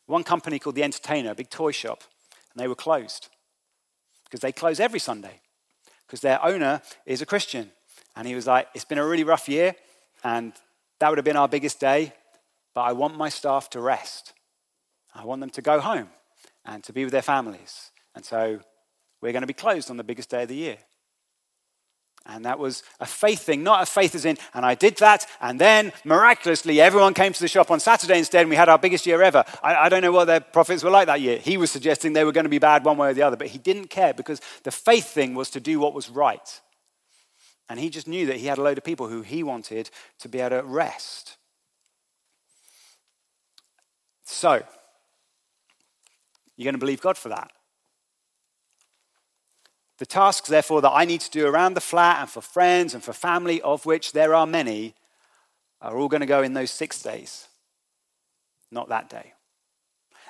One 0.07 0.25
company 0.25 0.59
called 0.59 0.77
The 0.77 0.83
Entertainer, 0.83 1.33
a 1.33 1.35
big 1.35 1.51
toy 1.51 1.73
shop, 1.73 2.05
and 2.55 2.63
they 2.63 2.69
were 2.69 2.75
closed 2.75 3.29
because 4.25 4.41
they 4.41 4.51
close 4.51 4.81
every 4.81 4.99
Sunday 4.99 5.41
because 6.07 6.23
their 6.23 6.43
owner 6.43 6.81
is 7.05 7.21
a 7.21 7.27
Christian. 7.27 7.71
And 8.17 8.27
he 8.27 8.35
was 8.35 8.47
like, 8.47 8.67
it's 8.75 8.87
been 8.87 8.99
a 8.99 9.07
really 9.07 9.25
rough 9.25 9.47
year, 9.47 9.75
and 10.25 10.55
that 11.01 11.11
would 11.11 11.19
have 11.19 11.25
been 11.27 11.37
our 11.37 11.49
biggest 11.49 11.81
day, 11.81 12.15
but 12.75 12.81
I 12.81 12.93
want 12.93 13.19
my 13.19 13.29
staff 13.29 13.69
to 13.71 13.81
rest. 13.81 14.33
I 15.15 15.27
want 15.27 15.43
them 15.43 15.51
to 15.51 15.61
go 15.61 15.81
home 15.81 16.09
and 16.65 16.83
to 16.85 16.93
be 16.93 17.05
with 17.05 17.13
their 17.13 17.23
families. 17.23 17.91
And 18.15 18.25
so 18.25 18.61
we're 19.21 19.33
going 19.33 19.43
to 19.43 19.47
be 19.47 19.53
closed 19.53 19.91
on 19.91 19.97
the 19.97 20.05
biggest 20.05 20.31
day 20.31 20.43
of 20.43 20.49
the 20.49 20.57
year. 20.57 20.79
And 22.27 22.45
that 22.45 22.59
was 22.59 22.83
a 23.01 23.07
faith 23.07 23.41
thing, 23.41 23.63
not 23.63 23.83
a 23.83 23.87
faith 23.87 24.15
as 24.15 24.27
in, 24.27 24.37
and 24.53 24.65
I 24.65 24.75
did 24.75 24.99
that, 24.99 25.27
and 25.41 25.59
then 25.59 25.91
miraculously 26.05 26.79
everyone 26.79 27.15
came 27.15 27.33
to 27.33 27.41
the 27.41 27.49
shop 27.49 27.71
on 27.71 27.81
Saturday 27.81 28.19
instead, 28.19 28.43
and 28.43 28.51
we 28.51 28.57
had 28.57 28.69
our 28.69 28.79
biggest 28.79 29.07
year 29.07 29.23
ever. 29.23 29.43
I, 29.63 29.75
I, 29.75 29.89
don't 29.89 30.03
know 30.03 30.13
what 30.13 30.27
their 30.27 30.41
profits 30.41 30.85
were 30.85 30.91
like 30.91 31.07
that 31.07 31.23
year. 31.23 31.39
He 31.39 31.57
was 31.57 31.71
suggesting 31.71 32.13
they 32.13 32.25
were 32.25 32.33
going 32.33 32.45
to 32.45 32.51
be 32.51 32.59
bad 32.59 32.85
one 32.85 32.99
way 32.99 33.09
or 33.09 33.15
the 33.15 33.23
other, 33.23 33.37
but 33.37 33.47
he 33.47 33.59
didn't 33.59 33.89
care 33.89 34.13
because 34.13 34.41
the 34.65 34.71
faith 34.71 35.07
thing 35.07 35.35
was 35.35 35.49
to 35.51 35.61
do 35.61 35.81
what 35.81 35.95
was 35.95 36.11
right. 36.11 36.61
And 37.71 37.81
he 37.81 37.89
just 37.89 38.07
knew 38.07 38.27
that 38.27 38.37
he 38.37 38.47
had 38.47 38.59
a 38.59 38.63
load 38.63 38.77
of 38.77 38.85
people 38.85 39.09
who 39.09 39.23
he 39.23 39.43
wanted 39.43 39.89
to 40.19 40.29
be 40.29 40.41
able 40.41 40.61
to 40.61 40.67
rest. 40.67 41.39
So, 44.25 44.63
you're 46.61 46.67
going 46.67 46.75
to 46.75 46.79
believe 46.79 47.01
God 47.01 47.17
for 47.17 47.31
that. 47.31 47.53
The 49.97 50.05
tasks, 50.05 50.47
therefore, 50.47 50.83
that 50.83 50.91
I 50.91 51.07
need 51.07 51.23
to 51.23 51.31
do 51.31 51.47
around 51.47 51.73
the 51.73 51.81
flat 51.81 52.21
and 52.21 52.29
for 52.29 52.43
friends 52.43 52.93
and 52.93 53.03
for 53.03 53.15
family, 53.15 53.63
of 53.63 53.87
which 53.87 54.13
there 54.13 54.35
are 54.35 54.47
many, 54.47 54.95
are 55.81 55.97
all 55.97 56.09
going 56.09 56.21
to 56.21 56.27
go 56.27 56.43
in 56.43 56.53
those 56.53 56.71
six 56.71 57.03
days, 57.03 57.49
not 58.71 58.91
that 58.91 59.09
day. 59.09 59.33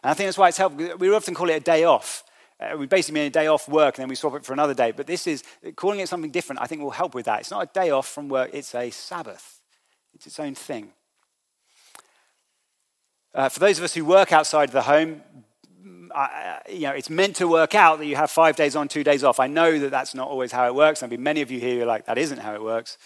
And 0.04 0.12
I 0.12 0.14
think 0.14 0.28
that's 0.28 0.38
why 0.38 0.46
it's 0.46 0.58
helpful. 0.58 0.96
We 0.98 1.12
often 1.12 1.34
call 1.34 1.50
it 1.50 1.54
a 1.54 1.60
day 1.60 1.82
off. 1.82 2.22
Uh, 2.60 2.76
we 2.78 2.86
basically 2.86 3.18
mean 3.18 3.26
a 3.26 3.30
day 3.30 3.48
off 3.48 3.68
work 3.68 3.96
and 3.96 4.02
then 4.02 4.08
we 4.08 4.14
swap 4.14 4.36
it 4.36 4.44
for 4.44 4.52
another 4.52 4.74
day. 4.74 4.92
But 4.92 5.08
this 5.08 5.26
is, 5.26 5.42
calling 5.74 5.98
it 5.98 6.08
something 6.08 6.30
different, 6.30 6.62
I 6.62 6.66
think 6.66 6.80
will 6.80 6.90
help 6.90 7.16
with 7.16 7.26
that. 7.26 7.40
It's 7.40 7.50
not 7.50 7.64
a 7.64 7.70
day 7.72 7.90
off 7.90 8.06
from 8.06 8.28
work, 8.28 8.50
it's 8.52 8.72
a 8.76 8.90
Sabbath, 8.90 9.60
it's 10.14 10.28
its 10.28 10.38
own 10.38 10.54
thing. 10.54 10.92
Uh, 13.34 13.48
for 13.48 13.58
those 13.58 13.78
of 13.78 13.84
us 13.84 13.94
who 13.94 14.04
work 14.04 14.32
outside 14.32 14.70
the 14.70 14.82
home, 14.82 15.22
you 16.68 16.80
know, 16.80 16.92
it's 16.92 17.10
meant 17.10 17.36
to 17.36 17.48
work 17.48 17.74
out 17.74 17.98
that 17.98 18.06
you 18.06 18.16
have 18.16 18.30
five 18.30 18.56
days 18.56 18.76
on, 18.76 18.88
two 18.88 19.04
days 19.04 19.24
off. 19.24 19.40
I 19.40 19.46
know 19.46 19.78
that 19.78 19.90
that's 19.90 20.14
not 20.14 20.28
always 20.28 20.52
how 20.52 20.66
it 20.66 20.74
works. 20.74 21.02
I 21.02 21.06
mean, 21.06 21.22
many 21.22 21.40
of 21.40 21.50
you 21.50 21.60
here 21.60 21.82
are 21.82 21.86
like, 21.86 22.06
that 22.06 22.18
isn't 22.18 22.38
how 22.38 22.54
it 22.54 22.62
works. 22.62 22.98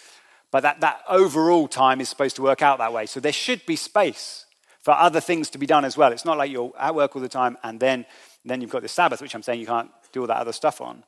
But 0.51 0.61
that, 0.61 0.81
that 0.81 1.01
overall 1.09 1.67
time 1.67 2.01
is 2.01 2.09
supposed 2.09 2.35
to 2.37 2.41
work 2.41 2.61
out 2.61 2.77
that 2.79 2.93
way. 2.93 3.05
So 3.05 3.19
there 3.19 3.33
should 3.33 3.65
be 3.65 3.75
space 3.75 4.45
for 4.81 4.91
other 4.91 5.19
things 5.19 5.49
to 5.51 5.57
be 5.57 5.65
done 5.65 5.85
as 5.85 5.97
well. 5.97 6.11
It's 6.11 6.25
not 6.25 6.37
like 6.37 6.51
you're 6.51 6.71
at 6.79 6.95
work 6.95 7.15
all 7.15 7.21
the 7.21 7.29
time 7.29 7.57
and 7.63 7.79
then, 7.79 8.05
then 8.43 8.61
you've 8.61 8.71
got 8.71 8.81
the 8.81 8.87
Sabbath, 8.87 9.21
which 9.21 9.35
I'm 9.35 9.43
saying 9.43 9.59
you 9.59 9.65
can't 9.65 9.89
do 10.11 10.21
all 10.21 10.27
that 10.27 10.37
other 10.37 10.53
stuff 10.53 10.81
on. 10.81 11.03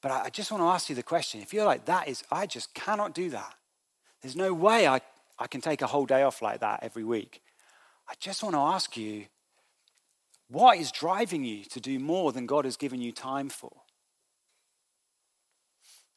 But 0.00 0.10
I 0.10 0.30
just 0.30 0.50
want 0.50 0.62
to 0.62 0.68
ask 0.68 0.88
you 0.88 0.96
the 0.96 1.02
question 1.02 1.40
if 1.40 1.52
you're 1.54 1.64
like, 1.64 1.84
that 1.84 2.08
is, 2.08 2.24
I 2.30 2.46
just 2.46 2.74
cannot 2.74 3.14
do 3.14 3.30
that. 3.30 3.54
There's 4.20 4.36
no 4.36 4.52
way 4.52 4.86
I, 4.86 5.00
I 5.38 5.46
can 5.46 5.60
take 5.60 5.82
a 5.82 5.86
whole 5.86 6.06
day 6.06 6.22
off 6.22 6.42
like 6.42 6.60
that 6.60 6.80
every 6.82 7.04
week. 7.04 7.42
I 8.12 8.14
just 8.20 8.42
want 8.42 8.54
to 8.54 8.60
ask 8.60 8.94
you 8.94 9.24
what 10.48 10.76
is 10.76 10.92
driving 10.92 11.44
you 11.44 11.64
to 11.64 11.80
do 11.80 11.98
more 11.98 12.30
than 12.30 12.44
God 12.44 12.66
has 12.66 12.76
given 12.76 13.00
you 13.00 13.10
time 13.10 13.48
for? 13.48 13.72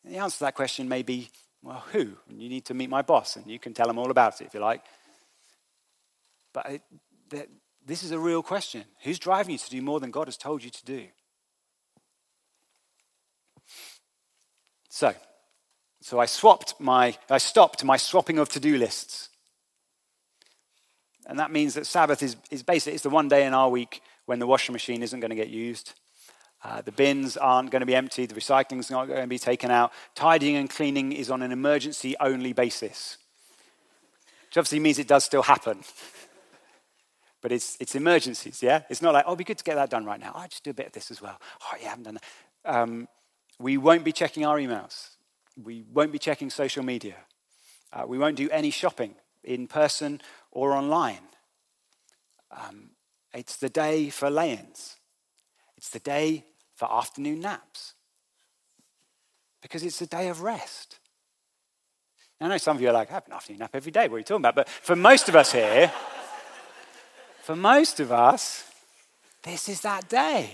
And 0.03 0.13
the 0.13 0.17
answer 0.17 0.39
to 0.39 0.43
that 0.43 0.55
question 0.55 0.89
may 0.89 1.03
be, 1.03 1.29
well, 1.63 1.85
who? 1.93 2.09
And 2.29 2.41
you 2.41 2.49
need 2.49 2.65
to 2.65 2.73
meet 2.73 2.89
my 2.89 3.01
boss, 3.01 3.37
and 3.37 3.47
you 3.47 3.59
can 3.59 3.73
tell 3.73 3.89
him 3.89 3.97
all 3.97 4.11
about 4.11 4.41
it 4.41 4.47
if 4.47 4.53
you 4.53 4.59
like. 4.59 4.83
But 6.53 6.81
it, 7.31 7.49
this 7.85 8.03
is 8.03 8.11
a 8.11 8.19
real 8.19 8.43
question. 8.43 8.83
Who's 9.03 9.17
driving 9.17 9.53
you 9.53 9.57
to 9.57 9.69
do 9.69 9.81
more 9.81 10.01
than 10.01 10.11
God 10.11 10.27
has 10.27 10.35
told 10.35 10.65
you 10.65 10.71
to 10.71 10.85
do? 10.85 11.07
So, 14.89 15.13
so 16.01 16.19
I 16.19 16.25
swapped 16.25 16.75
my, 16.77 17.17
I 17.29 17.37
stopped 17.37 17.85
my 17.85 17.95
swapping 17.95 18.37
of 18.37 18.49
to-do 18.49 18.77
lists. 18.77 19.29
And 21.25 21.39
that 21.39 21.51
means 21.51 21.73
that 21.73 21.85
Sabbath 21.85 22.21
is, 22.21 22.35
is 22.51 22.63
basically 22.63 22.93
it's 22.93 23.03
the 23.03 23.09
one 23.09 23.27
day 23.27 23.45
in 23.45 23.53
our 23.53 23.69
week 23.69 24.01
when 24.25 24.39
the 24.39 24.47
washing 24.47 24.73
machine 24.73 25.01
isn't 25.01 25.19
going 25.19 25.29
to 25.29 25.35
get 25.35 25.49
used. 25.49 25.93
Uh, 26.63 26.81
the 26.81 26.91
bins 26.91 27.37
aren't 27.37 27.69
going 27.69 27.81
to 27.81 27.85
be 27.85 27.95
emptied. 27.95 28.29
The 28.29 28.35
recycling's 28.35 28.89
not 28.89 29.07
going 29.07 29.21
to 29.21 29.27
be 29.27 29.37
taken 29.37 29.69
out. 29.69 29.91
Tidying 30.15 30.55
and 30.55 30.69
cleaning 30.69 31.11
is 31.11 31.29
on 31.29 31.41
an 31.41 31.51
emergency 31.51 32.15
only 32.19 32.53
basis. 32.53 33.17
Which 34.47 34.57
obviously 34.57 34.79
means 34.79 34.97
it 34.97 35.07
does 35.07 35.23
still 35.23 35.43
happen. 35.43 35.81
but 37.41 37.51
it's, 37.51 37.77
it's 37.79 37.93
emergencies, 37.93 38.63
yeah? 38.63 38.81
It's 38.89 39.01
not 39.01 39.13
like, 39.13 39.25
oh, 39.27 39.31
it'd 39.31 39.39
be 39.39 39.43
good 39.43 39.59
to 39.59 39.63
get 39.63 39.75
that 39.75 39.89
done 39.91 40.05
right 40.05 40.19
now. 40.19 40.31
Oh, 40.33 40.39
I 40.39 40.47
just 40.47 40.63
do 40.63 40.71
a 40.71 40.73
bit 40.73 40.87
of 40.87 40.91
this 40.93 41.11
as 41.11 41.21
well. 41.21 41.39
Oh, 41.61 41.77
yeah, 41.79 41.87
I 41.87 41.89
haven't 41.89 42.03
done 42.03 42.19
that. 42.63 42.75
Um, 42.75 43.07
we 43.59 43.77
won't 43.77 44.03
be 44.03 44.11
checking 44.11 44.45
our 44.45 44.57
emails. 44.57 45.09
We 45.61 45.83
won't 45.93 46.11
be 46.11 46.19
checking 46.19 46.49
social 46.49 46.83
media. 46.83 47.15
Uh, 47.93 48.05
we 48.07 48.17
won't 48.17 48.35
do 48.35 48.49
any 48.49 48.71
shopping 48.71 49.15
in 49.43 49.67
person 49.67 50.21
or 50.55 50.71
online. 50.71 51.19
Um, 52.49 52.91
it's 53.33 53.57
the 53.57 53.69
day 53.69 54.09
for 54.09 54.29
lay 54.31 54.53
ins, 54.53 54.95
it's 55.77 55.89
the 55.89 55.99
day 55.99 56.45
for 56.73 56.91
afternoon 56.91 57.41
naps 57.41 57.93
because 59.61 59.83
it's 59.83 60.01
a 60.01 60.07
day 60.07 60.29
of 60.29 60.41
rest. 60.41 60.97
Now, 62.39 62.47
I 62.47 62.49
know 62.49 62.57
some 62.57 62.77
of 62.77 62.81
you 62.81 62.89
are 62.89 62.93
like, 62.93 63.11
I 63.11 63.15
have 63.15 63.27
an 63.27 63.33
afternoon 63.33 63.59
nap 63.59 63.71
every 63.73 63.91
day. 63.91 64.07
What 64.07 64.15
are 64.15 64.19
you 64.19 64.23
talking 64.23 64.41
about? 64.41 64.55
But 64.55 64.69
for 64.69 64.95
most 64.95 65.29
of 65.29 65.35
us 65.35 65.51
here, 65.51 65.91
for 67.43 67.55
most 67.55 67.99
of 67.99 68.11
us, 68.11 68.69
this 69.43 69.69
is 69.69 69.81
that 69.81 70.09
day. 70.09 70.49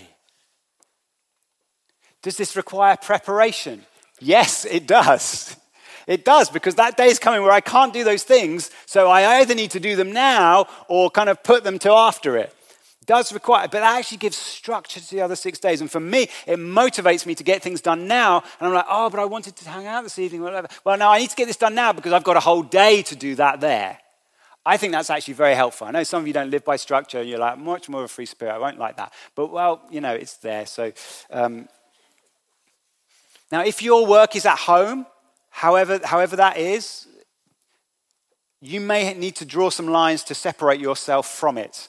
Does 2.22 2.36
this 2.36 2.56
require 2.56 2.96
preparation? 2.96 3.84
Yes, 4.20 4.64
it 4.64 4.86
does. 4.86 5.56
It 6.06 6.24
does, 6.24 6.50
because 6.50 6.74
that 6.76 6.96
day 6.96 7.06
is 7.06 7.18
coming 7.18 7.42
where 7.42 7.52
I 7.52 7.60
can't 7.60 7.92
do 7.92 8.04
those 8.04 8.22
things, 8.24 8.70
so 8.86 9.08
I 9.08 9.40
either 9.40 9.54
need 9.54 9.70
to 9.72 9.80
do 9.80 9.96
them 9.96 10.12
now 10.12 10.66
or 10.88 11.10
kind 11.10 11.28
of 11.28 11.42
put 11.42 11.64
them 11.64 11.78
to 11.80 11.92
after 11.92 12.36
it. 12.36 12.54
it 13.00 13.06
does 13.06 13.32
require, 13.32 13.68
but 13.68 13.80
that 13.80 13.98
actually 13.98 14.18
gives 14.18 14.36
structure 14.36 15.00
to 15.00 15.10
the 15.10 15.20
other 15.20 15.36
six 15.36 15.58
days. 15.58 15.80
And 15.80 15.90
for 15.90 16.00
me, 16.00 16.28
it 16.46 16.58
motivates 16.58 17.26
me 17.26 17.34
to 17.34 17.44
get 17.44 17.62
things 17.62 17.80
done 17.80 18.06
now. 18.06 18.42
And 18.60 18.68
I'm 18.68 18.74
like, 18.74 18.86
oh, 18.88 19.10
but 19.10 19.20
I 19.20 19.24
wanted 19.24 19.56
to 19.56 19.68
hang 19.68 19.86
out 19.86 20.02
this 20.02 20.18
evening, 20.18 20.42
whatever. 20.42 20.68
Well, 20.84 20.96
now 20.96 21.10
I 21.10 21.18
need 21.18 21.30
to 21.30 21.36
get 21.36 21.46
this 21.46 21.56
done 21.56 21.74
now 21.74 21.92
because 21.92 22.12
I've 22.12 22.24
got 22.24 22.36
a 22.36 22.40
whole 22.40 22.62
day 22.62 23.02
to 23.02 23.16
do 23.16 23.34
that 23.36 23.60
there. 23.60 23.98
I 24.64 24.76
think 24.76 24.92
that's 24.92 25.10
actually 25.10 25.34
very 25.34 25.56
helpful. 25.56 25.88
I 25.88 25.90
know 25.90 26.04
some 26.04 26.22
of 26.22 26.28
you 26.28 26.32
don't 26.32 26.50
live 26.50 26.64
by 26.64 26.76
structure. 26.76 27.20
You're 27.20 27.40
like, 27.40 27.58
much 27.58 27.88
more 27.88 28.02
of 28.02 28.04
a 28.04 28.08
free 28.08 28.26
spirit. 28.26 28.54
I 28.54 28.58
won't 28.58 28.78
like 28.78 28.96
that. 28.96 29.12
But, 29.34 29.50
well, 29.50 29.82
you 29.90 30.00
know, 30.00 30.14
it's 30.14 30.36
there. 30.36 30.66
So, 30.66 30.92
um, 31.30 31.68
now, 33.50 33.64
if 33.64 33.82
your 33.82 34.06
work 34.06 34.36
is 34.36 34.46
at 34.46 34.58
home, 34.58 35.06
however, 35.52 36.00
however 36.02 36.36
that 36.36 36.56
is, 36.56 37.06
you 38.60 38.80
may 38.80 39.14
need 39.14 39.36
to 39.36 39.44
draw 39.44 39.70
some 39.70 39.86
lines 39.86 40.24
to 40.24 40.34
separate 40.34 40.80
yourself 40.80 41.28
from 41.28 41.58
it 41.58 41.88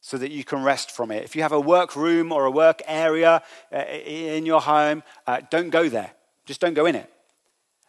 so 0.00 0.16
that 0.16 0.30
you 0.30 0.44
can 0.44 0.62
rest 0.62 0.90
from 0.90 1.10
it. 1.10 1.24
If 1.24 1.36
you 1.36 1.42
have 1.42 1.52
a 1.52 1.60
work 1.60 1.94
room 1.94 2.32
or 2.32 2.46
a 2.46 2.50
work 2.50 2.80
area 2.86 3.42
uh, 3.72 3.76
in 3.78 4.46
your 4.46 4.60
home, 4.60 5.02
uh, 5.26 5.40
don't 5.50 5.70
go 5.70 5.88
there. 5.88 6.12
Just 6.46 6.60
don't 6.60 6.74
go 6.74 6.86
in 6.86 6.94
it. 6.94 7.10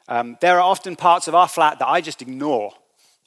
Um, 0.08 0.38
there 0.42 0.58
are 0.58 0.62
often 0.62 0.96
parts 0.96 1.28
of 1.28 1.36
our 1.36 1.48
flat 1.48 1.80
that 1.80 1.88
I 1.88 2.02
just 2.02 2.22
ignore 2.22 2.74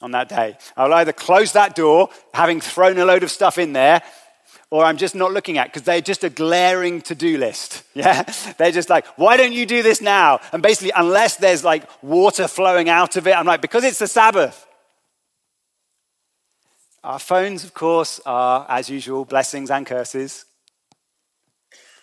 on 0.01 0.11
that 0.11 0.29
day. 0.29 0.57
I'll 0.77 0.93
either 0.93 1.13
close 1.13 1.53
that 1.53 1.75
door, 1.75 2.09
having 2.33 2.61
thrown 2.61 2.97
a 2.99 3.05
load 3.05 3.23
of 3.23 3.31
stuff 3.31 3.57
in 3.57 3.73
there, 3.73 4.03
or 4.71 4.83
I'm 4.83 4.97
just 4.97 5.15
not 5.15 5.31
looking 5.31 5.57
at 5.57 5.67
because 5.67 5.83
they're 5.83 6.01
just 6.01 6.23
a 6.23 6.29
glaring 6.29 7.01
to 7.03 7.15
do 7.15 7.37
list. 7.37 7.83
Yeah? 7.95 8.23
They're 8.57 8.73
just 8.73 8.89
like, 8.89 9.05
why 9.15 9.37
don't 9.37 9.53
you 9.53 9.65
do 9.65 9.81
this 9.81 10.01
now? 10.01 10.41
And 10.51 10.61
basically, 10.61 10.91
unless 10.95 11.37
there's 11.37 11.63
like 11.63 11.87
water 12.03 12.45
flowing 12.45 12.89
out 12.89 13.15
of 13.15 13.25
it, 13.25 13.31
I'm 13.31 13.45
like, 13.45 13.61
because 13.61 13.85
it's 13.85 13.99
the 13.99 14.07
Sabbath. 14.07 14.67
Our 17.01 17.19
phones, 17.19 17.63
of 17.63 17.73
course, 17.73 18.19
are, 18.25 18.65
as 18.67 18.89
usual, 18.89 19.23
blessings 19.23 19.71
and 19.71 19.85
curses. 19.85 20.43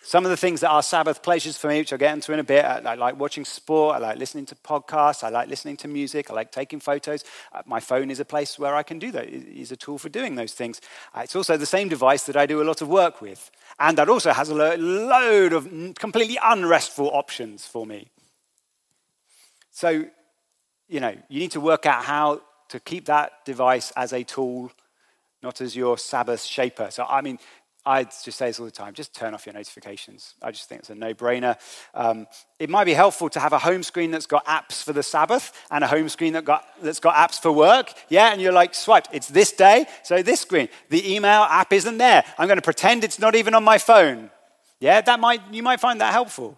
Some 0.05 0.25
of 0.25 0.31
the 0.31 0.37
things 0.37 0.59
that 0.59 0.69
are 0.69 0.83
Sabbath 0.83 1.23
pleasures 1.23 1.55
for 1.55 1.69
me, 1.69 1.79
which 1.79 1.93
I'll 1.93 1.97
get 1.97 2.13
into 2.13 2.33
in 2.33 2.39
a 2.39 2.43
bit, 2.43 2.65
I, 2.65 2.95
like 2.95 3.17
watching 3.17 3.45
sport, 3.45 3.95
I 3.95 3.99
like 3.99 4.17
listening 4.17 4.45
to 4.47 4.55
podcasts, 4.55 5.23
I 5.23 5.29
like 5.29 5.47
listening 5.47 5.77
to 5.77 5.87
music, 5.87 6.29
I 6.29 6.33
like 6.33 6.51
taking 6.51 6.81
photos. 6.81 7.23
Uh, 7.53 7.61
my 7.65 7.79
phone 7.79 8.11
is 8.11 8.19
a 8.19 8.25
place 8.25 8.59
where 8.59 8.75
I 8.75 8.83
can 8.83 8.99
do 8.99 9.13
that, 9.13 9.29
is 9.29 9.71
a 9.71 9.77
tool 9.77 9.97
for 9.97 10.09
doing 10.09 10.35
those 10.35 10.51
things. 10.51 10.81
Uh, 11.15 11.21
it's 11.23 11.37
also 11.37 11.55
the 11.55 11.65
same 11.65 11.87
device 11.87 12.23
that 12.25 12.35
I 12.35 12.45
do 12.45 12.61
a 12.61 12.65
lot 12.65 12.81
of 12.81 12.89
work 12.89 13.21
with. 13.21 13.49
And 13.79 13.97
that 13.97 14.09
also 14.09 14.33
has 14.33 14.49
a 14.49 14.53
load 14.53 15.53
of 15.53 15.69
completely 15.95 16.37
unrestful 16.43 17.09
options 17.09 17.65
for 17.65 17.85
me. 17.85 18.09
So, 19.71 20.05
you 20.89 20.99
know, 20.99 21.15
you 21.29 21.39
need 21.39 21.51
to 21.51 21.61
work 21.61 21.85
out 21.85 22.03
how 22.03 22.41
to 22.67 22.79
keep 22.81 23.05
that 23.05 23.45
device 23.45 23.93
as 23.95 24.11
a 24.11 24.25
tool, 24.25 24.69
not 25.41 25.61
as 25.61 25.77
your 25.77 25.97
Sabbath 25.97 26.43
shaper. 26.43 26.91
So, 26.91 27.05
I 27.05 27.21
mean, 27.21 27.39
I 27.85 28.03
just 28.05 28.37
say 28.37 28.47
this 28.47 28.59
all 28.59 28.65
the 28.65 28.71
time 28.71 28.93
just 28.93 29.13
turn 29.13 29.33
off 29.33 29.45
your 29.45 29.53
notifications. 29.53 30.35
I 30.41 30.51
just 30.51 30.69
think 30.69 30.79
it's 30.79 30.89
a 30.89 30.95
no 30.95 31.13
brainer. 31.13 31.57
Um, 31.93 32.27
it 32.57 32.69
might 32.69 32.85
be 32.85 32.93
helpful 32.93 33.29
to 33.29 33.39
have 33.39 33.51
a 33.51 33.59
home 33.59 33.83
screen 33.83 34.11
that's 34.11 34.25
got 34.25 34.45
apps 34.45 34.83
for 34.83 34.93
the 34.93 35.03
Sabbath 35.03 35.51
and 35.69 35.83
a 35.83 35.87
home 35.87 36.07
screen 36.07 36.33
that 36.33 36.45
got, 36.45 36.65
that's 36.81 37.01
got 37.01 37.15
apps 37.15 37.41
for 37.41 37.51
work. 37.51 37.93
Yeah, 38.07 38.31
and 38.31 38.41
you're 38.41 38.53
like, 38.53 38.73
swipe, 38.73 39.07
it's 39.11 39.27
this 39.27 39.51
day, 39.51 39.85
so 40.03 40.23
this 40.23 40.39
screen. 40.39 40.69
The 40.89 41.13
email 41.13 41.41
app 41.41 41.73
isn't 41.73 41.97
there. 41.97 42.23
I'm 42.37 42.47
going 42.47 42.57
to 42.57 42.61
pretend 42.61 43.03
it's 43.03 43.19
not 43.19 43.35
even 43.35 43.53
on 43.53 43.65
my 43.65 43.77
phone. 43.77 44.29
Yeah, 44.79 45.01
that 45.01 45.19
might, 45.19 45.41
you 45.51 45.61
might 45.61 45.81
find 45.81 45.99
that 45.99 46.13
helpful. 46.13 46.57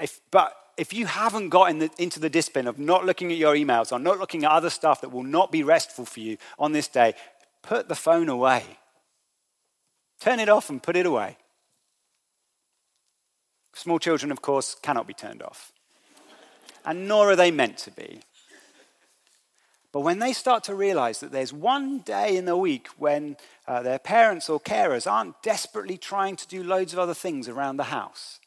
If, 0.00 0.18
but 0.30 0.56
if 0.78 0.94
you 0.94 1.04
haven't 1.04 1.50
got 1.50 1.68
in 1.68 1.78
the, 1.78 1.90
into 1.98 2.20
the 2.20 2.30
discipline 2.30 2.66
of 2.66 2.78
not 2.78 3.04
looking 3.04 3.30
at 3.30 3.36
your 3.36 3.54
emails 3.54 3.92
or 3.92 3.98
not 3.98 4.18
looking 4.18 4.44
at 4.44 4.50
other 4.50 4.70
stuff 4.70 5.02
that 5.02 5.10
will 5.10 5.22
not 5.22 5.52
be 5.52 5.62
restful 5.62 6.06
for 6.06 6.20
you 6.20 6.38
on 6.58 6.72
this 6.72 6.88
day, 6.88 7.14
put 7.62 7.88
the 7.88 7.94
phone 7.94 8.30
away 8.30 8.64
Turn 10.22 10.38
it 10.38 10.48
off 10.48 10.70
and 10.70 10.80
put 10.80 10.96
it 10.96 11.04
away. 11.04 11.36
Small 13.74 13.98
children, 13.98 14.30
of 14.30 14.40
course, 14.40 14.76
cannot 14.80 15.08
be 15.08 15.14
turned 15.14 15.42
off. 15.42 15.72
And 16.84 17.08
nor 17.08 17.30
are 17.30 17.34
they 17.34 17.50
meant 17.50 17.76
to 17.78 17.90
be. 17.90 18.20
But 19.90 20.02
when 20.02 20.20
they 20.20 20.32
start 20.32 20.62
to 20.64 20.76
realize 20.76 21.18
that 21.18 21.32
there's 21.32 21.52
one 21.52 21.98
day 21.98 22.36
in 22.36 22.44
the 22.44 22.56
week 22.56 22.86
when 22.98 23.36
uh, 23.66 23.82
their 23.82 23.98
parents 23.98 24.48
or 24.48 24.60
carers 24.60 25.10
aren't 25.10 25.42
desperately 25.42 25.98
trying 25.98 26.36
to 26.36 26.46
do 26.46 26.62
loads 26.62 26.92
of 26.92 27.00
other 27.00 27.14
things 27.14 27.48
around 27.48 27.76
the 27.76 27.90
house, 27.90 28.38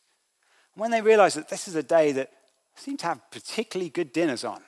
when 0.76 0.92
they 0.92 1.02
realize 1.02 1.34
that 1.34 1.50
this 1.50 1.68
is 1.68 1.76
a 1.76 1.84
day 1.84 2.14
that 2.14 2.32
seem 2.78 2.96
to 2.96 3.08
have 3.08 3.30
particularly 3.32 3.90
good 3.90 4.14
dinners 4.14 4.46
on, 4.46 4.62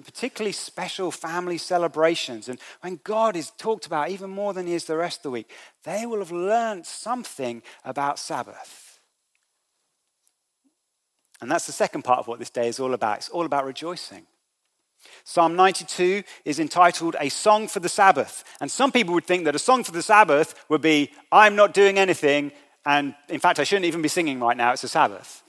and 0.00 0.06
particularly 0.06 0.52
special 0.52 1.10
family 1.10 1.58
celebrations. 1.58 2.48
And 2.48 2.58
when 2.80 3.00
God 3.04 3.36
is 3.36 3.50
talked 3.58 3.84
about 3.84 4.08
even 4.08 4.30
more 4.30 4.54
than 4.54 4.66
he 4.66 4.72
is 4.72 4.86
the 4.86 4.96
rest 4.96 5.18
of 5.18 5.22
the 5.24 5.30
week, 5.30 5.50
they 5.84 6.06
will 6.06 6.20
have 6.20 6.32
learned 6.32 6.86
something 6.86 7.62
about 7.84 8.18
Sabbath. 8.18 8.98
And 11.42 11.50
that's 11.50 11.66
the 11.66 11.72
second 11.72 12.00
part 12.00 12.18
of 12.18 12.28
what 12.28 12.38
this 12.38 12.48
day 12.48 12.66
is 12.66 12.80
all 12.80 12.94
about. 12.94 13.18
It's 13.18 13.28
all 13.28 13.44
about 13.44 13.66
rejoicing. 13.66 14.22
Psalm 15.24 15.54
92 15.54 16.22
is 16.46 16.58
entitled 16.58 17.14
A 17.20 17.28
Song 17.28 17.68
for 17.68 17.80
the 17.80 17.90
Sabbath. 17.90 18.42
And 18.58 18.70
some 18.70 18.92
people 18.92 19.12
would 19.12 19.26
think 19.26 19.44
that 19.44 19.54
a 19.54 19.58
song 19.58 19.84
for 19.84 19.92
the 19.92 20.02
Sabbath 20.02 20.64
would 20.70 20.80
be, 20.80 21.10
I'm 21.30 21.56
not 21.56 21.74
doing 21.74 21.98
anything, 21.98 22.52
and 22.86 23.14
in 23.28 23.38
fact, 23.38 23.58
I 23.58 23.64
shouldn't 23.64 23.84
even 23.84 24.00
be 24.00 24.08
singing 24.08 24.40
right 24.40 24.56
now, 24.56 24.72
it's 24.72 24.82
a 24.82 24.88
Sabbath. 24.88 25.42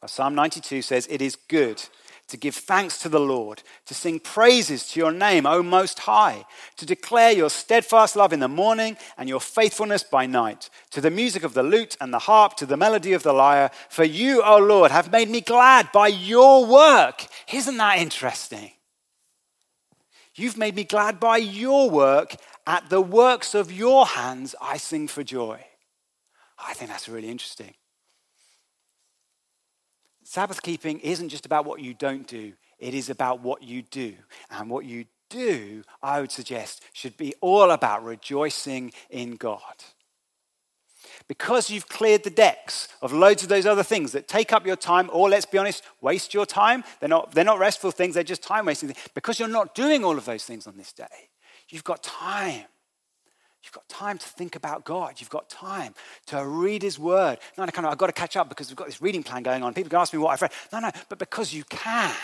But 0.00 0.10
Psalm 0.10 0.34
92 0.34 0.82
says, 0.82 1.06
It 1.08 1.22
is 1.22 1.36
good 1.36 1.80
to 2.28 2.36
give 2.36 2.54
thanks 2.54 2.98
to 2.98 3.08
the 3.08 3.20
Lord, 3.20 3.62
to 3.86 3.94
sing 3.94 4.18
praises 4.18 4.88
to 4.88 5.00
your 5.00 5.12
name, 5.12 5.46
O 5.46 5.62
Most 5.62 6.00
High, 6.00 6.44
to 6.76 6.86
declare 6.86 7.30
your 7.32 7.50
steadfast 7.50 8.16
love 8.16 8.32
in 8.32 8.40
the 8.40 8.48
morning 8.48 8.96
and 9.16 9.28
your 9.28 9.40
faithfulness 9.40 10.02
by 10.02 10.26
night, 10.26 10.68
to 10.90 11.00
the 11.00 11.10
music 11.10 11.44
of 11.44 11.54
the 11.54 11.62
lute 11.62 11.96
and 12.00 12.12
the 12.12 12.20
harp, 12.20 12.56
to 12.56 12.66
the 12.66 12.76
melody 12.76 13.12
of 13.12 13.22
the 13.22 13.32
lyre. 13.32 13.70
For 13.88 14.04
you, 14.04 14.42
O 14.42 14.58
Lord, 14.58 14.90
have 14.90 15.12
made 15.12 15.30
me 15.30 15.40
glad 15.40 15.92
by 15.92 16.08
your 16.08 16.66
work. 16.66 17.26
Isn't 17.52 17.76
that 17.76 17.98
interesting? 17.98 18.72
You've 20.34 20.58
made 20.58 20.74
me 20.74 20.84
glad 20.84 21.18
by 21.18 21.38
your 21.38 21.88
work. 21.88 22.36
At 22.66 22.90
the 22.90 23.00
works 23.00 23.54
of 23.54 23.70
your 23.70 24.06
hands, 24.06 24.56
I 24.60 24.76
sing 24.76 25.06
for 25.06 25.22
joy. 25.22 25.64
I 26.58 26.74
think 26.74 26.90
that's 26.90 27.08
really 27.08 27.28
interesting. 27.28 27.74
Sabbath 30.36 30.60
keeping 30.60 31.00
isn't 31.00 31.30
just 31.30 31.46
about 31.46 31.64
what 31.64 31.80
you 31.80 31.94
don't 31.94 32.26
do, 32.26 32.52
it 32.78 32.92
is 32.92 33.08
about 33.08 33.40
what 33.40 33.62
you 33.62 33.80
do. 33.80 34.12
And 34.50 34.68
what 34.68 34.84
you 34.84 35.06
do, 35.30 35.82
I 36.02 36.20
would 36.20 36.30
suggest, 36.30 36.84
should 36.92 37.16
be 37.16 37.32
all 37.40 37.70
about 37.70 38.04
rejoicing 38.04 38.92
in 39.08 39.36
God. 39.36 39.76
Because 41.26 41.70
you've 41.70 41.88
cleared 41.88 42.22
the 42.22 42.28
decks 42.28 42.88
of 43.00 43.14
loads 43.14 43.44
of 43.44 43.48
those 43.48 43.64
other 43.64 43.82
things 43.82 44.12
that 44.12 44.28
take 44.28 44.52
up 44.52 44.66
your 44.66 44.76
time, 44.76 45.08
or 45.10 45.30
let's 45.30 45.46
be 45.46 45.56
honest, 45.56 45.82
waste 46.02 46.34
your 46.34 46.44
time. 46.44 46.84
They're 47.00 47.08
not, 47.08 47.32
they're 47.32 47.42
not 47.42 47.58
restful 47.58 47.90
things, 47.90 48.12
they're 48.12 48.22
just 48.22 48.42
time 48.42 48.66
wasting 48.66 48.90
things. 48.90 49.08
Because 49.14 49.38
you're 49.40 49.48
not 49.48 49.74
doing 49.74 50.04
all 50.04 50.18
of 50.18 50.26
those 50.26 50.44
things 50.44 50.66
on 50.66 50.76
this 50.76 50.92
day, 50.92 51.30
you've 51.70 51.82
got 51.82 52.02
time 52.02 52.66
You've 53.62 53.72
got 53.72 53.88
time 53.88 54.18
to 54.18 54.26
think 54.26 54.54
about 54.54 54.84
God. 54.84 55.14
You've 55.18 55.30
got 55.30 55.48
time 55.50 55.94
to 56.26 56.46
read 56.46 56.82
His 56.82 56.98
Word. 56.98 57.38
No, 57.58 57.64
no, 57.64 57.70
kind 57.72 57.86
of, 57.86 57.92
I've 57.92 57.98
got 57.98 58.06
to 58.06 58.12
catch 58.12 58.36
up 58.36 58.48
because 58.48 58.68
we've 58.68 58.76
got 58.76 58.86
this 58.86 59.02
reading 59.02 59.22
plan 59.22 59.42
going 59.42 59.62
on. 59.62 59.74
People 59.74 59.90
can 59.90 59.98
ask 59.98 60.12
me 60.12 60.18
what 60.20 60.30
I've 60.30 60.42
read. 60.42 60.52
No, 60.72 60.78
no, 60.78 60.90
but 61.08 61.18
because 61.18 61.52
you 61.52 61.64
can, 61.64 62.14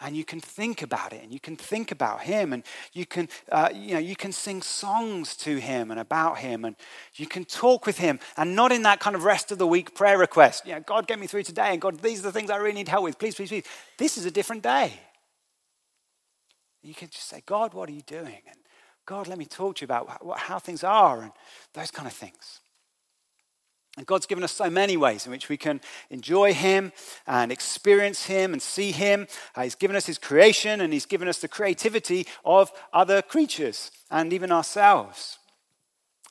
and 0.00 0.16
you 0.16 0.24
can 0.24 0.40
think 0.40 0.82
about 0.82 1.12
it, 1.12 1.22
and 1.22 1.32
you 1.32 1.40
can 1.40 1.56
think 1.56 1.92
about 1.92 2.22
Him, 2.22 2.52
and 2.52 2.62
you 2.92 3.06
can, 3.06 3.28
uh, 3.50 3.70
you 3.72 3.94
know, 3.94 4.00
you 4.00 4.16
can 4.16 4.32
sing 4.32 4.60
songs 4.60 5.36
to 5.36 5.58
Him 5.58 5.90
and 5.90 6.00
about 6.00 6.38
Him, 6.38 6.64
and 6.64 6.76
you 7.14 7.26
can 7.26 7.44
talk 7.44 7.86
with 7.86 7.98
Him, 7.98 8.18
and 8.36 8.54
not 8.54 8.72
in 8.72 8.82
that 8.82 9.00
kind 9.00 9.14
of 9.14 9.24
rest 9.24 9.52
of 9.52 9.58
the 9.58 9.66
week 9.66 9.94
prayer 9.94 10.18
request. 10.18 10.66
You 10.66 10.74
know, 10.74 10.80
God, 10.80 11.06
get 11.06 11.18
me 11.18 11.26
through 11.26 11.44
today, 11.44 11.68
and 11.72 11.80
God, 11.80 12.00
these 12.00 12.20
are 12.20 12.24
the 12.24 12.32
things 12.32 12.50
I 12.50 12.56
really 12.56 12.74
need 12.74 12.88
help 12.88 13.04
with. 13.04 13.18
Please, 13.18 13.34
please, 13.34 13.48
please. 13.48 13.64
This 13.96 14.18
is 14.18 14.24
a 14.26 14.30
different 14.30 14.62
day. 14.62 14.92
You 16.82 16.94
can 16.94 17.08
just 17.08 17.28
say, 17.28 17.42
God, 17.46 17.74
what 17.74 17.88
are 17.88 17.92
you 17.92 18.02
doing? 18.02 18.42
And 18.46 18.56
God, 19.06 19.26
let 19.26 19.38
me 19.38 19.44
talk 19.44 19.76
to 19.76 19.82
you 19.82 19.86
about 19.86 20.38
how 20.38 20.58
things 20.58 20.84
are 20.84 21.22
and 21.22 21.32
those 21.74 21.90
kind 21.90 22.06
of 22.06 22.12
things. 22.12 22.60
And 23.96 24.06
God's 24.06 24.24
given 24.24 24.42
us 24.42 24.52
so 24.52 24.70
many 24.70 24.96
ways 24.96 25.26
in 25.26 25.32
which 25.32 25.50
we 25.50 25.58
can 25.58 25.80
enjoy 26.08 26.54
Him 26.54 26.92
and 27.26 27.52
experience 27.52 28.24
Him 28.24 28.54
and 28.54 28.62
see 28.62 28.90
Him. 28.90 29.26
Uh, 29.54 29.64
he's 29.64 29.74
given 29.74 29.96
us 29.96 30.06
His 30.06 30.18
creation 30.18 30.80
and 30.80 30.92
He's 30.92 31.04
given 31.04 31.28
us 31.28 31.40
the 31.40 31.48
creativity 31.48 32.26
of 32.44 32.72
other 32.92 33.20
creatures 33.20 33.90
and 34.10 34.32
even 34.32 34.50
ourselves. 34.50 35.38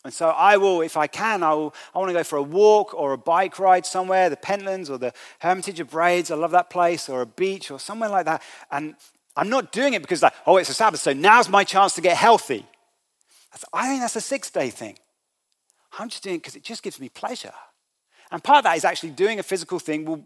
And 0.03 0.11
so 0.11 0.29
I 0.29 0.57
will, 0.57 0.81
if 0.81 0.97
I 0.97 1.05
can, 1.05 1.43
I, 1.43 1.53
will, 1.53 1.75
I 1.93 1.99
want 1.99 2.09
to 2.09 2.13
go 2.13 2.23
for 2.23 2.37
a 2.37 2.43
walk 2.43 2.95
or 2.95 3.13
a 3.13 3.17
bike 3.17 3.59
ride 3.59 3.85
somewhere, 3.85 4.31
the 4.31 4.37
Pentlands 4.37 4.89
or 4.89 4.97
the 4.97 5.13
Hermitage 5.39 5.79
of 5.79 5.91
Braids. 5.91 6.31
I 6.31 6.35
love 6.35 6.51
that 6.51 6.71
place, 6.71 7.07
or 7.07 7.21
a 7.21 7.27
beach 7.27 7.69
or 7.69 7.79
somewhere 7.79 8.09
like 8.09 8.25
that. 8.25 8.41
And 8.71 8.95
I'm 9.35 9.49
not 9.49 9.71
doing 9.71 9.93
it 9.93 10.01
because, 10.01 10.21
like, 10.21 10.33
oh, 10.45 10.57
it's 10.57 10.69
a 10.69 10.73
Sabbath, 10.73 10.99
so 10.99 11.13
now's 11.13 11.47
my 11.49 11.63
chance 11.63 11.95
to 11.95 12.01
get 12.01 12.17
healthy. 12.17 12.65
I 13.73 13.87
think 13.87 14.01
that's 14.01 14.15
a 14.15 14.21
six 14.21 14.49
day 14.49 14.69
thing. 14.69 14.97
I'm 15.99 16.09
just 16.09 16.23
doing 16.23 16.35
it 16.35 16.39
because 16.39 16.55
it 16.55 16.63
just 16.63 16.83
gives 16.83 16.99
me 16.99 17.09
pleasure. 17.09 17.53
And 18.31 18.43
part 18.43 18.59
of 18.59 18.63
that 18.63 18.77
is 18.77 18.85
actually 18.85 19.11
doing 19.11 19.39
a 19.39 19.43
physical 19.43 19.79
thing 19.79 20.05
will 20.05 20.25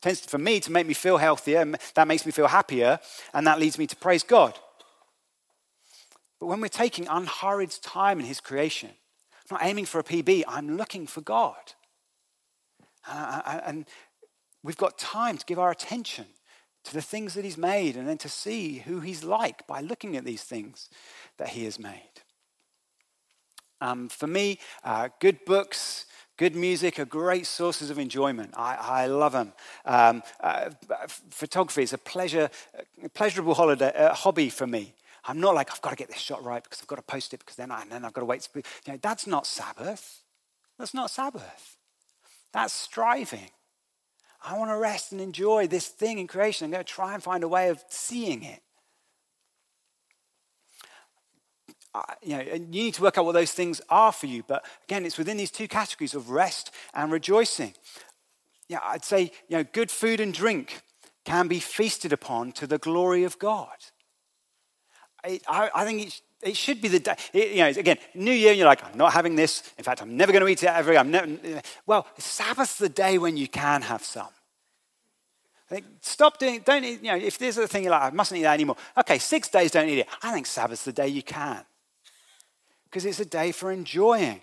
tends 0.00 0.20
for 0.20 0.38
me 0.38 0.60
to 0.60 0.70
make 0.70 0.86
me 0.86 0.94
feel 0.94 1.16
healthier, 1.16 1.60
and 1.60 1.76
that 1.94 2.06
makes 2.06 2.24
me 2.24 2.32
feel 2.32 2.46
happier, 2.46 3.00
and 3.32 3.46
that 3.46 3.58
leads 3.58 3.76
me 3.76 3.86
to 3.88 3.96
praise 3.96 4.22
God. 4.22 4.56
But 6.38 6.46
when 6.46 6.60
we're 6.60 6.68
taking 6.68 7.08
unhurried 7.08 7.72
time 7.82 8.20
in 8.20 8.26
His 8.26 8.40
creation, 8.40 8.90
I'm 8.90 9.58
not 9.58 9.64
aiming 9.64 9.86
for 9.86 9.98
a 9.98 10.04
PB, 10.04 10.44
I'm 10.46 10.76
looking 10.76 11.06
for 11.06 11.22
God. 11.22 11.72
And 13.06 13.86
we've 14.62 14.76
got 14.76 14.96
time 14.96 15.38
to 15.38 15.44
give 15.44 15.58
our 15.58 15.70
attention 15.70 16.26
to 16.84 16.94
the 16.94 17.02
things 17.02 17.34
that 17.34 17.44
He's 17.44 17.58
made 17.58 17.96
and 17.96 18.08
then 18.08 18.18
to 18.18 18.28
see 18.28 18.78
who 18.78 19.00
He's 19.00 19.24
like 19.24 19.66
by 19.66 19.80
looking 19.80 20.16
at 20.16 20.24
these 20.24 20.42
things 20.42 20.88
that 21.38 21.48
He 21.48 21.64
has 21.64 21.78
made. 21.78 22.10
Um, 23.80 24.08
for 24.08 24.26
me, 24.26 24.58
uh, 24.82 25.08
good 25.20 25.44
books, 25.44 26.06
good 26.36 26.54
music 26.54 26.98
are 26.98 27.04
great 27.04 27.46
sources 27.46 27.90
of 27.90 27.98
enjoyment. 27.98 28.54
I, 28.56 28.76
I 28.76 29.06
love 29.06 29.32
them. 29.32 29.52
Um, 29.84 30.22
uh, 30.40 30.70
photography 31.30 31.82
is 31.82 31.92
a 31.92 31.98
pleasure, 31.98 32.50
a 33.02 33.08
pleasurable 33.10 33.54
holiday, 33.54 33.92
uh, 33.94 34.14
hobby 34.14 34.48
for 34.48 34.66
me. 34.66 34.94
I'm 35.26 35.40
not 35.40 35.54
like, 35.54 35.70
I've 35.70 35.80
got 35.80 35.90
to 35.90 35.96
get 35.96 36.08
this 36.08 36.18
shot 36.18 36.44
right 36.44 36.62
because 36.62 36.80
I've 36.80 36.86
got 36.86 36.96
to 36.96 37.02
post 37.02 37.32
it 37.34 37.40
because 37.40 37.56
then, 37.56 37.70
I, 37.70 37.82
and 37.82 37.90
then 37.90 38.04
I've 38.04 38.12
got 38.12 38.20
to 38.20 38.26
wait. 38.26 38.48
You 38.54 38.62
know, 38.88 38.98
that's 39.00 39.26
not 39.26 39.46
Sabbath. 39.46 40.22
That's 40.78 40.94
not 40.94 41.10
Sabbath. 41.10 41.76
That's 42.52 42.72
striving. 42.72 43.50
I 44.46 44.58
want 44.58 44.70
to 44.70 44.76
rest 44.76 45.12
and 45.12 45.20
enjoy 45.20 45.66
this 45.66 45.88
thing 45.88 46.18
in 46.18 46.26
creation. 46.26 46.66
I'm 46.66 46.70
going 46.70 46.84
to 46.84 46.92
try 46.92 47.14
and 47.14 47.22
find 47.22 47.42
a 47.42 47.48
way 47.48 47.70
of 47.70 47.82
seeing 47.88 48.42
it. 48.42 48.60
You 52.22 52.36
know, 52.36 52.40
and 52.40 52.74
you 52.74 52.84
need 52.84 52.94
to 52.94 53.02
work 53.02 53.16
out 53.18 53.24
what 53.24 53.32
those 53.32 53.52
things 53.52 53.80
are 53.88 54.12
for 54.12 54.26
you. 54.26 54.42
But 54.46 54.64
again, 54.88 55.06
it's 55.06 55.16
within 55.16 55.36
these 55.36 55.52
two 55.52 55.68
categories 55.68 56.14
of 56.14 56.30
rest 56.30 56.72
and 56.92 57.10
rejoicing. 57.10 57.72
Yeah, 58.68 58.80
I'd 58.82 59.04
say, 59.04 59.32
you 59.48 59.56
know, 59.56 59.64
good 59.64 59.90
food 59.90 60.20
and 60.20 60.34
drink 60.34 60.82
can 61.24 61.48
be 61.48 61.60
feasted 61.60 62.12
upon 62.12 62.52
to 62.52 62.66
the 62.66 62.78
glory 62.78 63.24
of 63.24 63.38
God. 63.38 63.76
I, 65.24 65.70
I 65.74 65.84
think 65.84 66.20
it, 66.44 66.56
should 66.56 66.80
be 66.80 66.88
the 66.88 67.00
day. 67.00 67.16
you 67.32 67.56
know, 67.56 67.68
again, 67.68 67.98
New 68.14 68.32
Year, 68.32 68.50
and 68.50 68.58
you're 68.58 68.68
like, 68.68 68.84
I'm 68.84 68.98
not 68.98 69.12
having 69.12 69.36
this. 69.36 69.62
In 69.78 69.84
fact, 69.84 70.02
I'm 70.02 70.16
never 70.16 70.32
going 70.32 70.44
to 70.44 70.48
eat 70.48 70.62
it 70.62 70.68
ever. 70.68 70.96
I'm 70.96 71.10
never. 71.10 71.28
Well, 71.86 72.06
Sabbath's 72.18 72.78
the 72.78 72.88
day 72.88 73.18
when 73.18 73.36
you 73.36 73.48
can 73.48 73.82
have 73.82 74.04
some. 74.04 74.28
Stop 76.00 76.38
doing, 76.38 76.60
don't 76.64 76.84
eat, 76.84 77.02
you 77.02 77.10
know, 77.10 77.16
if 77.16 77.38
there's 77.38 77.58
a 77.58 77.66
thing 77.66 77.84
you're 77.84 77.90
like, 77.90 78.02
I 78.02 78.10
mustn't 78.10 78.38
eat 78.38 78.44
that 78.44 78.54
anymore. 78.54 78.76
Okay, 78.98 79.18
six 79.18 79.48
days, 79.48 79.70
don't 79.70 79.88
eat 79.88 79.98
it. 79.98 80.08
I 80.22 80.32
think 80.32 80.46
Sabbath's 80.46 80.84
the 80.84 80.92
day 80.92 81.08
you 81.08 81.22
can. 81.22 81.64
Because 82.84 83.04
it's 83.04 83.18
a 83.20 83.24
day 83.24 83.50
for 83.50 83.72
enjoying. 83.72 84.40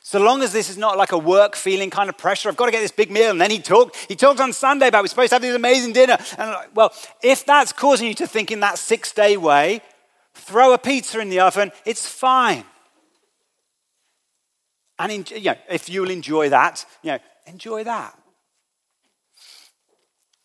So 0.00 0.18
long 0.18 0.42
as 0.42 0.52
this 0.52 0.68
is 0.68 0.76
not 0.76 0.98
like 0.98 1.12
a 1.12 1.18
work 1.18 1.54
feeling 1.54 1.90
kind 1.90 2.08
of 2.08 2.18
pressure, 2.18 2.48
I've 2.48 2.56
got 2.56 2.66
to 2.66 2.72
get 2.72 2.80
this 2.80 2.90
big 2.90 3.10
meal. 3.10 3.30
And 3.30 3.40
then 3.40 3.50
he 3.50 3.60
talked, 3.60 3.94
he 4.08 4.16
talked 4.16 4.40
on 4.40 4.52
Sunday 4.52 4.88
about 4.88 5.04
we're 5.04 5.08
supposed 5.08 5.28
to 5.28 5.36
have 5.36 5.42
this 5.42 5.54
amazing 5.54 5.92
dinner. 5.92 6.18
And 6.38 6.50
like, 6.50 6.74
well, 6.74 6.92
if 7.22 7.44
that's 7.44 7.72
causing 7.72 8.08
you 8.08 8.14
to 8.14 8.26
think 8.26 8.50
in 8.50 8.60
that 8.60 8.78
six 8.78 9.12
day 9.12 9.36
way, 9.36 9.80
throw 10.34 10.72
a 10.72 10.78
pizza 10.78 11.20
in 11.20 11.28
the 11.28 11.40
oven, 11.40 11.72
it's 11.84 12.08
fine. 12.08 12.64
And 14.98 15.30
you 15.30 15.40
know, 15.40 15.56
if 15.68 15.88
you'll 15.88 16.10
enjoy 16.10 16.48
that, 16.50 16.84
you 17.02 17.12
know, 17.12 17.18
enjoy 17.46 17.84
that. 17.84 18.16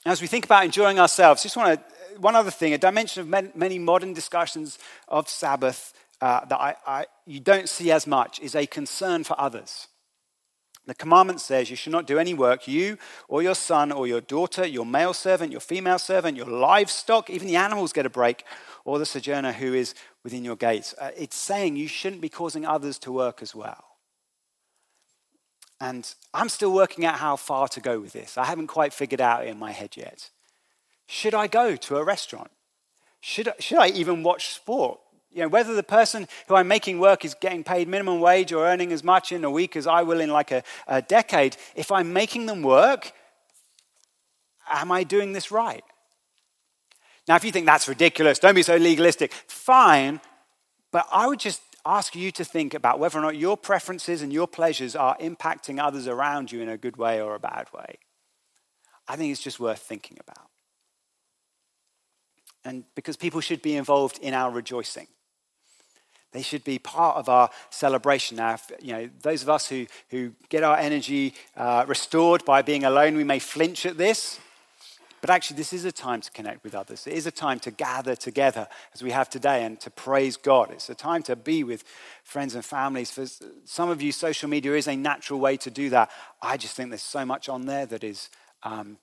As 0.05 0.21
we 0.21 0.27
think 0.27 0.45
about 0.45 0.65
enjoying 0.65 0.99
ourselves, 0.99 1.43
just 1.43 1.57
want 1.57 1.79
to, 1.79 2.19
one 2.19 2.35
other 2.35 2.49
thing, 2.49 2.73
a 2.73 2.77
dimension 2.77 3.21
of 3.21 3.55
many 3.55 3.77
modern 3.77 4.13
discussions 4.13 4.79
of 5.07 5.29
Sabbath 5.29 5.93
uh, 6.21 6.45
that 6.45 6.59
I, 6.59 6.75
I, 6.87 7.05
you 7.25 7.39
don't 7.39 7.69
see 7.69 7.91
as 7.91 8.07
much 8.07 8.39
is 8.39 8.55
a 8.55 8.65
concern 8.65 9.23
for 9.23 9.39
others. 9.39 9.87
The 10.87 10.95
commandment 10.95 11.41
says 11.41 11.69
you 11.69 11.75
should 11.75 11.91
not 11.91 12.07
do 12.07 12.17
any 12.17 12.33
work, 12.33 12.67
you 12.67 12.97
or 13.27 13.43
your 13.43 13.55
son 13.55 13.91
or 13.91 14.07
your 14.07 14.21
daughter, 14.21 14.65
your 14.65 14.85
male 14.85 15.13
servant, 15.13 15.51
your 15.51 15.59
female 15.59 15.99
servant, 15.99 16.37
your 16.37 16.45
livestock, 16.45 17.29
even 17.29 17.47
the 17.47 17.57
animals 17.57 17.91
get 17.91 18.05
a 18.05 18.09
break, 18.09 18.45
or 18.87 18.97
the 18.97 19.05
sojourner 19.05 19.51
who 19.51 19.73
is 19.73 19.93
within 20.23 20.45
your 20.45 20.55
gates. 20.55 20.95
Uh, 20.97 21.11
it's 21.17 21.35
saying 21.35 21.75
you 21.75 21.89
shouldn't 21.89 22.21
be 22.21 22.29
causing 22.29 22.65
others 22.65 22.97
to 22.97 23.11
work 23.11 23.41
as 23.41 23.53
well. 23.53 23.83
And 25.81 26.11
I'm 26.33 26.47
still 26.47 26.71
working 26.71 27.05
out 27.05 27.15
how 27.15 27.35
far 27.35 27.67
to 27.67 27.81
go 27.81 27.99
with 27.99 28.13
this. 28.13 28.37
I 28.37 28.45
haven't 28.45 28.67
quite 28.67 28.93
figured 28.93 29.19
out 29.19 29.45
in 29.45 29.59
my 29.59 29.71
head 29.73 29.97
yet. 29.97 30.29
Should 31.05 31.33
I 31.33 31.47
go 31.47 31.75
to 31.75 31.97
a 31.97 32.03
restaurant? 32.03 32.49
Should 33.19 33.49
I, 33.49 33.53
should 33.59 33.77
I 33.77 33.89
even 33.89 34.23
watch 34.23 34.53
sport? 34.53 35.01
You 35.33 35.41
know, 35.41 35.49
whether 35.49 35.75
the 35.75 35.83
person 35.83 36.25
who 36.47 36.55
I'm 36.55 36.69
making 36.69 36.99
work 36.99 37.25
is 37.25 37.33
getting 37.33 37.65
paid 37.65 37.89
minimum 37.89 38.21
wage 38.21 38.53
or 38.53 38.65
earning 38.65 38.93
as 38.93 39.03
much 39.03 39.33
in 39.33 39.43
a 39.43 39.51
week 39.51 39.75
as 39.75 39.85
I 39.85 40.03
will 40.03 40.21
in 40.21 40.29
like 40.29 40.51
a, 40.51 40.63
a 40.87 41.01
decade, 41.01 41.57
if 41.75 41.91
I'm 41.91 42.13
making 42.13 42.45
them 42.45 42.63
work, 42.63 43.11
am 44.69 44.93
I 44.93 45.03
doing 45.03 45.33
this 45.33 45.51
right? 45.51 45.83
Now, 47.27 47.35
if 47.35 47.43
you 47.43 47.51
think 47.51 47.65
that's 47.65 47.87
ridiculous, 47.87 48.39
don't 48.39 48.55
be 48.55 48.63
so 48.63 48.77
legalistic, 48.77 49.33
fine, 49.33 50.21
but 50.91 51.07
I 51.11 51.27
would 51.27 51.39
just 51.39 51.61
ask 51.85 52.15
you 52.15 52.31
to 52.31 52.43
think 52.43 52.73
about 52.73 52.99
whether 52.99 53.17
or 53.17 53.21
not 53.21 53.37
your 53.37 53.57
preferences 53.57 54.21
and 54.21 54.31
your 54.31 54.47
pleasures 54.47 54.95
are 54.95 55.17
impacting 55.17 55.81
others 55.81 56.07
around 56.07 56.51
you 56.51 56.61
in 56.61 56.69
a 56.69 56.77
good 56.77 56.97
way 56.97 57.21
or 57.21 57.35
a 57.35 57.39
bad 57.39 57.67
way. 57.73 57.97
I 59.07 59.15
think 59.15 59.31
it's 59.31 59.41
just 59.41 59.59
worth 59.59 59.79
thinking 59.79 60.17
about. 60.19 60.49
And 62.65 62.83
because 62.95 63.15
people 63.15 63.39
should 63.39 63.61
be 63.61 63.77
involved 63.77 64.19
in 64.19 64.33
our 64.33 64.51
rejoicing. 64.51 65.07
They 66.33 66.41
should 66.41 66.65
be 66.65 66.77
part 66.77 67.15
of 67.15 67.29
our 67.29 67.49
celebration. 67.69 68.37
Now, 68.37 68.55
if, 68.55 68.69
you 68.81 68.91
know, 68.91 69.09
those 69.21 69.43
of 69.43 69.49
us 69.49 69.69
who, 69.69 69.87
who 70.09 70.33
get 70.49 70.63
our 70.63 70.77
energy 70.77 71.33
uh, 71.55 71.85
restored 71.87 72.43
by 72.43 72.61
being 72.61 72.83
alone, 72.83 73.15
we 73.15 73.23
may 73.23 73.39
flinch 73.39 73.85
at 73.85 73.97
this. 73.97 74.39
But 75.27 75.33
actually, 75.33 75.57
this 75.57 75.73
is 75.73 75.83
a 75.83 75.91
time 75.91 76.21
to 76.21 76.31
connect 76.31 76.63
with 76.63 76.73
others. 76.73 77.05
It 77.05 77.11
is 77.11 77.27
a 77.27 77.31
time 77.31 77.59
to 77.59 77.69
gather 77.69 78.15
together 78.15 78.65
as 78.93 79.03
we 79.03 79.11
have 79.11 79.29
today 79.29 79.65
and 79.65 79.77
to 79.81 79.89
praise 79.89 80.37
God. 80.37 80.71
It's 80.71 80.89
a 80.89 80.95
time 80.95 81.21
to 81.23 81.35
be 81.35 81.65
with 81.65 81.83
friends 82.23 82.55
and 82.55 82.63
families. 82.63 83.11
For 83.11 83.25
some 83.65 83.89
of 83.89 84.01
you, 84.01 84.13
social 84.13 84.47
media 84.47 84.73
is 84.75 84.87
a 84.87 84.95
natural 84.95 85.41
way 85.41 85.57
to 85.57 85.69
do 85.69 85.89
that. 85.89 86.11
I 86.41 86.55
just 86.55 86.77
think 86.77 86.91
there's 86.91 87.01
so 87.01 87.25
much 87.25 87.49
on 87.49 87.65
there 87.65 87.85
that 87.87 88.05
is 88.05 88.29
um, 88.63 88.99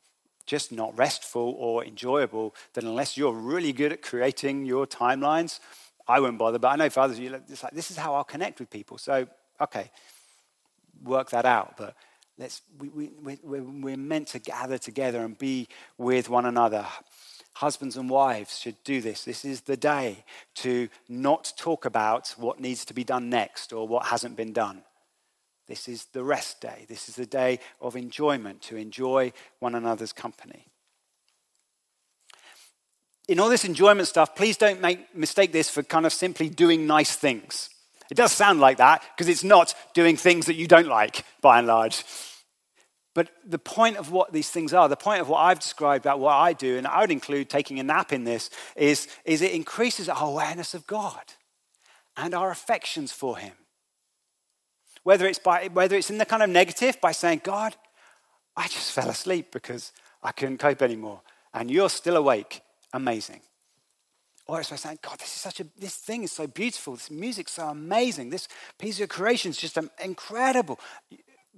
just 0.46 0.72
not 0.72 0.96
restful 0.96 1.56
or 1.58 1.84
enjoyable 1.84 2.54
that 2.72 2.84
unless 2.84 3.18
you're 3.18 3.34
really 3.34 3.74
good 3.74 3.92
at 3.92 4.00
creating 4.00 4.64
your 4.64 4.86
timelines, 4.86 5.60
I 6.08 6.20
won't 6.20 6.38
bother. 6.38 6.58
But 6.58 6.68
I 6.68 6.76
know 6.76 6.88
for 6.88 7.00
others, 7.00 7.18
it's 7.18 7.62
like, 7.62 7.74
this 7.74 7.90
is 7.90 7.98
how 7.98 8.14
I'll 8.14 8.24
connect 8.24 8.60
with 8.60 8.70
people. 8.70 8.96
So, 8.96 9.26
okay, 9.60 9.90
work 11.02 11.28
that 11.32 11.44
out. 11.44 11.76
But 11.76 11.94
Let's, 12.36 12.62
we, 12.78 12.88
we, 12.88 13.38
we, 13.42 13.60
we're 13.60 13.96
meant 13.96 14.28
to 14.28 14.38
gather 14.38 14.78
together 14.78 15.24
and 15.24 15.38
be 15.38 15.68
with 15.98 16.28
one 16.28 16.46
another. 16.46 16.84
Husbands 17.54 17.96
and 17.96 18.10
wives 18.10 18.58
should 18.58 18.82
do 18.82 19.00
this. 19.00 19.24
This 19.24 19.44
is 19.44 19.60
the 19.60 19.76
day 19.76 20.24
to 20.56 20.88
not 21.08 21.52
talk 21.56 21.84
about 21.84 22.34
what 22.36 22.58
needs 22.58 22.84
to 22.86 22.94
be 22.94 23.04
done 23.04 23.30
next 23.30 23.72
or 23.72 23.86
what 23.86 24.06
hasn't 24.06 24.36
been 24.36 24.52
done. 24.52 24.82
This 25.68 25.88
is 25.88 26.06
the 26.06 26.24
rest 26.24 26.60
day. 26.60 26.86
This 26.88 27.08
is 27.08 27.14
the 27.14 27.26
day 27.26 27.60
of 27.80 27.96
enjoyment, 27.96 28.62
to 28.62 28.76
enjoy 28.76 29.32
one 29.60 29.74
another's 29.74 30.12
company. 30.12 30.66
In 33.28 33.40
all 33.40 33.48
this 33.48 33.64
enjoyment 33.64 34.08
stuff, 34.08 34.36
please 34.36 34.56
don't 34.56 34.80
make, 34.82 35.14
mistake 35.16 35.52
this 35.52 35.70
for 35.70 35.82
kind 35.82 36.04
of 36.04 36.12
simply 36.12 36.50
doing 36.50 36.86
nice 36.86 37.16
things. 37.16 37.70
It 38.14 38.18
does 38.18 38.30
sound 38.30 38.60
like 38.60 38.76
that 38.76 39.02
because 39.16 39.26
it's 39.26 39.42
not 39.42 39.74
doing 39.92 40.16
things 40.16 40.46
that 40.46 40.54
you 40.54 40.68
don't 40.68 40.86
like, 40.86 41.24
by 41.40 41.58
and 41.58 41.66
large. 41.66 42.04
But 43.12 43.30
the 43.44 43.58
point 43.58 43.96
of 43.96 44.12
what 44.12 44.32
these 44.32 44.50
things 44.50 44.72
are, 44.72 44.88
the 44.88 44.94
point 44.94 45.20
of 45.20 45.28
what 45.28 45.40
I've 45.40 45.58
described 45.58 46.06
about 46.06 46.20
what 46.20 46.34
I 46.34 46.52
do, 46.52 46.78
and 46.78 46.86
I 46.86 47.00
would 47.00 47.10
include 47.10 47.50
taking 47.50 47.80
a 47.80 47.82
nap 47.82 48.12
in 48.12 48.22
this, 48.22 48.50
is, 48.76 49.08
is 49.24 49.42
it 49.42 49.50
increases 49.50 50.08
our 50.08 50.28
awareness 50.28 50.74
of 50.74 50.86
God 50.86 51.24
and 52.16 52.36
our 52.36 52.52
affections 52.52 53.10
for 53.10 53.36
Him. 53.36 53.54
Whether 55.02 55.26
it's, 55.26 55.40
by, 55.40 55.68
whether 55.72 55.96
it's 55.96 56.08
in 56.08 56.18
the 56.18 56.24
kind 56.24 56.44
of 56.44 56.50
negative, 56.50 57.00
by 57.00 57.10
saying, 57.10 57.40
God, 57.42 57.74
I 58.56 58.68
just 58.68 58.92
fell 58.92 59.10
asleep 59.10 59.50
because 59.50 59.90
I 60.22 60.30
couldn't 60.30 60.58
cope 60.58 60.82
anymore, 60.82 61.22
and 61.52 61.68
you're 61.68 61.90
still 61.90 62.16
awake. 62.16 62.62
Amazing. 62.92 63.40
Or 64.46 64.60
it's 64.60 64.70
by 64.70 64.76
saying, 64.76 64.98
God, 65.02 65.18
this 65.18 65.34
is 65.34 65.40
such 65.40 65.60
a, 65.60 65.66
this 65.78 65.96
thing 65.96 66.22
is 66.22 66.32
so 66.32 66.46
beautiful. 66.46 66.94
This 66.94 67.10
music's 67.10 67.52
so 67.52 67.68
amazing. 67.68 68.30
This 68.30 68.48
piece 68.78 69.00
of 69.00 69.08
creation 69.08 69.50
is 69.50 69.56
just 69.56 69.78
incredible. 70.02 70.78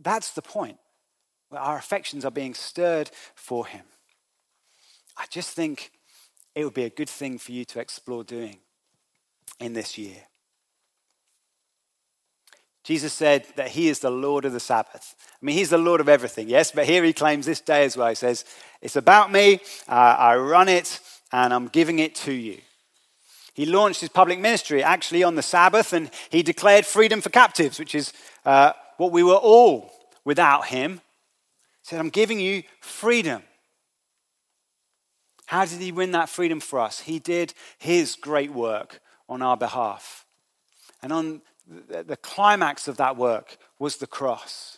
That's 0.00 0.32
the 0.32 0.42
point. 0.42 0.78
Where 1.48 1.60
our 1.60 1.78
affections 1.78 2.24
are 2.24 2.30
being 2.30 2.54
stirred 2.54 3.10
for 3.34 3.66
Him. 3.66 3.84
I 5.16 5.24
just 5.30 5.50
think 5.50 5.90
it 6.54 6.64
would 6.64 6.74
be 6.74 6.84
a 6.84 6.90
good 6.90 7.08
thing 7.08 7.38
for 7.38 7.52
you 7.52 7.64
to 7.66 7.80
explore 7.80 8.24
doing 8.24 8.58
in 9.58 9.72
this 9.72 9.98
year. 9.98 10.18
Jesus 12.84 13.12
said 13.12 13.46
that 13.56 13.68
he 13.68 13.88
is 13.88 13.98
the 13.98 14.10
Lord 14.10 14.44
of 14.44 14.52
the 14.52 14.60
Sabbath. 14.60 15.16
I 15.42 15.44
mean, 15.44 15.56
he's 15.56 15.70
the 15.70 15.78
Lord 15.78 16.00
of 16.00 16.08
everything, 16.08 16.48
yes, 16.48 16.70
but 16.70 16.86
here 16.86 17.02
he 17.02 17.12
claims 17.12 17.44
this 17.44 17.60
day 17.60 17.84
as 17.84 17.96
well. 17.96 18.08
He 18.08 18.14
says, 18.14 18.44
It's 18.80 18.94
about 18.94 19.32
me, 19.32 19.54
uh, 19.88 20.16
I 20.18 20.36
run 20.36 20.68
it, 20.68 21.00
and 21.32 21.52
I'm 21.52 21.66
giving 21.66 21.98
it 21.98 22.14
to 22.16 22.32
you. 22.32 22.58
He 23.56 23.64
launched 23.64 24.02
his 24.02 24.10
public 24.10 24.38
ministry 24.38 24.82
actually 24.82 25.24
on 25.24 25.34
the 25.34 25.42
Sabbath 25.42 25.94
and 25.94 26.10
he 26.28 26.42
declared 26.42 26.84
freedom 26.84 27.22
for 27.22 27.30
captives, 27.30 27.78
which 27.78 27.94
is 27.94 28.12
uh, 28.44 28.72
what 28.98 29.12
we 29.12 29.22
were 29.22 29.32
all 29.32 29.90
without 30.26 30.66
him. 30.66 31.00
He 31.80 31.84
said, 31.84 31.98
I'm 31.98 32.10
giving 32.10 32.38
you 32.38 32.64
freedom. 32.82 33.42
How 35.46 35.64
did 35.64 35.80
he 35.80 35.90
win 35.90 36.10
that 36.10 36.28
freedom 36.28 36.60
for 36.60 36.80
us? 36.80 37.00
He 37.00 37.18
did 37.18 37.54
his 37.78 38.14
great 38.14 38.52
work 38.52 39.00
on 39.26 39.40
our 39.40 39.56
behalf. 39.56 40.26
And 41.02 41.10
on 41.10 41.40
the 41.66 42.18
climax 42.18 42.88
of 42.88 42.98
that 42.98 43.16
work 43.16 43.56
was 43.78 43.96
the 43.96 44.06
cross. 44.06 44.76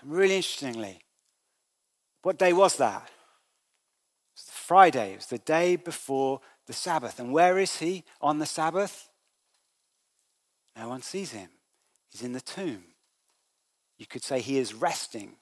And 0.00 0.12
really 0.12 0.36
interestingly, 0.36 1.00
what 2.22 2.38
day 2.38 2.52
was 2.52 2.76
that? 2.76 3.02
It 3.02 4.36
was 4.36 4.50
Friday. 4.52 5.14
It 5.14 5.16
was 5.16 5.26
the 5.26 5.38
day 5.38 5.74
before 5.74 6.40
the 6.68 6.72
Sabbath. 6.74 7.18
And 7.18 7.32
where 7.32 7.58
is 7.58 7.78
he 7.78 8.04
on 8.20 8.38
the 8.38 8.46
Sabbath? 8.46 9.08
No 10.76 10.88
one 10.88 11.02
sees 11.02 11.32
him. 11.32 11.48
He's 12.12 12.22
in 12.22 12.32
the 12.32 12.40
tomb. 12.40 12.84
You 13.96 14.06
could 14.06 14.22
say 14.22 14.40
he 14.40 14.58
is 14.58 14.74
resting 14.74 15.36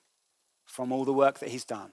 from 0.64 0.92
all 0.92 1.04
the 1.04 1.12
work 1.12 1.40
that 1.40 1.50
he's 1.50 1.64
done. 1.64 1.90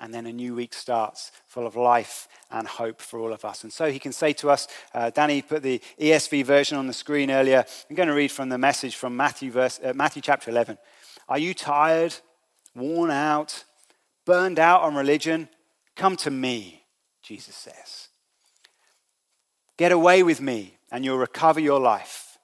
And 0.00 0.12
then 0.12 0.26
a 0.26 0.32
new 0.32 0.56
week 0.56 0.74
starts 0.74 1.30
full 1.46 1.66
of 1.66 1.76
life 1.76 2.26
and 2.50 2.66
hope 2.66 3.00
for 3.00 3.20
all 3.20 3.32
of 3.32 3.44
us. 3.44 3.62
And 3.62 3.72
so 3.72 3.90
he 3.90 4.00
can 4.00 4.12
say 4.12 4.32
to 4.34 4.50
us, 4.50 4.66
uh, 4.92 5.10
Danny 5.10 5.40
put 5.40 5.62
the 5.62 5.80
ESV 6.00 6.44
version 6.44 6.76
on 6.76 6.88
the 6.88 6.92
screen 6.92 7.30
earlier. 7.30 7.64
I'm 7.88 7.94
going 7.94 8.08
to 8.08 8.14
read 8.14 8.32
from 8.32 8.48
the 8.48 8.58
message 8.58 8.96
from 8.96 9.16
Matthew, 9.16 9.52
verse, 9.52 9.78
uh, 9.82 9.92
Matthew 9.94 10.20
chapter 10.20 10.50
11. 10.50 10.76
Are 11.28 11.38
you 11.38 11.54
tired, 11.54 12.16
worn 12.74 13.12
out, 13.12 13.64
burned 14.26 14.58
out 14.58 14.82
on 14.82 14.96
religion? 14.96 15.48
Come 15.94 16.16
to 16.16 16.30
me, 16.32 16.82
Jesus 17.22 17.54
says. 17.54 18.08
Get 19.82 19.90
away 19.90 20.22
with 20.22 20.40
me, 20.40 20.78
and 20.92 21.04
you'll 21.04 21.18
recover 21.18 21.58
your 21.58 21.80
life. 21.80 22.38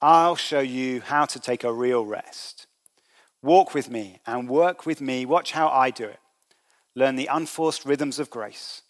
I'll 0.00 0.36
show 0.36 0.60
you 0.60 1.00
how 1.00 1.24
to 1.24 1.40
take 1.40 1.64
a 1.64 1.72
real 1.72 2.06
rest. 2.06 2.68
Walk 3.42 3.74
with 3.74 3.90
me 3.90 4.20
and 4.24 4.48
work 4.48 4.86
with 4.86 5.00
me. 5.00 5.26
Watch 5.26 5.50
how 5.50 5.66
I 5.66 5.90
do 5.90 6.04
it. 6.04 6.20
Learn 6.94 7.16
the 7.16 7.26
unforced 7.26 7.84
rhythms 7.84 8.20
of 8.20 8.30
grace. 8.30 8.82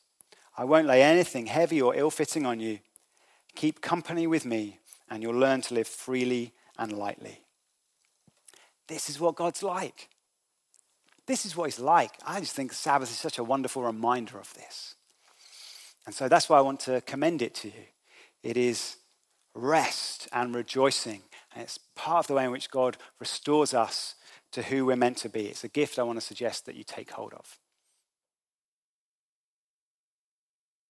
I 0.59 0.65
won't 0.65 0.89
lay 0.89 1.03
anything 1.03 1.47
heavy 1.47 1.81
or 1.81 1.95
ill 1.95 2.11
fitting 2.11 2.45
on 2.45 2.61
you. 2.61 2.81
Keep 3.55 3.81
company 3.81 4.27
with 4.27 4.45
me, 4.45 4.79
and 5.09 5.23
you'll 5.23 5.33
learn 5.33 5.63
to 5.63 5.73
live 5.73 5.89
freely 5.89 6.53
and 6.79 6.93
lightly. 6.93 7.47
This 8.89 9.09
is 9.09 9.19
what 9.19 9.37
God's 9.37 9.63
like. 9.63 10.11
This 11.25 11.47
is 11.47 11.57
what 11.57 11.71
He's 11.71 11.81
like. 11.81 12.13
I 12.27 12.41
just 12.41 12.55
think 12.55 12.75
Sabbath 12.75 13.11
is 13.11 13.17
such 13.17 13.39
a 13.39 13.43
wonderful 13.43 13.83
reminder 13.83 14.39
of 14.39 14.53
this. 14.53 14.97
And 16.07 16.15
so 16.15 16.29
that's 16.29 16.49
why 16.49 16.59
I 16.59 16.63
want 16.63 16.81
to 16.81 17.01
commend 17.03 17.43
it 17.43 17.55
to 17.57 17.69
you. 17.69 17.85
It 18.43 18.57
is 18.57 18.97
rest 19.55 20.29
and 20.33 20.55
rejoicing. 20.55 21.23
And 21.55 21.63
it's 21.63 21.79
part 21.95 22.25
of 22.25 22.27
the 22.29 22.35
way 22.35 22.45
in 22.45 22.51
which 22.51 22.71
God 22.71 22.97
restores 23.19 23.75
us 23.75 24.15
to 24.53 24.63
who 24.63 24.87
we're 24.87 24.97
meant 24.97 25.19
to 25.19 25.29
be. 25.29 25.47
It's 25.47 25.65
a 25.65 25.69
gift 25.69 25.99
I 25.99 26.03
want 26.03 26.19
to 26.19 26.25
suggest 26.25 26.67
that 26.67 26.75
you 26.75 26.85
take 26.85 27.13
hold 27.13 27.35
of. 27.35 27.59